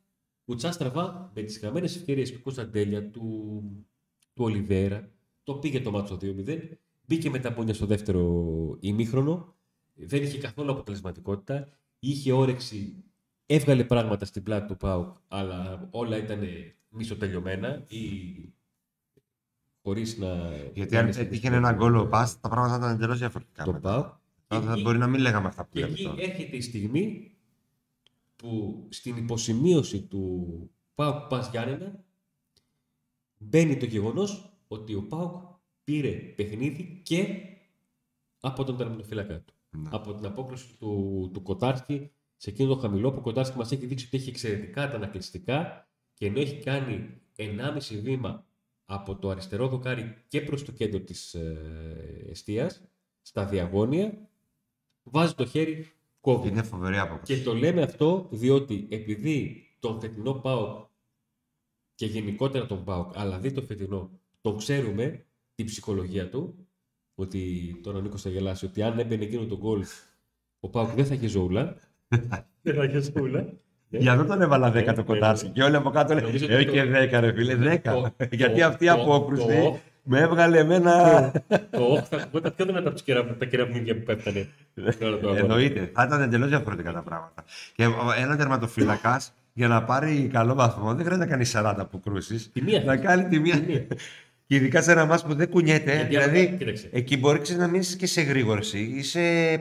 κουτσά 0.46 0.72
στραβά 0.72 1.32
με 1.36 1.42
τις 1.42 1.58
χαμένες 1.58 1.96
ευκαιρίες 1.96 2.32
του 2.32 2.42
Κωνσταντέλια, 2.42 3.10
του, 3.10 3.62
του 4.34 4.44
Ολιβέρα, 4.44 5.12
το 5.44 5.56
πήγε 5.56 5.82
το 5.82 5.92
μάτσο 5.92 6.18
2-0, 6.22 6.60
μπήκε 7.06 7.30
με 7.30 7.40
τα 7.40 7.54
πόνια 7.54 7.74
στο 7.74 7.86
δεύτερο 7.86 8.78
ημίχρονο, 8.80 9.56
δεν 9.94 10.24
είχε 10.24 10.38
καθόλου 10.38 10.72
αποτελεσματικότητα, 10.72 11.68
είχε 12.00 12.32
όρεξη, 12.32 13.04
έβγαλε 13.52 13.84
πράγματα 13.84 14.26
στην 14.26 14.44
πλάτη 14.44 14.68
του 14.68 14.78
ΠΑΟΚ, 14.78 15.16
αλλά 15.28 15.88
όλα 15.92 16.18
ήταν 16.18 16.40
μισοτελειωμένα 16.90 17.84
ή 17.88 18.00
χωρίς 19.82 20.18
να... 20.18 20.52
Γιατί 20.74 20.94
να 20.94 21.00
αν 21.00 21.06
είναι 21.06 21.14
σε 21.14 21.22
έτυχε 21.22 21.48
ένα 21.48 21.72
γκολ 21.74 21.96
ο 21.96 22.08
Πας, 22.08 22.40
τα 22.40 22.50
πράγματα 22.50 22.74
θα 22.78 22.80
ήταν 22.86 22.96
εντελώς 22.96 23.18
διαφορετικά. 23.20 23.64
το 23.64 23.72
μετά. 23.72 23.90
ΠΑΟΚ. 24.02 24.14
Τώρα 24.48 24.64
θα 24.66 24.72
Εκεί- 24.74 24.82
μπορεί 24.82 24.98
να 24.98 25.08
μην 25.08 25.22
λέγαμε 25.22 25.48
αυτά 25.48 25.64
που 25.64 25.70
και 25.74 25.80
λέμε 25.80 25.92
εκεί 25.94 26.04
τώρα. 26.04 26.22
έρχεται 26.22 26.56
η 26.56 26.62
στιγμή 26.62 27.32
που 28.36 28.86
στην 28.90 29.18
υποσημείωση 29.18 30.02
του 30.02 30.46
Πάου 30.96 31.28
Πας 31.30 31.50
Γιάννενα 31.50 32.04
μπαίνει 33.38 33.78
το 33.78 33.86
γεγονός 33.86 34.60
ότι 34.68 34.94
ο 34.96 35.04
Πάουκ 35.08 35.44
πήρε 35.84 36.10
παιχνίδι 36.12 37.00
και 37.04 37.26
από 38.40 38.64
τον 38.64 38.78
τερματοφύλακα 38.78 39.40
του. 39.42 39.54
Ναι. 39.70 39.90
Από 39.92 40.14
την 40.14 40.26
απόκριση 40.26 40.78
του, 40.78 41.30
του 41.34 41.42
Κοτάρσκι 41.42 42.12
σε 42.42 42.50
εκείνο 42.50 42.74
το 42.74 42.80
χαμηλό 42.80 43.12
που 43.12 43.18
ο 43.18 43.22
Κοτάρσκι 43.22 43.58
μας 43.58 43.72
έχει 43.72 43.86
δείξει 43.86 44.06
ότι 44.06 44.18
έχει 44.18 44.30
εξαιρετικά 44.30 44.90
τα 44.90 44.96
ανακλειστικά 44.96 45.88
και 46.14 46.26
ενώ 46.26 46.40
έχει 46.40 46.64
κάνει 46.64 47.22
1,5 47.38 48.00
βήμα 48.02 48.46
από 48.86 49.16
το 49.16 49.30
αριστερό 49.30 49.68
δοκάρι 49.68 50.16
και 50.28 50.42
προς 50.42 50.64
το 50.64 50.72
κέντρο 50.72 51.00
της 51.00 51.34
ε, 51.34 52.26
εστίας, 52.30 52.82
στα 53.22 53.46
διαγώνια, 53.46 54.30
βάζει 55.04 55.34
το 55.34 55.46
χέρι, 55.46 55.92
κόβει. 56.22 56.48
Είναι 56.48 56.64
φοβερή 56.64 56.98
άποψη. 56.98 57.36
Και 57.36 57.44
το 57.44 57.54
λέμε 57.54 57.82
αυτό 57.82 58.28
διότι 58.32 58.88
επειδή 58.92 59.68
τον 59.80 60.00
φετινό 60.00 60.34
ΠΑΟΚ 60.34 60.88
και 61.96 62.06
γενικότερα 62.06 62.66
τον 62.66 62.84
ΠΑΟΚ, 62.84 63.18
αλλά 63.18 63.40
δει 63.40 63.52
το 63.52 63.62
φετινό, 63.62 64.20
τον 64.42 64.58
ξέρουμε 64.58 65.26
την 65.56 65.66
ψυχολογία 65.66 66.30
του, 66.30 66.68
ότι 67.16 67.74
τώρα 67.84 67.98
ο 67.98 68.02
Νίκος 68.02 68.22
θα 68.22 68.30
γελάσει, 68.30 68.66
ότι 68.66 68.82
αν 68.82 69.00
έμπαινε 69.00 69.24
εκείνο 69.24 69.46
τον 69.46 69.58
γκολ, 69.58 69.86
ο 70.60 70.70
ΠΑΟΚ 70.70 70.90
δεν 70.90 71.06
θα 71.06 71.14
είχε 71.14 71.28
ζώουλα. 71.28 71.89
Δεν 72.62 72.76
θα 72.76 72.84
είχε 72.84 73.00
ζώουλα. 73.16 73.46
Για 73.90 74.12
αυτό 74.12 74.26
τον 74.26 74.42
έβαλα 74.42 74.70
10 74.70 74.74
Ναι, 74.74 74.82
το 74.84 74.92
ναι, 74.96 75.04
κοντάρσκι. 75.04 75.48
ναι. 75.48 75.54
Και 75.54 75.64
όλοι 75.64 75.76
από 75.76 75.90
κάτω 75.90 76.14
Νομίζω 76.14 76.46
λένε: 76.48 76.56
ότι 76.62 76.64
Ε, 76.80 76.84
το- 76.84 76.88
και 77.10 77.18
10 77.18 77.20
ρε 77.20 77.34
φίλε, 77.34 77.56
10. 77.56 77.80
το- 77.84 78.14
Γιατί 78.32 78.60
το- 78.60 78.66
αυτή 78.66 78.86
η 78.86 78.88
το- 78.88 78.94
απόκρουση 78.94 79.46
το- 79.46 79.80
με 80.04 80.20
έβγαλε 80.20 80.58
εμένα. 80.60 81.32
Το 81.70 81.84
όχ 81.94 82.04
θα 82.10 82.18
ακουγόταν 82.18 82.54
πιο 82.56 82.66
δυνατά 82.66 82.84
από 82.86 82.94
τις 82.94 83.04
κερα- 83.04 83.36
τα 83.38 83.46
κεραυνίδια 83.46 83.96
που 83.96 84.04
πέφτανε. 84.04 84.48
τώρα 85.00 85.18
το 85.20 85.28
αγώνα. 85.28 85.40
Εννοείται. 85.40 85.92
Θα 85.94 86.04
ήταν 86.04 86.22
εντελώς 86.22 86.50
διαφορετικά 86.50 86.92
τα 86.94 87.02
πράγματα. 87.02 87.44
Και 87.76 87.84
ένα 88.18 88.38
τερματοφύλακας 88.38 89.34
για 89.54 89.68
να 89.68 89.84
πάρει 89.84 90.30
καλό 90.34 90.54
βαθμό 90.56 90.88
δεν 90.94 91.06
χρειάζεται 91.06 91.26
να 91.26 91.32
κάνει 91.32 91.46
40 91.46 91.76
αποκρούσεις. 91.82 92.50
Τη 92.54 92.62
μία 92.62 92.84
Να 92.84 92.92
θέλει. 92.94 93.06
κάνει 93.06 93.24
τη 93.28 93.40
μία. 93.40 93.56
Τη 93.60 93.66
μία. 93.72 93.86
Και 94.48 94.56
ειδικά 94.56 94.82
σε 94.82 94.92
ένα 94.92 95.06
μάτς 95.06 95.24
που 95.24 95.34
δεν 95.36 95.50
κουνιέται. 95.50 95.94
Γιατί 95.96 96.08
δηλαδή, 96.16 96.40
αυτό, 96.44 96.56
κοίταξε. 96.58 96.90
εκεί 96.92 97.18
μπορεί 97.18 97.40
ξέρεις, 97.40 97.62
να 97.62 97.68
μείνει 97.68 97.86
και 97.86 98.06
σε 98.08 98.22
γρήγορση. 98.22 98.80
Είσαι. 98.80 99.60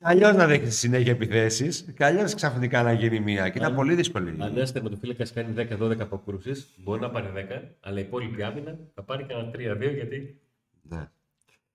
Αλλιώς 0.00 0.36
να 0.36 0.46
δέχεσαι 0.46 0.70
συνέχεια 0.70 1.12
επιθέσεις, 1.12 1.92
και 1.96 2.04
αλλιώς 2.04 2.34
ξαφνικά 2.34 2.82
να 2.82 2.92
γίνει 2.92 3.20
μία. 3.20 3.48
Και 3.48 3.58
ήταν 3.58 3.70
Αν- 3.70 3.76
πολύ 3.76 3.94
δύσκολη. 3.94 4.28
Αν 4.38 4.56
ένα 4.56 4.66
τερματοφύλακα 4.72 5.26
κάνει 5.34 5.52
10-12 5.52 6.00
αποκρούσει, 6.00 6.52
μπορεί 6.76 7.00
να 7.00 7.10
πάρει 7.10 7.30
10, 7.34 7.76
αλλά 7.80 7.98
η 7.98 8.02
υπόλοιπη 8.02 8.42
άμυνα 8.42 8.78
θα 8.94 9.02
πάρει 9.02 9.24
κανένα 9.24 9.50
3-2 9.50 9.90
γιατί. 9.94 10.40
Ναι. 10.82 11.08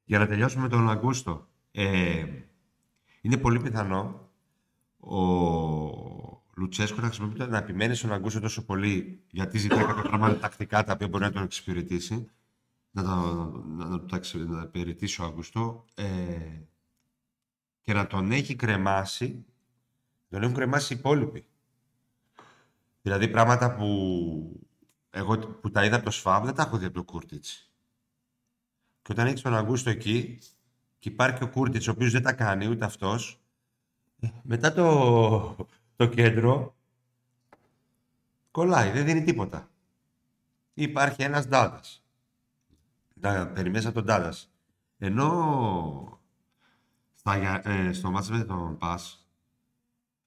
Για 0.05 0.19
να 0.19 0.27
τελειώσουμε 0.27 0.63
με 0.63 0.69
τον 0.69 0.89
Αγκούστο. 0.89 1.47
Ε, 1.71 2.25
είναι 3.21 3.37
πολύ 3.37 3.59
πιθανό 3.59 4.29
ο 4.99 5.17
Λουτσέσκο 6.55 7.01
να 7.01 7.07
χρησιμοποιεί 7.07 7.37
το- 7.37 7.47
να 7.47 7.57
επιμένει 7.57 7.95
στον 7.95 8.13
Αγκούστο 8.13 8.39
τόσο 8.39 8.65
πολύ 8.65 9.21
γιατί 9.29 9.57
ζητάει 9.57 9.83
κάποια 9.85 10.01
πράγματα 10.03 10.37
τακτικά 10.37 10.83
τα 10.83 10.93
οποία 10.93 11.07
μπορεί 11.07 11.23
να 11.23 11.31
τον 11.31 11.43
εξυπηρετήσει. 11.43 12.27
Να, 12.91 13.03
το, 13.03 13.09
να, 13.77 13.85
να, 13.87 13.99
το 14.05 14.15
εξ- 14.15 14.33
να 14.35 14.61
υπηρετήσει 14.61 15.21
ο 15.21 15.25
Αγκούστο 15.25 15.85
ε, 15.95 16.03
και 17.83 17.93
να 17.93 18.07
τον 18.07 18.31
έχει 18.31 18.55
κρεμάσει 18.55 19.45
τον 20.33 20.41
έχουν 20.41 20.53
κρεμάσει 20.53 20.93
οι 20.93 20.97
υπόλοιποι. 20.99 21.45
Δηλαδή 23.01 23.27
πράγματα 23.27 23.75
που 23.75 23.87
εγώ 25.09 25.37
που 25.37 25.71
τα 25.71 25.85
είδα 25.85 25.95
από 25.95 26.05
το 26.05 26.11
ΣΦΑΜ 26.11 26.45
δεν 26.45 26.55
τα 26.55 26.61
έχω 26.61 26.77
δει 26.77 26.85
από 26.85 26.93
το 26.93 27.03
Κούρτιτς. 27.03 27.71
Και 29.01 29.11
όταν 29.11 29.27
έχει 29.27 29.41
τον 29.41 29.55
Αγκούστο 29.55 29.89
εκεί 29.89 30.39
και 30.99 31.09
υπάρχει 31.09 31.37
και 31.37 31.43
ο 31.43 31.49
Κούρτιτς 31.49 31.87
ο 31.87 31.91
οποίος 31.91 32.11
δεν 32.11 32.23
τα 32.23 32.33
κάνει 32.33 32.67
ούτε 32.67 32.85
αυτός 32.85 33.41
ε, 34.19 34.27
μετά 34.43 34.73
το, 34.73 35.67
το 35.95 36.05
κέντρο 36.05 36.75
κολλάει, 38.51 38.91
δεν 38.91 39.05
δίνει 39.05 39.23
τίποτα. 39.23 39.69
Υπάρχει 40.73 41.23
ένας 41.23 41.47
Ντάντας. 41.47 42.03
Να 43.13 43.47
περιμένεις 43.47 43.85
από 43.85 43.95
τον 43.95 44.05
Ντάντας. 44.05 44.51
Ενώ 44.97 46.21
στα, 47.25 47.37
Για- 47.37 47.61
ε, 47.65 47.93
στο 47.93 48.11
μάτς 48.11 48.29
με 48.29 48.43
τον 48.43 48.77
Πας 48.77 49.27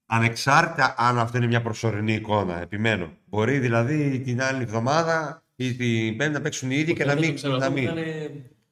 ανεξάρτητα 0.05 0.95
αν 0.97 1.19
αυτό 1.19 1.37
είναι 1.37 1.47
μια 1.47 1.61
προσωρινή 1.61 2.13
εικόνα, 2.13 2.61
επιμένω. 2.61 3.11
Μπορεί 3.25 3.59
δηλαδή 3.59 4.19
την 4.19 4.41
άλλη 4.41 4.63
εβδομάδα 4.63 5.43
ή 5.55 5.75
την 5.75 6.17
πέμπτη 6.17 6.33
να 6.33 6.41
παίξουν 6.41 6.71
οι 6.71 6.75
ίδιοι 6.75 6.93
και 6.93 7.05
να 7.05 7.11
Όταν 7.11 7.23
μην. 7.23 7.29
το 7.29 7.35
ξαναδώ, 7.35 7.59
Να 7.65 7.69
μην. 7.69 7.83
ήταν 7.83 7.97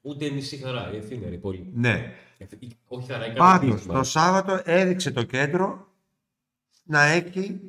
ούτε 0.02 0.30
μισή 0.30 0.58
χαρά, 0.58 0.92
η 0.94 0.98
εφήμερη 0.98 1.38
πολύ. 1.38 1.70
Ναι. 1.74 2.14
Εφ- 2.38 2.52
Όχι 2.88 3.08
χαρά, 3.12 3.24
έκανε 3.24 3.38
Πάντως, 3.40 3.58
ικανοποίηση, 3.62 3.86
το 3.86 3.92
μάλλον. 3.92 4.06
Σάββατο 4.06 4.62
έδειξε 4.66 5.12
το 5.12 5.24
κέντρο 5.24 5.88
να 6.84 7.04
έχει 7.04 7.62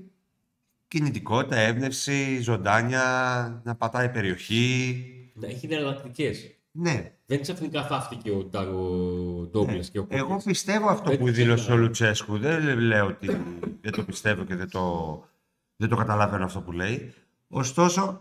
κινητικότητα, 0.88 1.56
έμπνευση, 1.56 2.38
ζωντάνια, 2.40 3.02
να 3.64 3.74
πατάει 3.74 4.08
περιοχή. 4.08 5.04
Να 5.34 5.46
έχει 5.46 5.66
εναλλακτικές. 5.70 6.55
Ναι. 6.78 7.12
Δεν 7.26 7.40
ξαφνικά 7.42 7.84
θαύτηκε 7.86 8.30
ο, 8.30 8.42
Ντα- 8.50 8.68
ο 8.68 8.82
Ντόγκλα 9.50 9.80
και 9.92 9.98
ο 9.98 10.06
Εγώ 10.08 10.26
Κούκης. 10.26 10.44
πιστεύω 10.44 10.88
αυτό 10.88 11.10
Έτσι 11.10 11.22
που 11.24 11.30
δήλωσε 11.30 11.52
ο 11.52 11.56
ξεκινάει. 11.56 11.78
Λουτσέσκου. 11.80 12.38
Δεν 12.38 12.78
λέω 12.78 13.06
ότι 13.06 13.26
δεν 13.80 13.92
το 13.92 14.02
πιστεύω 14.04 14.44
και 14.44 14.54
δεν 14.56 14.70
το, 14.70 15.24
δεν 15.76 15.88
το 15.88 15.96
καταλαβαίνω 15.96 16.44
αυτό 16.44 16.60
που 16.60 16.72
λέει. 16.72 17.14
Ωστόσο, 17.48 18.20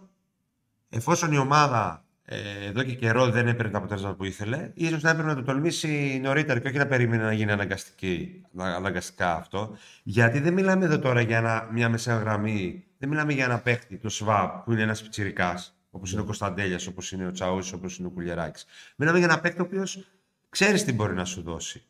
εφόσον 0.90 1.32
η 1.32 1.38
ομάδα 1.38 2.06
ε, 2.28 2.66
εδώ 2.68 2.84
και 2.84 2.94
καιρό 2.94 3.30
δεν 3.30 3.48
έπαιρνε 3.48 3.72
το 3.72 3.78
αποτέλεσμα 3.78 4.14
που 4.14 4.24
ήθελε, 4.24 4.72
ίσως 4.74 5.02
να 5.02 5.10
έπρεπε 5.10 5.28
να 5.30 5.36
το 5.36 5.44
τολμήσει 5.44 6.20
νωρίτερα 6.24 6.60
και 6.60 6.68
όχι 6.68 6.78
να 6.78 6.88
περίμενε 6.88 7.24
να 7.24 7.34
γίνει 7.34 7.52
αναγκαστική, 7.52 8.42
αναγκαστικά 8.58 9.36
αυτό. 9.36 9.76
Γιατί 10.04 10.40
δεν 10.40 10.54
μιλάμε 10.54 10.86
εδώ 10.86 11.00
τώρα 11.00 11.22
για 11.22 11.38
ένα, 11.38 11.70
μια 11.72 11.90
μεσαία 11.90 12.18
γραμμή, 12.18 12.84
δεν 12.98 13.10
μιλάμε 13.10 13.34
για 13.34 13.46
ένα 13.46 13.60
παίχτη, 13.60 13.98
το 13.98 14.10
ΣΒΑΠ, 14.10 14.64
που 14.64 14.72
είναι 14.72 14.82
ένας 14.82 15.02
πιτσιρικάς, 15.02 15.75
όπως 15.96 16.12
είναι 16.12 16.22
ο 16.22 16.26
Κωνσταντέλιας, 16.26 16.88
όπως 16.88 17.12
είναι 17.12 17.28
ο 17.28 17.32
Τσαούσης, 17.32 17.74
όπως 17.74 17.98
είναι 17.98 18.08
ο 18.08 18.12
Κουλιεράκης. 18.12 18.66
Μιλάμε 18.96 19.18
για 19.18 19.28
ένα 19.28 19.40
παίχτη 19.40 19.62
ο 19.62 19.64
οποίος 19.64 20.08
ξέρεις 20.50 20.84
τι 20.84 20.94
μπορεί 20.94 21.14
να 21.14 21.26
σου 21.26 21.42
δώσει. 21.42 21.84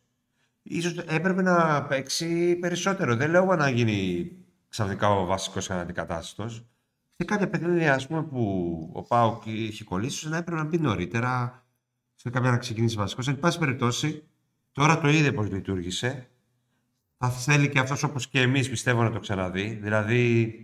Ίσως 0.64 0.98
έπρεπε 0.98 1.42
να 1.42 1.84
παίξει 1.84 2.56
περισσότερο. 2.56 3.16
Δεν 3.16 3.30
λέω 3.30 3.56
να 3.56 3.70
γίνει 3.70 4.32
ξαφνικά 4.70 5.10
ο 5.10 5.26
βασικός 5.26 5.70
αναντικατάστατος. 5.70 6.66
Σε 7.18 7.26
κάποια 7.26 7.50
παιχνίδια 7.50 7.94
ας 7.94 8.08
πούμε, 8.08 8.24
που 8.24 8.90
ο 8.94 9.04
Πάουκ 9.04 9.46
είχε 9.46 9.84
κολλήσει, 9.84 10.16
ίσως 10.16 10.32
να 10.32 10.38
έπρεπε 10.38 10.62
να 10.62 10.68
μπει 10.68 10.78
νωρίτερα, 10.78 11.64
σε 12.16 12.30
κάποια 12.30 12.52
να 12.52 12.58
ξεκινήσει 12.58 12.96
βασικός. 12.96 13.28
Εν 13.28 13.40
πάση 13.40 13.60
περιπτώσει, 13.60 14.24
τώρα 14.72 15.00
το 15.00 15.08
είδε 15.10 15.32
πώς 15.32 15.52
λειτουργήσε. 15.52 16.30
Θα 17.18 17.30
θέλει 17.30 17.70
και 17.70 17.80
αυτός 17.80 18.04
όπως 18.04 18.28
και 18.28 18.42
εμείς 18.42 18.70
πιστεύω 18.70 19.04
να 19.04 19.12
το 19.12 19.20
ξαναδεί. 19.20 19.80
Δηλαδή, 19.82 20.60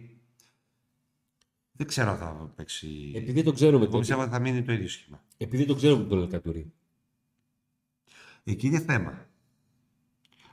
δεν 1.81 1.89
ξέρω 1.89 2.11
αν 2.11 2.17
θα 2.17 2.51
παίξει. 2.55 3.11
Επειδή 3.15 3.43
το 3.43 3.51
ξέρουμε, 3.51 3.83
Εγώ 3.83 3.91
το, 3.91 3.99
πιστεύω 3.99 4.21
ότι 4.21 4.31
θα 4.31 4.39
μείνει 4.39 4.63
το 4.63 4.71
ίδιο 4.71 4.87
σχήμα. 4.87 5.23
επειδή 5.37 5.65
το 5.65 5.75
ξέρουμε 5.75 6.03
τον 6.03 6.17
Λεκατουρί. 6.17 6.73
Εκεί 8.43 8.67
είναι 8.67 8.79
θέμα. 8.79 9.29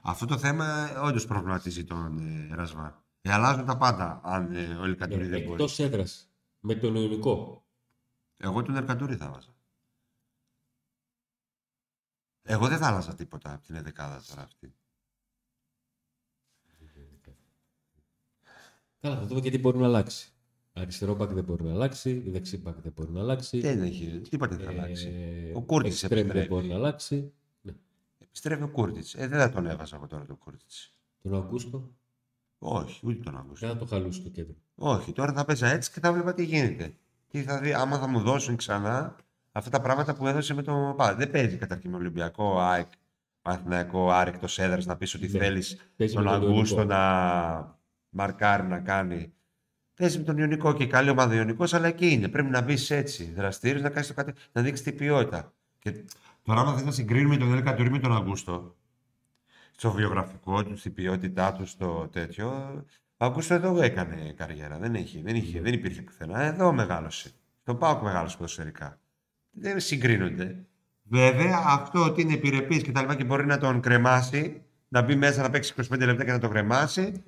Αυτό 0.02 0.26
το 0.26 0.38
θέμα 0.38 0.92
όντως 1.02 1.26
προβληματίζει 1.26 1.84
τον 1.84 2.18
ε, 2.18 2.54
Ρασβάν. 2.54 3.02
Ε, 3.20 3.32
αλλάζουν 3.32 3.66
τα 3.66 3.76
πάντα 3.76 4.20
αν 4.24 4.54
ε, 4.54 4.76
ο 4.76 4.84
Ελκαντούρη 4.84 5.26
δεν 5.26 5.40
μπορεί. 5.40 5.52
Εκτός 5.52 5.78
έδρας 5.78 6.30
με 6.60 6.74
τον 6.74 6.94
Ιωνικό. 6.94 7.64
Εγώ 8.36 8.62
τον 8.62 8.76
Ελκαντούρη 8.76 9.16
θα 9.16 9.30
βάζα. 9.30 9.56
Εγώ 12.42 12.68
δεν 12.68 12.78
θα 12.78 12.86
άλλαζα 12.86 13.14
τίποτα 13.14 13.52
από 13.52 13.66
την 13.66 13.74
εδεκάδα 13.74 14.22
τώρα 14.28 14.42
αυτή. 14.42 14.74
Καλά, 19.00 19.16
θα 19.16 19.26
δούμε 19.26 19.40
γιατί 19.40 19.58
μπορεί 19.58 19.79
να 19.79 19.87
αλλάξει. 19.87 20.33
Αριστερό 20.81 21.14
μπακ 21.14 21.31
δεν 21.33 21.44
μπορεί 21.44 21.64
να 21.64 21.70
αλλάξει, 21.72 22.22
δεξί 22.31 22.58
μπακ 22.58 22.74
δεν 22.83 22.92
μπορεί 22.96 23.10
να 23.10 23.20
αλλάξει. 23.20 23.60
Δεν 23.60 23.83
έχει, 23.83 24.20
τίποτα 24.29 24.56
δεν 24.56 24.64
θα 24.66 24.72
Ε, 24.72 24.74
αλλάξει. 24.79 25.12
Ο 25.54 25.62
Κούρτιτς 25.62 26.04
extreme 26.04 26.08
δεν 26.08 26.18
επιστρέφει. 26.18 26.48
μπορεί 26.48 26.66
να 26.68 26.74
αλλάξει. 26.74 27.33
Ναι. 27.60 27.72
Επιστρέφει 28.18 28.62
ο 28.62 28.68
Κούρτιτς. 28.68 29.14
Ε, 29.14 29.26
δεν 29.26 29.38
θα 29.40 29.50
τον 29.50 29.66
έβαζα 29.66 29.96
εγώ 29.96 30.06
τώρα 30.06 30.24
τον 30.24 30.38
Κούρτιτς. 30.38 30.92
Τον 31.22 31.35
Αγκούστο 31.35 31.90
Όχι, 32.58 33.00
ούτε 33.06 33.22
τον 33.22 33.37
Αύγουστο. 33.37 33.66
δεν 33.66 33.76
θα 33.76 33.81
το 33.83 33.87
χαλούσε 33.94 34.22
το 34.22 34.29
κέντρο. 34.29 34.54
Όχι, 34.74 35.12
τώρα 35.12 35.33
θα 35.33 35.44
παίζα 35.44 35.66
έτσι 35.68 35.92
και 35.92 36.00
θα 36.00 36.12
βλέπα 36.12 36.35
τι 36.35 36.44
γίνεται. 36.44 36.94
Και 37.29 37.42
θα 37.42 37.58
δει, 37.60 37.72
άμα 37.72 37.98
θα 37.98 38.06
μου 38.06 38.20
δώσουν 38.20 38.56
ξανά 38.56 39.16
αυτά 39.52 39.70
τα 39.70 39.81
πράγματα 39.81 40.14
που 40.14 40.26
έδωσε 40.26 40.54
με 40.54 40.62
τον 40.62 40.96
Πα. 40.96 41.14
Δεν 41.14 41.31
παίζει 41.31 41.56
καταρχήν 41.56 41.90
με 41.90 41.96
Ολυμπιακό, 41.96 42.58
ΑΕΚ, 42.60 42.87
Παναθηναϊκό, 43.42 44.10
άρεκτο 44.10 44.46
έδρας 44.56 44.87
να 44.87 44.96
πεις 44.96 45.14
ότι 45.14 45.29
Ναι. 45.29 45.38
θέλεις 45.38 45.76
Παίζει 45.96 46.14
τον 46.14 46.24
με 46.24 46.31
τον 46.31 46.42
Αγκούστο 46.42 46.74
Ιωνικό. 46.76 46.94
να 46.94 47.79
μαρκάρει, 48.10 48.66
να 48.66 48.79
κάνει. 48.79 49.33
Παίζει 49.99 50.19
με 50.19 50.25
τον 50.25 50.38
Ιωνικό 50.38 50.73
και 50.73 50.87
καλή 50.87 51.11
ομάδα 51.11 51.35
Ιωνικός, 51.35 51.75
αλλά 51.75 51.87
εκεί 51.87 52.09
είναι. 52.09 52.29
Πρέπει 52.29 52.51
να 52.51 52.61
μπεις 52.61 52.90
έτσι, 52.90 53.33
δραστήριος, 53.37 53.83
να, 53.83 53.88
κάνεις 53.90 54.09
το 54.09 54.15
κάτι, 54.15 54.33
να 54.53 54.63
δείξεις 54.63 54.85
την 54.85 54.96
ποιότητα. 54.96 55.53
Και 55.79 56.05
τώρα, 56.42 56.61
άμα 56.61 56.75
θες 56.75 56.85
να 56.85 56.90
συγκρίνουμε 56.90 57.37
τον 57.37 57.53
Έλκα 57.53 57.75
Τουρί 57.75 57.90
με 57.90 57.99
τον 57.99 58.17
Αγκούστο, 58.17 58.77
στο 59.77 59.92
βιογραφικό 59.92 60.65
του, 60.65 60.77
στην 60.77 60.94
ποιότητά 60.94 61.53
του, 61.53 61.67
στο 61.67 62.09
τέτοιο. 62.13 62.49
Ο 63.17 63.25
Αγκούστο 63.25 63.55
εδώ 63.55 63.83
έκανε 63.83 64.33
καριέρα. 64.37 64.79
Δεν, 64.79 64.94
είχε, 64.94 65.21
δεν, 65.23 65.35
είχε, 65.35 65.61
δεν 65.61 65.73
υπήρχε 65.73 66.03
πουθενά. 66.03 66.40
Εδώ 66.40 66.73
μεγάλωσε. 66.73 67.31
Τον 67.65 67.79
Πάοκ 67.79 68.03
μεγάλωσε 68.03 68.37
ποδοσφαιρικά. 68.37 69.01
Δεν 69.51 69.81
συγκρίνονται. 69.81 70.67
Βέβαια, 71.03 71.63
αυτό 71.67 72.05
ότι 72.05 72.23
είναι 72.23 72.35
επιρρεπής 72.35 72.83
και 72.83 72.92
τα 72.92 73.01
λοιπά 73.01 73.15
και 73.15 73.25
μπορεί 73.25 73.46
να 73.46 73.59
τον 73.59 73.81
κρεμάσει, 73.81 74.63
να 74.88 75.03
μπει 75.03 75.17
μέσα 75.17 75.42
να 75.42 75.51
παίξει 75.51 75.75
25 75.77 75.99
λεπτά 75.99 76.25
και 76.25 76.33
να 76.33 76.38
τον 76.38 76.51
κρεμάσει, 76.51 77.23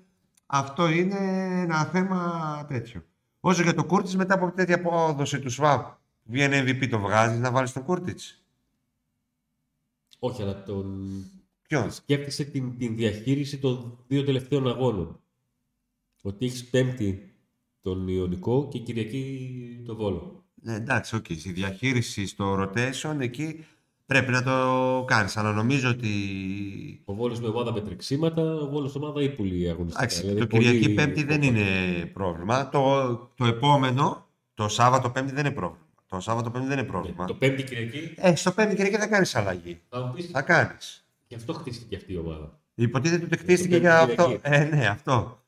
αυτό 0.53 0.89
είναι 0.89 1.17
ένα 1.63 1.85
θέμα 1.85 2.65
τέτοιο. 2.69 3.05
Όσο 3.41 3.63
για 3.63 3.75
το 3.75 3.85
Κούρτιτς, 3.85 4.17
μετά 4.17 4.35
από 4.35 4.51
τέτοια 4.51 4.75
απόδοση 4.75 5.39
του 5.39 5.51
Σβαμπ, 5.51 5.99
βγαίνει 6.25 6.61
MVP 6.61 6.89
το 6.89 6.99
βγάζει 6.99 7.39
να 7.39 7.51
βάλει 7.51 7.71
τον 7.71 7.85
Κούρτιτς. 7.85 8.45
Όχι, 10.19 10.43
αλλά 10.43 10.63
τον... 10.63 11.09
Ποιον; 11.63 11.93
σκέφτεσαι 11.93 12.45
την, 12.45 12.79
την 12.79 12.97
διαχείριση 12.97 13.59
των 13.59 13.99
δύο 14.07 14.25
τελευταίων 14.25 14.69
αγώνων. 14.69 15.21
Ότι 16.23 16.47
έχεις 16.47 16.65
πέμπτη 16.65 17.35
τον 17.81 18.09
Ιωνικό 18.09 18.69
και 18.69 18.79
Κυριακή 18.79 19.83
τον 19.87 19.97
Βόλο. 19.97 20.45
Ναι, 20.55 20.75
εντάξει, 20.75 21.17
οκ. 21.17 21.31
Η 21.31 21.35
διαχείριση 21.35 22.27
στο 22.27 22.63
rotation 22.63 23.17
εκεί 23.19 23.65
πρέπει 24.11 24.31
να 24.31 24.43
το 24.43 25.05
κάνεις. 25.07 25.37
Αλλά 25.37 25.53
νομίζω 25.53 25.89
ότι. 25.91 26.11
Ο 27.05 27.15
Βόλος 27.15 27.41
με 27.41 27.49
ομάδα 27.49 27.73
με 27.73 27.81
τρεξίματα, 27.81 28.43
ο 28.43 28.69
Βόλος 28.69 28.95
ομάδα 28.95 29.23
ύπουλη 29.23 29.69
αγωνιστικά. 29.71 30.03
Εντάξει, 30.05 30.21
Δηλαδή, 30.21 30.41
το 30.41 30.47
πολύ- 30.47 30.65
Κυριακή 30.65 30.95
Πέμπτη 30.95 31.25
δεν 31.25 31.43
είναι 31.43 31.65
πρόβλημα. 32.13 32.69
Το, 32.69 33.11
το 33.35 33.45
επόμενο, 33.45 34.27
το 34.55 34.69
Σάββατο 34.69 35.11
Πέμπτη 35.11 35.33
δεν 35.33 35.45
είναι 35.47 35.55
πρόβλημα. 35.55 35.85
Το 36.07 36.21
Σάββατο 36.21 36.51
Πέμπτη 36.51 36.69
δεν 36.69 36.79
είναι 36.79 36.87
πρόβλημα. 36.87 37.25
Το 37.25 37.35
πέμπτη 37.35 37.63
Κυριακή; 37.63 38.15
Ε, 38.17 38.35
στο 38.35 38.53
Πέμπτη 38.53 38.75
Κυριακή 38.75 38.97
θα 38.97 39.07
κάνεις 39.07 39.35
αλλαγή. 39.35 39.81
θα 39.89 40.01
μου 40.01 40.13
πεις 40.13 40.31
Θα 40.33 40.43
κάνεις. 40.43 41.05
γι' 41.29 41.35
αυτό 41.35 41.53
χτίστηκε 41.53 41.97
αυτή 41.97 42.13
η 42.13 42.17
ομάδα. 42.17 42.59
Υποτίθεται 42.75 43.25
ότι 43.25 43.37
χτίστηκε 43.39 43.75
το 43.75 43.81
για 43.81 43.99
Πέμπτη 44.07 44.21
αυτό. 44.21 44.33
Κυριακή. 44.33 44.73
Ε, 44.73 44.77
ναι, 44.77 44.87
αυτό. 44.87 45.39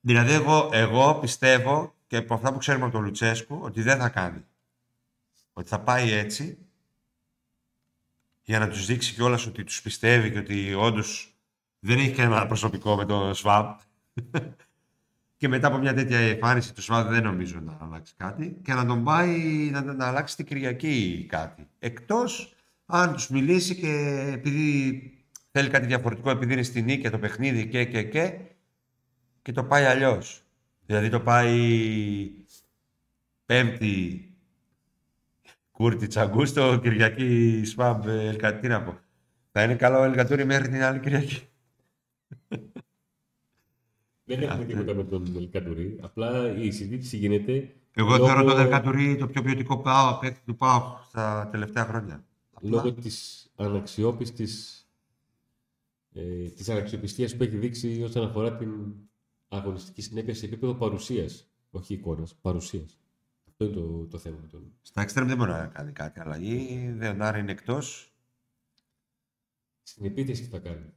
δηλαδή, 0.00 0.32
εγώ, 0.32 0.68
εγώ 0.72 1.14
πιστεύω 1.14 1.94
και 2.06 2.16
από 2.16 2.34
αυτά 2.34 2.52
που 2.52 2.58
ξέρουμε 2.58 2.84
από 2.84 2.92
τον 2.94 3.02
Λουτσέσκου 3.04 3.58
ότι 3.62 3.82
δεν 3.82 3.98
θα 3.98 4.08
κάνει. 4.08 4.44
Ότι 5.52 5.68
θα 5.68 5.80
πάει 5.80 6.12
έτσι 6.12 6.58
για 8.42 8.58
να 8.58 8.68
τους 8.68 8.86
δείξει 8.86 9.14
κιόλας 9.14 9.46
ότι 9.46 9.64
τους 9.64 9.82
πιστεύει 9.82 10.30
και 10.30 10.38
ότι 10.38 10.74
όντως 10.74 11.36
δεν 11.78 11.98
έχει 11.98 12.10
κανένα 12.10 12.46
προσωπικό 12.46 12.96
με 12.96 13.04
τον 13.04 13.34
ΣΒΑΜ. 13.34 13.74
και 15.36 15.48
μετά 15.48 15.66
από 15.66 15.78
μια 15.78 15.94
τέτοια 15.94 16.18
εμφάνιση 16.18 16.74
του 16.74 16.82
ΣΒΑΜ 16.82 17.08
δεν 17.08 17.22
νομίζω 17.22 17.60
να 17.60 17.78
αλλάξει 17.80 18.14
κάτι 18.16 18.56
και 18.62 18.72
να 18.72 18.86
τον 18.86 19.04
πάει 19.04 19.38
να, 19.72 19.80
να 19.80 20.06
αλλάξει 20.06 20.36
την 20.36 20.46
Κυριακή 20.46 21.26
κάτι. 21.28 21.68
Εκτός 21.78 22.54
αν 22.86 23.12
τους 23.12 23.28
μιλήσει 23.28 23.74
και 23.76 24.24
επειδή 24.32 25.00
θέλει 25.50 25.68
κάτι 25.68 25.86
διαφορετικό, 25.86 26.30
επειδή 26.30 26.52
είναι 26.52 26.62
στη 26.62 26.82
νίκη 26.82 27.10
το 27.10 27.18
παιχνίδι 27.18 27.66
και 27.66 27.84
και 27.84 28.02
και 28.02 28.38
και 29.42 29.52
το 29.52 29.64
πάει 29.64 29.84
αλλιώς. 29.84 30.42
Δηλαδή 30.86 31.08
το 31.08 31.20
πάει 31.20 32.30
πέμπτη 33.46 34.31
Κούρτι 35.82 36.06
Τσαγκούστο, 36.06 36.78
Κυριακή 36.82 37.62
Σφαμπ 37.64 38.06
Ελκατή. 38.06 38.60
Τι 38.60 38.68
να 38.68 38.82
πω. 38.82 38.98
Θα 39.52 39.62
είναι 39.62 39.74
καλό 39.74 39.98
ο 39.98 40.02
Ελκατούρη 40.02 40.44
μέχρι 40.44 40.68
την 40.68 40.82
άλλη 40.82 41.00
Κυριακή. 41.00 41.42
Δεν 44.24 44.42
έχουμε 44.42 44.58
ναι. 44.58 44.64
τίποτα 44.64 44.94
με 44.94 45.04
τον 45.04 45.36
Ελκαντουρί. 45.36 45.98
Απλά 46.00 46.56
η 46.56 46.70
συζήτηση 46.70 47.16
γίνεται 47.16 47.74
Εγώ 47.92 48.08
λόγω- 48.08 48.26
θεωρώ 48.26 48.44
τον 48.44 48.60
Ελκατούρη 48.60 49.16
το 49.16 49.26
πιο 49.26 49.42
ποιοτικό 49.42 49.78
πάω, 49.78 50.18
παίκτη 50.18 50.40
του 50.46 50.56
πάω 50.56 50.96
στα 51.08 51.48
τελευταία 51.52 51.84
χρόνια. 51.84 52.24
Απλά, 52.52 52.70
λόγω 52.70 52.92
της 52.92 53.46
αναξιόπιστης 53.56 54.86
ε, 56.14 56.48
της 56.48 56.68
αναξιοπιστίας 56.68 57.36
που 57.36 57.42
έχει 57.42 57.56
δείξει 57.56 58.02
όσον 58.02 58.24
αφορά 58.24 58.56
την 58.56 58.70
αγωνιστική 59.48 60.02
συνέπεια 60.02 60.34
σε 60.34 60.46
επίπεδο 60.46 60.74
παρουσίας, 60.74 61.48
όχι 61.70 61.94
εικόνας, 61.94 62.34
παρουσίας. 62.40 63.01
Αυτό 63.52 63.64
είναι 63.64 63.74
το, 63.74 64.06
το 64.06 64.18
θέμα 64.18 64.38
με 64.40 64.46
τον. 64.46 64.72
Στα 64.82 65.00
εξτρέμ 65.00 65.26
δεν 65.26 65.36
μπορεί 65.36 65.50
να 65.50 65.66
κάνει 65.66 65.92
κάτι 65.92 66.20
αλλαγή. 66.20 66.92
Δεονάρη 66.96 67.40
είναι 67.40 67.52
εκτός. 67.52 68.12
Στην 69.82 70.04
επίθεση 70.04 70.42
τι 70.42 70.48
θα 70.48 70.58
κάνει. 70.58 70.92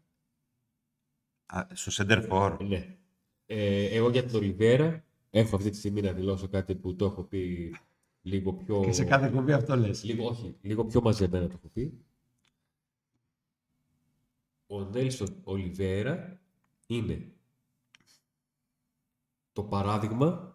Α, 1.45 1.67
Στο 1.73 1.91
center 2.05 2.29
for. 2.29 2.57
Ναι. 2.67 2.97
Ε, 3.45 3.85
εγώ 3.95 4.09
για 4.09 4.25
τον 4.25 4.35
Ολιβέρα 4.35 5.03
έχω 5.29 5.55
αυτή 5.55 5.69
τη 5.69 5.77
στιγμή 5.77 6.01
να 6.01 6.11
δηλώσω 6.11 6.47
κάτι 6.47 6.75
που 6.75 6.95
το 6.95 7.05
έχω 7.05 7.23
πει 7.23 7.75
λίγο 8.21 8.53
πιο... 8.53 8.83
Και 8.83 8.91
σε 8.91 9.05
κάθε 9.05 9.29
κουμπί 9.29 9.51
αυτό 9.51 9.75
λες. 9.75 10.03
Λίγο, 10.03 10.27
όχι, 10.27 10.57
λίγο 10.61 10.85
πιο 10.85 11.01
μαζεμένα 11.01 11.47
το 11.47 11.53
έχω 11.57 11.67
πει. 11.67 12.05
Ο 14.67 14.83
Νέλσον 14.83 15.39
Ολιβέρα 15.43 16.41
είναι 16.87 17.31
το 19.53 19.63
παράδειγμα 19.63 20.54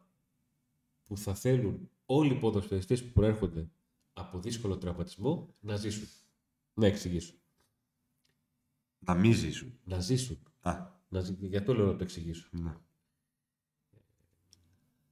που 1.10 1.16
θα 1.16 1.34
θέλουν 1.34 1.90
όλοι 2.06 2.32
οι 2.32 2.38
ποδοσφαιριστές 2.38 3.04
που 3.04 3.12
προέρχονται 3.12 3.70
από 4.12 4.38
δύσκολο 4.40 4.78
τραυματισμό 4.78 5.54
να 5.60 5.76
ζήσουν. 5.76 6.08
Να 6.74 6.86
εξηγήσουν. 6.86 7.38
Να 8.98 9.14
μην 9.14 9.34
ζήσουν. 9.34 9.78
Να 9.84 10.00
ζήσουν. 10.00 10.38
Α, 10.60 10.86
Να 11.08 11.20
ζη... 11.20 11.36
Γι' 11.40 11.56
αυτό 11.56 11.74
λέω 11.74 11.86
να 11.86 11.96
το 11.96 12.02
εξηγήσω. 12.02 12.48
ναι. 12.52 12.76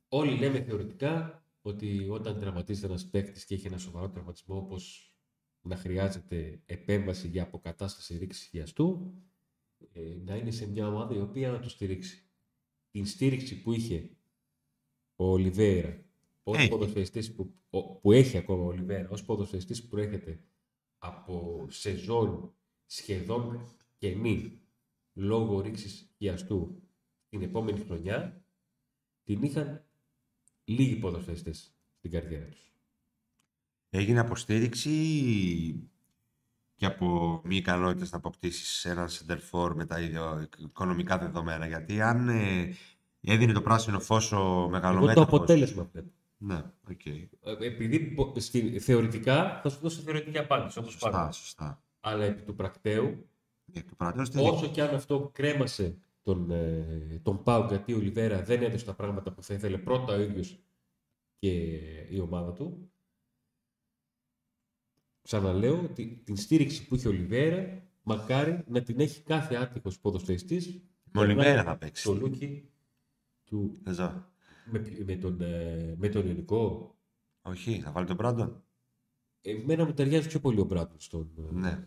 Όλοι 0.08 0.38
λέμε 0.38 0.62
θεωρητικά 0.62 1.44
ότι 1.62 2.08
όταν 2.08 2.38
τραυματίζεται 2.38 2.86
ένας 2.86 3.06
παίκτης 3.10 3.44
και 3.44 3.54
έχει 3.54 3.66
ένα 3.66 3.78
σοβαρό 3.78 4.08
τραυματισμό, 4.10 4.56
όπως 4.56 5.14
να 5.62 5.76
χρειάζεται 5.76 6.62
επέμβαση 6.66 7.28
για 7.28 7.42
αποκατάσταση 7.42 8.18
ρήξης 8.18 8.46
χιαστού, 8.46 9.14
ε, 9.92 10.16
να 10.24 10.36
είναι 10.36 10.50
σε 10.50 10.68
μια 10.68 10.88
ομάδα 10.88 11.14
η 11.14 11.20
οποία 11.20 11.50
να 11.50 11.60
το 11.60 11.68
στηρίξει. 11.68 12.28
Την 12.90 13.06
στήριξη 13.06 13.62
που 13.62 13.72
είχε 13.72 14.17
ο 15.20 15.24
Ολιβέρα 15.30 16.00
ως 16.42 16.56
Έχει. 16.58 16.68
ποδοσφαιριστής 16.68 17.34
που, 17.34 17.54
ο- 17.70 17.94
που 17.94 18.12
έχει 18.12 18.36
ακόμα 18.38 18.62
ο 18.62 18.66
Ολιβέρα 18.66 19.08
ως 19.08 19.24
ποδοσφαιριστής 19.24 19.82
που 19.82 19.88
προέρχεται 19.88 20.40
από 20.98 21.66
σεζόν 21.70 22.54
σχεδόν 22.86 23.74
κενή 23.98 24.60
λόγω 25.14 25.60
ρήξης 25.60 26.10
χιαστού 26.16 26.82
την 27.28 27.42
επόμενη 27.42 27.78
χρονιά 27.80 28.42
την 29.24 29.42
είχαν 29.42 29.84
λίγοι 30.64 30.96
ποδοσφαιριστές 30.96 31.74
στην 31.98 32.10
καριέρα 32.10 32.44
τους. 32.46 32.72
Έγινε 33.90 34.18
αποστήριξη 34.20 34.92
και 36.76 36.86
από 36.86 37.40
μη 37.44 37.56
ικανότητες 37.56 38.10
να 38.10 38.16
αποκτήσεις 38.18 38.84
έναν 38.84 39.08
center 39.08 39.38
for 39.50 39.72
με 39.74 39.86
τα 39.86 40.00
ίδια 40.00 40.48
οικονομικά 40.58 41.18
δεδομένα. 41.18 41.66
Γιατί 41.66 42.00
αν 42.00 42.28
ε, 42.28 42.74
έδινε 43.20 43.52
το 43.52 43.62
πράσινο 43.62 44.00
φως 44.00 44.32
ο 44.32 44.36
Εγώ 44.36 44.62
το 44.62 44.68
μεγαλομέτωπος... 44.68 45.22
αποτέλεσμα 45.26 45.88
βλέπω. 45.92 46.10
Ναι, 46.40 46.62
οκ. 46.90 47.06
Ε, 47.06 47.28
Επειδή 47.60 48.00
πο- 48.00 48.32
στη, 48.36 48.78
θεωρητικά 48.78 49.60
θα 49.62 49.68
σου 49.68 49.78
δώσω 49.80 50.00
θεωρητική 50.00 50.38
απάντηση 50.38 50.78
όπως 50.78 50.92
Σωστά, 50.92 51.10
πάντα. 51.10 51.32
σωστά. 51.32 51.82
Αλλά 52.00 52.24
επί 52.24 52.42
του 52.42 52.54
πρακτέου, 52.54 53.28
Για 53.64 53.84
το 53.84 53.94
παρατηρώ 53.96 54.44
όσο 54.52 54.68
και 54.68 54.82
αν 54.82 54.94
αυτό 54.94 55.30
κρέμασε 55.34 55.98
τον, 56.22 56.50
ε, 56.50 57.20
τον 57.22 57.42
Πάου 57.42 57.66
γιατί 57.68 57.92
ο 57.92 57.96
Ολιβέρα 57.96 58.42
δεν 58.42 58.62
έδωσε 58.62 58.84
τα 58.84 58.94
πράγματα 58.94 59.32
που 59.32 59.42
θα 59.42 59.54
ήθελε 59.54 59.78
πρώτα 59.78 60.14
ο 60.14 60.20
ίδιος 60.20 60.58
και 61.38 61.50
η 62.10 62.18
ομάδα 62.20 62.52
του, 62.52 62.90
ξαναλέω 65.22 65.80
ότι 65.82 66.22
την 66.24 66.36
στήριξη 66.36 66.86
που 66.86 66.94
είχε 66.94 67.08
ο 67.08 67.10
Ολιβέρα 67.10 67.82
μακάρι 68.02 68.64
να 68.66 68.82
την 68.82 69.00
έχει 69.00 69.22
κάθε 69.22 69.54
άτυχος 69.56 69.98
ποδοσφαιριστής 69.98 70.82
Με 71.12 71.20
Ολιβέρα 71.20 71.44
Περνάει 71.46 71.64
θα 71.64 71.76
παίξει. 71.76 72.04
Το 72.04 72.14
λούκι 72.14 72.70
του 73.48 73.78
Δεν 73.82 73.92
ξέρω. 73.92 74.24
με, 74.70 74.82
με, 75.06 75.14
τον, 75.16 75.40
ε, 75.40 75.94
με 75.98 76.08
τον 76.08 76.26
Ιωνικό. 76.26 76.94
Όχι, 77.42 77.80
θα 77.84 77.90
βάλει 77.90 78.06
τον 78.06 78.16
Μπράντον. 78.16 78.62
Εμένα 79.42 79.84
μου 79.84 79.92
ταιριάζει 79.92 80.28
πιο 80.28 80.40
πολύ 80.40 80.60
ο 80.60 80.64
Μπράντον 80.64 80.96
στον, 80.98 81.28
ε, 81.38 81.58
Ναι. 81.58 81.78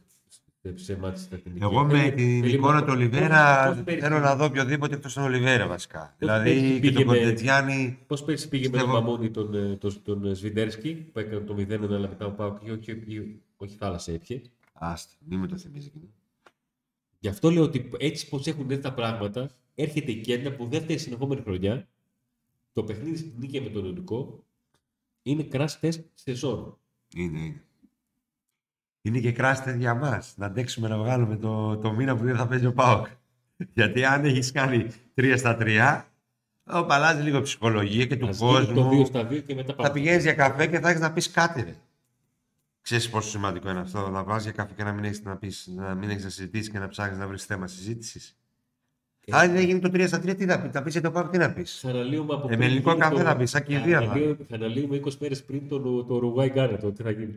σε, 0.64 0.78
σε 0.78 0.98
μάτς 0.98 1.22
στα 1.22 1.38
την 1.38 1.52
Εγώ 1.62 1.84
με 1.84 1.94
ηλικία. 1.94 2.14
την 2.14 2.42
Θέλει- 2.42 2.54
εικόνα 2.54 2.80
του 2.80 2.86
πώς- 2.86 2.96
Ολιβέρα 2.96 3.64
πώς- 3.66 3.76
πώς 3.76 3.84
πέρυσι- 3.84 4.08
θέλω 4.08 4.20
να 4.20 4.36
δω 4.36 4.46
οποιοδήποτε 4.46 4.96
εκτός 4.96 5.14
τον 5.14 5.24
Ολιβέρα 5.24 5.68
βασικά. 5.68 6.16
πέρυσι 6.18 6.40
Δηλαδή 6.50 6.74
και 6.74 6.80
πήγε 6.80 6.94
τον 7.04 7.08
με- 7.08 7.18
Κοντετιάνη. 7.20 8.00
Πώς 8.08 8.24
πέρυσι 8.24 8.50
πήγε 8.50 8.70
με 8.70 8.78
τον 8.78 8.86
Πιστεύω- 8.88 9.04
Μαμούνι 9.10 9.32
τον, 9.32 9.54
ε, 9.56 9.76
τον, 9.76 10.02
τον, 10.04 10.26
ε, 10.26 10.34
Σβιντέρσκι 10.34 10.94
που 10.96 11.20
έκανε 11.20 11.40
το 11.46 11.54
0-1 11.54 11.96
αλλά 11.96 12.08
μετά 12.08 12.26
ο 12.26 12.32
Πάουκ 12.32 12.60
και 12.64 12.72
όχι, 12.72 12.92
όχι, 12.92 13.42
όχι 13.58 13.76
θάλασσα 13.76 14.12
έπιε. 14.12 14.42
Άστα, 14.74 15.14
μην 15.28 15.40
με 15.40 15.48
το 15.48 15.58
θυμίζει. 15.58 15.88
εκείνο. 15.88 16.06
Γι' 17.20 17.28
αυτό 17.28 17.50
λέω 17.52 17.64
ότι 17.64 17.90
έτσι 17.98 18.30
πως 18.30 18.48
έχουν 18.48 18.70
έρθει 18.70 18.82
τα 18.84 18.94
πράγματα 18.94 19.50
έρχεται 19.76 20.12
η 20.12 20.22
Κέντα 20.22 20.52
που 20.56 20.68
δεύτερη 20.68 21.00
συνεχόμενη 21.00 21.42
χρονιά 21.42 21.88
το 22.74 22.84
παιχνίδι 22.84 23.18
στην 23.18 23.32
νίκη 23.38 23.62
με 23.62 23.70
τον 23.70 23.86
Ιωνικό 23.86 24.44
είναι 25.22 25.48
crash 25.52 25.80
test 25.82 26.04
σεζόν. 26.14 26.78
Είναι, 27.16 27.40
είναι. 27.40 27.64
Είναι 29.02 29.20
και 29.20 29.32
κράστε 29.32 29.76
για 29.76 29.94
μας. 29.94 30.34
Να 30.38 30.46
αντέξουμε 30.46 30.88
να 30.88 30.98
βγάλουμε 30.98 31.36
το, 31.38 31.78
το 31.78 31.92
μήνα 31.92 32.16
που 32.18 32.24
δεν 32.24 32.36
θα 32.36 32.48
παίζει 32.48 32.66
ο 32.66 32.74
Πάοκ. 32.74 33.08
Γιατί 33.74 34.06
αν 34.06 34.26
έχεις 34.26 34.52
κάνει 34.52 34.88
3 35.16 35.34
στα 35.38 35.58
3, 35.60 36.04
ο 36.66 36.86
αλλάζει 36.90 37.22
λίγο 37.22 37.38
η 37.38 37.42
ψυχολογία 37.42 38.06
και 38.06 38.16
του 38.18 38.28
Ας 38.28 38.38
γίνει 38.40 38.66
το 38.66 38.72
2 38.72 38.74
κόσμου. 38.74 39.06
στα 39.06 39.28
2 39.28 39.44
και 39.44 39.56
μετά 39.56 39.68
Θα 39.68 39.76
πάμε. 39.76 39.94
πηγαίνεις 39.94 40.24
για 40.24 40.34
καφέ 40.34 40.68
και 40.68 40.80
θα 40.80 40.90
έχεις 40.90 41.02
να 41.02 41.12
πεις 41.14 41.32
κάτι. 41.32 41.62
Ρε. 41.62 41.76
Ξέρεις 42.82 43.10
πόσο 43.10 43.30
σημαντικό 43.30 43.70
είναι 43.70 43.80
αυτό, 43.80 44.10
να 44.10 44.24
πας 44.24 44.44
για 44.44 44.52
καφέ 44.52 44.74
και 44.74 44.84
να 44.84 44.92
μην 44.94 45.04
έχεις 45.04 45.24
να, 45.24 45.38
πεις, 45.38 45.68
να, 45.76 45.96
μην 45.96 46.10
έχεις 46.10 46.24
να 46.24 46.30
συζητήσεις 46.30 46.70
και 46.70 46.80
να 46.80 46.88
ψάχνεις 46.88 47.18
να 47.18 47.28
βρεις 47.28 47.46
θέμα 47.46 47.68
συζήτησης. 47.68 48.41
Ε, 49.34 49.38
Αν 49.38 49.52
δεν 49.54 49.66
γίνει 49.66 49.80
το 49.80 49.90
3 49.94 50.08
στα 50.08 50.18
3, 50.20 50.36
τι 50.38 50.46
θα 50.46 50.62
πεις, 50.62 50.72
θα 50.72 50.84
πεις 50.84 50.92
για 50.94 51.02
το 51.02 51.12
Πάοκ, 51.12 51.30
τι 51.30 51.38
να 51.38 51.54
πεις; 51.54 51.80
Θα 51.80 51.90
αναλύουμε 51.90 52.34
από 52.34 52.48
Ε, 52.48 52.50
με 52.50 52.56
πριν 52.56 52.62
ελληνικό 52.68 52.90
γίνει 52.90 53.02
καφέ 53.02 53.16
το- 53.16 53.22
θα 53.22 53.36
πεις, 53.36 53.50
σαν 53.50 53.64
κηδεία 53.64 54.00
θα 54.00 54.06
θα. 54.06 54.12
αναλύουμε- 54.12 54.38
Θα 54.50 54.56
αναλύουμε 54.56 54.96
20 54.96 55.18
μέρες 55.20 55.44
πριν 55.44 55.68
το, 55.68 56.04
το 56.04 56.16
Ουρουγουάι 56.16 56.50
Γκάνα, 56.50 56.78
το 56.78 56.92
τι 56.92 57.04
θα 57.04 57.12
γίνει. 57.12 57.36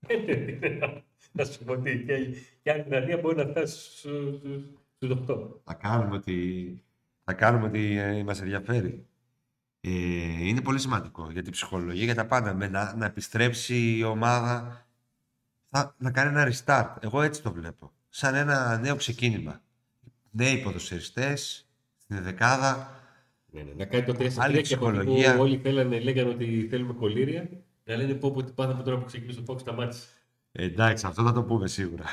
Να 1.32 1.44
σου 1.44 1.64
πω 1.64 1.76
τι, 1.78 1.98
και, 2.04 2.14
και 2.62 2.70
αν 2.70 2.78
η 2.78 2.84
Ιταλία 2.86 3.16
μπορεί 3.18 3.36
να 3.36 3.44
φτάσει 3.46 3.98
στου- 3.98 4.40
στους 4.96 5.10
8. 5.10 5.60
Θα 5.64 5.74
κάνουμε 5.74 6.16
ότι, 6.16 6.82
θα 7.24 7.32
κάνουμε 7.32 7.66
ότι 7.66 7.96
ε, 7.98 8.22
μας 8.24 8.40
ενδιαφέρει. 8.40 9.06
Ε, 9.80 9.90
είναι 10.46 10.60
πολύ 10.60 10.78
σημαντικό 10.78 11.28
για 11.32 11.42
την 11.42 11.52
ψυχολογία, 11.52 12.04
για 12.04 12.14
τα 12.14 12.26
πάντα. 12.26 12.54
Με 12.54 12.68
να, 12.68 12.94
να 12.96 13.06
επιστρέψει 13.06 13.96
η 13.96 14.02
ομάδα, 14.02 14.86
θα, 15.70 15.94
να 15.98 16.10
κάνει 16.10 16.40
ένα 16.40 16.52
restart. 16.52 16.96
Εγώ 17.00 17.22
έτσι 17.22 17.42
το 17.42 17.52
βλέπω. 17.52 17.92
Σαν 18.08 18.34
ένα 18.34 18.78
νέο 18.78 18.96
ξεκίνημα. 18.96 19.60
Νέοι 20.36 20.56
ποδοσφαιριστές, 20.58 21.66
στην 21.98 22.22
δεκάδα. 22.22 23.00
Ναι, 23.50 23.62
ναι, 23.62 23.70
να 23.76 23.84
κάνει 23.84 24.04
το 24.04 24.12
3 24.18 24.28
Άλλη 24.38 24.58
3 24.58 24.62
και 24.62 24.74
από 24.74 24.88
εκεί 24.88 24.96
που 24.98 25.04
ψυχολογία. 25.04 25.38
όλοι 25.38 25.60
θέλανε, 25.62 26.00
λέγανε 26.00 26.30
ότι 26.30 26.66
θέλουμε 26.70 26.92
κολύρια. 26.92 27.48
Να 27.84 27.96
λένε 27.96 28.14
πω 28.14 28.30
πω 28.30 28.42
τι 28.44 28.52
πάθαμε 28.52 28.82
τώρα 28.82 28.98
που 28.98 29.04
ξεκίνησε 29.04 29.40
το 29.40 29.52
Fox 29.54 29.60
σταμάτησε. 29.60 30.02
Ε, 30.52 30.64
εντάξει, 30.64 31.06
αυτό 31.06 31.22
θα 31.22 31.32
το 31.32 31.42
πούμε 31.42 31.66
σίγουρα. 31.68 32.04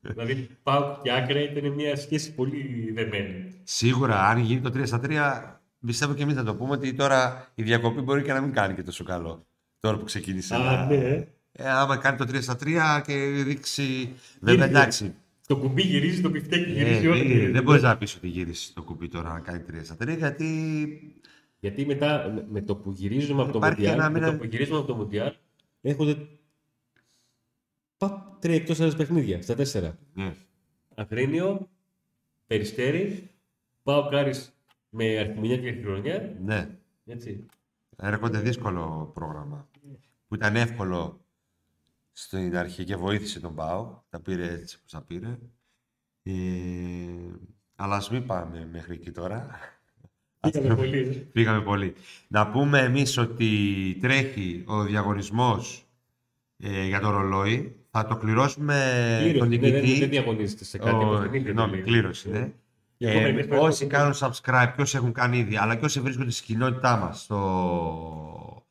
δηλαδή 0.00 0.48
πάω 0.62 0.98
και 1.02 1.12
άκρα 1.12 1.40
ήταν 1.40 1.72
μια 1.72 1.96
σχέση 1.96 2.32
πολύ 2.34 2.90
δεμένη. 2.94 3.52
Σίγουρα, 3.62 4.28
αν 4.28 4.38
γίνει 4.38 4.60
το 4.60 4.70
3 4.74 4.86
στα 4.86 5.00
3, 5.04 5.58
πιστεύω 5.86 6.14
και 6.14 6.22
εμείς 6.22 6.34
θα 6.34 6.44
το 6.44 6.54
πούμε 6.54 6.72
ότι 6.72 6.94
τώρα 6.94 7.50
η 7.54 7.62
διακοπή 7.62 8.00
μπορεί 8.00 8.22
και 8.22 8.32
να 8.32 8.40
μην 8.40 8.52
κάνει 8.52 8.74
και 8.74 8.82
τόσο 8.82 9.04
καλό. 9.04 9.46
Τώρα 9.80 9.96
που 9.98 10.04
ξεκίνησε. 10.04 10.54
Α, 10.54 10.58
να- 10.58 10.84
ναι. 10.86 11.26
Ε, 11.52 11.68
άμα 11.70 11.96
κάνει 11.96 12.16
το 12.16 12.24
3 12.24 12.42
στα 12.42 12.56
3 12.56 13.00
και 13.06 13.14
δείξει. 13.44 14.12
Βέβαια, 14.40 14.66
Γύρισε. 14.66 14.80
εντάξει. 14.80 15.14
Το 15.46 15.56
κουμπί 15.56 15.82
γυρίζει, 15.82 16.20
το 16.20 16.30
πιφτέκι 16.30 16.70
Ε, 16.70 16.72
γυρίζει 16.74 17.06
όλα. 17.06 17.22
δεν- 17.22 17.52
δεν 17.52 17.62
μπορείς 17.62 17.82
να 17.82 17.96
πεις 17.98 18.14
ότι 18.16 18.28
γύρισε 18.28 18.72
το 18.74 18.82
κουμπί 18.82 19.08
τώρα 19.08 19.28
να 19.32 19.40
κάνει 19.40 19.62
3 19.62 19.84
στα 19.84 19.96
3 19.96 20.16
γιατί. 20.16 20.46
Γιατί 21.60 21.86
μετά 21.86 22.32
με- 22.34 22.46
με 22.50 22.60
το 22.62 22.76
που 22.76 22.90
γυρίζουμε 22.90 23.42
από 23.42 23.52
το 23.52 23.58
Υπάρχει 23.58 23.80
Μουντιάλ, 23.80 23.98
ένα 23.98 24.10
με 24.10 24.18
μήνα- 24.18 24.30
το 24.32 24.38
που 24.38 24.44
γυρίζουμε 24.44 24.78
από 24.78 24.86
το 24.86 24.94
Μουντιάλ, 24.94 25.32
έχονται 25.80 26.16
παπ, 27.96 28.40
τρία 28.40 28.54
εκτός 28.54 28.78
έδρας 28.80 28.96
παιχνίδια, 28.96 29.42
στα 29.42 29.54
τέσσερα. 29.54 29.98
Ναι. 30.14 30.34
Αγρίνιο, 30.94 31.68
Περιστέρι, 32.46 33.30
Πάο 33.82 34.08
Κάρις 34.08 34.52
με 34.88 35.18
Αρχιμηνιά 35.18 35.56
και 35.58 35.68
Αρχιχρονιά. 35.68 36.36
ναι. 36.44 36.68
Έτσι. 37.06 37.46
Έρχονται 37.96 38.38
δύσκολο 38.40 39.10
πρόγραμμα. 39.14 39.68
Που 40.28 40.34
ήταν 40.34 40.56
εύκολο 40.56 41.20
στην 42.18 42.56
αρχή 42.56 42.84
και 42.84 42.96
βοήθησε 42.96 43.40
τον 43.40 43.54
Πάο. 43.54 43.98
Τα 44.10 44.20
πήρε 44.20 44.44
έτσι 44.52 44.76
όπως 44.78 44.90
τα 44.92 45.00
πήρε. 45.02 45.38
Ε, 46.22 46.32
αλλά 47.76 47.96
ας 47.96 48.10
μην 48.10 48.26
πάμε 48.26 48.68
μέχρι 48.72 48.94
εκεί 48.94 49.10
τώρα. 49.10 49.46
Πήγαμε 50.40 50.74
πολύ. 50.74 51.28
Πήγαμε 51.32 51.60
πολύ. 51.60 51.94
Να 52.28 52.50
πούμε 52.50 52.78
εμείς 52.80 53.16
ότι 53.18 53.48
τρέχει 54.00 54.64
ο 54.66 54.82
διαγωνισμός 54.82 55.86
ε, 56.56 56.86
για 56.86 57.00
το 57.00 57.10
ρολόι. 57.10 57.76
Θα 57.90 58.06
το 58.06 58.16
κληρώσουμε 58.16 58.74
Κλήρωση, 59.20 59.38
τον 59.38 59.48
ναι, 59.48 59.56
δεν, 59.58 59.70
δεν 59.70 59.82
νικητή. 59.82 60.06
διαγωνίζεται 60.06 60.64
σε 60.64 60.78
κάτι. 60.78 60.90
Ο- 60.90 60.98
όπως 61.06 61.18
δεν 61.20 61.34
είναι, 61.34 61.44
Συγγνώμη, 61.44 61.72
λέει. 61.72 61.82
κλήρωση, 61.82 62.30
ναι. 62.30 62.50
Και 62.96 63.06
Ε, 63.06 63.10
ακόμα 63.10 63.26
εμείς 63.26 63.46
πρέπει 63.46 63.62
όσοι 63.64 63.86
να- 63.86 63.90
κάνουν 63.98 64.14
subscribe 64.18 64.72
και 64.76 64.82
όσοι 64.82 64.96
έχουν 64.96 65.12
κάνει 65.12 65.38
ήδη, 65.38 65.56
αλλά 65.56 65.74
και 65.76 65.84
όσοι 65.84 66.00
βρίσκονται 66.00 66.30
στην 66.30 66.46
κοινότητά 66.46 66.96
μας 66.96 67.20
στο 67.22 68.66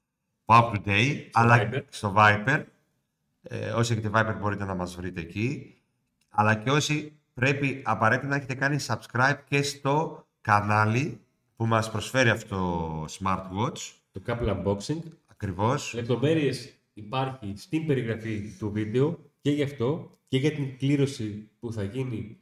Pop 0.46 0.72
Today, 0.76 1.28
αλλά 1.32 1.70
Viber. 1.72 1.82
στο 1.89 2.14
Viper, 2.18 2.64
ε, 3.48 3.70
όσοι 3.70 3.93
έχετε 3.93 4.10
Viper 4.14 4.36
μπορείτε 4.39 4.66
να 4.66 4.76
μας 4.76 4.96
βρείτε 4.96 5.22
εκεί, 5.22 5.76
αλλά 6.30 6.56
και 6.56 6.72
όσοι 6.72 7.20
πρέπει 7.34 7.82
απαραίτητα 7.86 8.28
να 8.28 8.36
έχετε 8.36 8.54
κάνει 8.56 8.78
subscribe 8.88 9.38
και 9.46 9.62
στο 9.62 10.26
κανάλι 10.41 11.20
που 11.56 11.66
μας 11.66 11.91
προσφέρει 11.91 12.30
αυτό 12.30 12.56
το 12.56 13.06
smartwatch, 13.20 13.93
Το 14.12 14.22
couple 14.26 14.64
unboxing. 14.64 15.00
ακριβώς. 15.28 15.93
Λεπτομέρειες 15.93 16.74
υπάρχει 16.93 17.54
στην 17.58 17.86
περιγραφή 17.86 18.56
του 18.60 18.72
βίντεο 18.72 19.20
και 19.41 19.52
γι' 19.52 19.64
αυτό 19.64 20.10
και 20.28 20.38
για 20.38 20.52
την 20.52 20.78
κλήρωση 20.78 21.50
που 21.60 21.74
θα 21.74 21.84
γίνει 21.84 22.39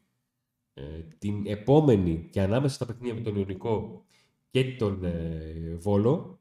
ε, 0.73 0.81
την 1.17 1.43
επόμενη 1.45 2.27
και 2.31 2.41
ανάμεσα 2.41 2.75
στα 2.75 2.85
παιχνίδια 2.85 3.13
με 3.13 3.21
τον 3.21 3.35
Ιωνικό 3.35 4.05
και 4.49 4.63
τον 4.75 5.03
ε, 5.03 5.75
Βόλο 5.79 6.39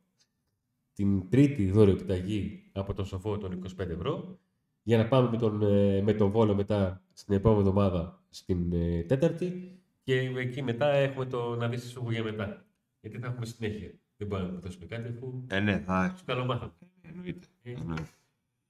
την 0.92 1.28
τρίτη 1.28 1.70
δώρο 1.70 1.90
επιταγή 1.90 2.70
από 2.72 2.94
τον 2.94 3.04
Σοφό 3.04 3.38
των 3.38 3.62
25 3.80 3.88
ευρώ 3.88 4.38
για 4.82 4.96
να 4.96 5.08
πάμε 5.08 5.28
με 5.30 5.36
τον, 5.36 5.62
ε, 5.62 6.02
με 6.02 6.12
τον 6.12 6.30
Βόλο 6.30 6.54
μετά 6.54 7.02
στην 7.12 7.34
επόμενη 7.34 7.60
εβδομάδα 7.60 8.20
στην 8.28 8.72
ε, 8.72 9.02
τέταρτη 9.02 9.78
και 10.02 10.14
εκεί 10.36 10.62
μετά 10.62 10.86
έχουμε 10.86 11.24
το 11.24 11.56
να 11.56 11.68
δεις 11.68 11.90
σου 11.90 12.10
για 12.10 12.22
μετά. 12.22 12.64
Γιατί 13.00 13.18
θα 13.18 13.26
έχουμε 13.26 13.46
συνέχεια. 13.46 13.90
Δεν 14.16 14.26
μπορούμε 14.28 14.50
να 14.50 14.58
δώσουμε 14.58 14.86
κάτι 14.86 15.08
αφού 15.08 15.44
Ε, 15.48 15.60
ναι, 15.60 15.78
θα, 15.78 16.14
σου 16.18 16.24
καλό 16.24 16.44
μάθαμε. 16.44 16.72
Εννοείται. 17.02 17.46
Ε. 17.62 17.70
Εννοείται. 17.70 18.08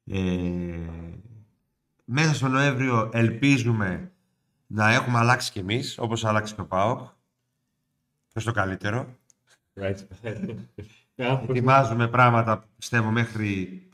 Ε, 0.04 0.78
μέσα 2.04 2.34
στο 2.34 2.48
Νοέμβριο 2.48 3.10
ελπίζουμε 3.12 4.12
να 4.66 4.92
έχουμε 4.92 5.18
αλλάξει 5.18 5.52
κι 5.52 5.58
εμείς, 5.58 5.98
όπως 5.98 6.24
άλλαξε 6.24 6.54
και 6.54 6.60
ο 6.60 6.66
ΠΑΟΚ, 6.66 7.08
προς 8.32 8.44
το 8.44 8.52
καλύτερο. 8.52 9.16
Έτσι. 9.74 10.06
Ετοιμάζουμε 11.14 12.08
πράγματα 12.08 12.58
που 12.58 12.66
πιστεύω 12.76 13.10
μέχρι 13.10 13.82
ε, 13.88 13.91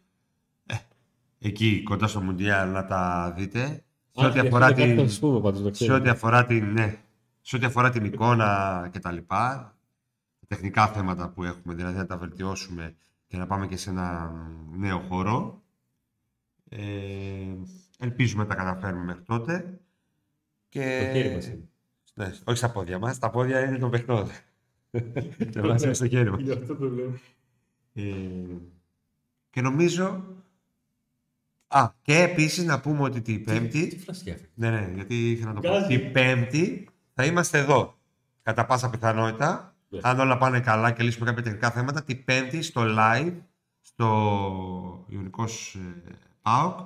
εκεί 1.38 1.82
κοντά 1.82 2.06
στο 2.06 2.20
Μουντιάλ 2.20 2.70
να 2.70 2.84
τα 2.84 3.32
δείτε. 3.36 3.82
Σε 4.10 4.26
ό,τι 4.26 4.38
αφορά 4.38 4.72
την, 4.72 5.08
Θα 5.08 5.18
πούμε 5.20 5.40
πάντως, 5.40 5.60
να 5.60 5.66
σε 5.66 5.70
ξέρετε. 5.70 5.98
ό,τι 5.98 6.08
αφορά 6.08 6.44
την, 6.44 6.72
ναι, 6.72 6.98
σε 7.40 7.56
ό,τι 7.56 7.64
αφορά 7.64 7.90
την 7.90 8.04
εικόνα 8.04 8.88
και 8.92 8.98
τα 8.98 9.12
λοιπά, 9.12 9.76
τα 10.40 10.46
τεχνικά 10.46 10.86
θέματα 10.86 11.28
που 11.28 11.44
έχουμε, 11.44 11.74
δηλαδή 11.74 11.96
να 11.96 12.06
τα 12.06 12.16
βελτιώσουμε 12.16 12.94
και 13.26 13.36
να 13.36 13.46
πάμε 13.46 13.66
και 13.66 13.76
σε 13.76 13.90
ένα 13.90 14.32
νέο 14.76 14.98
χώρο. 14.98 15.62
Ε, 16.68 16.78
ελπίζουμε 17.98 18.42
να 18.42 18.48
τα 18.48 18.54
καταφέρουμε 18.54 19.04
μέχρι 19.04 19.22
τότε. 19.22 19.80
Και... 20.68 21.04
Το 21.06 21.18
χέρι 21.18 21.34
μας 21.34 21.46
είναι. 21.46 21.68
Ναι, 22.14 22.32
όχι 22.44 22.58
στα 22.58 22.70
πόδια 22.70 22.98
μας, 22.98 23.18
τα 23.18 23.30
πόδια 23.30 23.64
είναι 23.64 23.78
των 23.78 23.90
παιχνών. 23.90 24.26
Το 25.52 25.62
μας 25.66 25.82
είναι 25.82 25.92
στο 25.94 26.08
χέρι 26.08 26.30
μας. 26.30 26.40
Γι' 26.40 26.52
αυτό 26.52 26.76
το 26.76 26.88
λέω. 26.88 27.12
Ε, 27.92 28.02
και 29.50 29.60
νομίζω... 29.60 30.24
Α, 31.68 31.88
και 32.02 32.18
επίσης 32.18 32.64
να 32.64 32.80
πούμε 32.80 33.02
ότι 33.02 33.20
την 33.20 33.44
Πέμπτη... 33.44 33.86
Τι 33.86 33.98
φλασιά 33.98 34.34
αυτή. 34.34 34.48
Ναι, 34.54 34.70
ναι, 34.70 34.90
γιατί 34.94 35.30
ήθελα 35.30 35.52
να 35.52 35.60
το 35.60 35.68
πω. 35.68 35.74
Γκάζι. 35.76 35.86
Την 35.98 36.12
Πέμπτη 36.12 36.88
θα 37.14 37.24
είμαστε 37.24 37.58
εδώ. 37.58 37.98
Κατά 38.42 38.66
πάσα 38.66 38.90
πιθανότητα, 38.90 39.74
Ναι. 39.88 39.98
αν 40.02 40.20
όλα 40.20 40.38
πάνε 40.38 40.60
καλά 40.60 40.90
και 40.90 41.02
λύσουμε 41.02 41.26
κάποια 41.26 41.42
τεχνικά 41.42 41.70
θέματα, 41.70 42.02
την 42.02 42.24
Πέμπτη 42.24 42.62
στο 42.62 42.82
live, 42.98 43.32
στο 43.80 45.04
Ιωνικός 45.08 45.74
ε, 46.08 46.10
ΠΑΟΚ, 46.42 46.78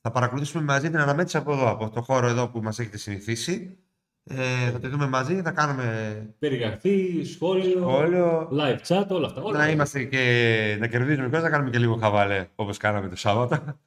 θα 0.00 0.10
παρακολουθήσουμε 0.10 0.64
μαζί 0.64 0.90
την 0.90 0.98
αναμέτρηση 0.98 1.36
από 1.36 1.52
εδώ, 1.52 1.70
από 1.70 1.90
το 1.90 2.02
χώρο 2.02 2.26
εδώ 2.26 2.48
που 2.48 2.60
μας 2.62 2.78
έχετε 2.78 2.96
συνηθίσει. 2.98 3.78
Ε, 4.24 4.70
θα 4.70 4.78
τη 4.78 4.88
δούμε 4.88 5.06
μαζί, 5.08 5.42
θα 5.42 5.50
κάνουμε 5.50 6.16
Περιγραφή, 6.38 7.22
σχόλιο, 7.24 7.78
σχόλιο. 7.80 8.48
live 8.52 8.78
chat, 8.86 9.06
όλα 9.08 9.26
αυτά. 9.26 9.42
Όλα 9.42 9.52
Να 9.56 9.62
αυτά. 9.62 9.72
είμαστε 9.72 10.04
και 10.04 10.76
να 10.80 10.86
κερδίζουμε 10.86 11.28
και 11.28 11.38
να 11.38 11.50
κάνουμε 11.50 11.70
και 11.70 11.78
λίγο 11.78 11.96
χαβαλέ, 11.96 12.46
όπως 12.54 12.76
κάναμε 12.76 13.08
το 13.08 13.16
Σάββατο. 13.16 13.78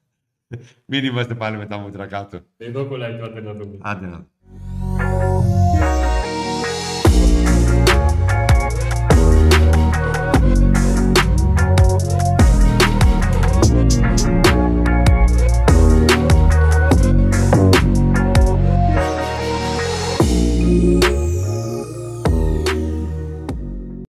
Μην 0.86 1.04
είμαστε 1.06 1.36
πάλι 1.36 1.58
με 1.58 1.66
τα 1.66 1.78
μούτρα 1.78 2.06
κάτω. 2.08 2.40
Εδώ 2.58 2.86
κολλάει 2.86 3.18
το 3.18 3.24
άντε 3.24 3.42
να 3.42 3.54
δούμε. 3.54 3.78
Άντε 3.82 4.06
να. 4.06 4.28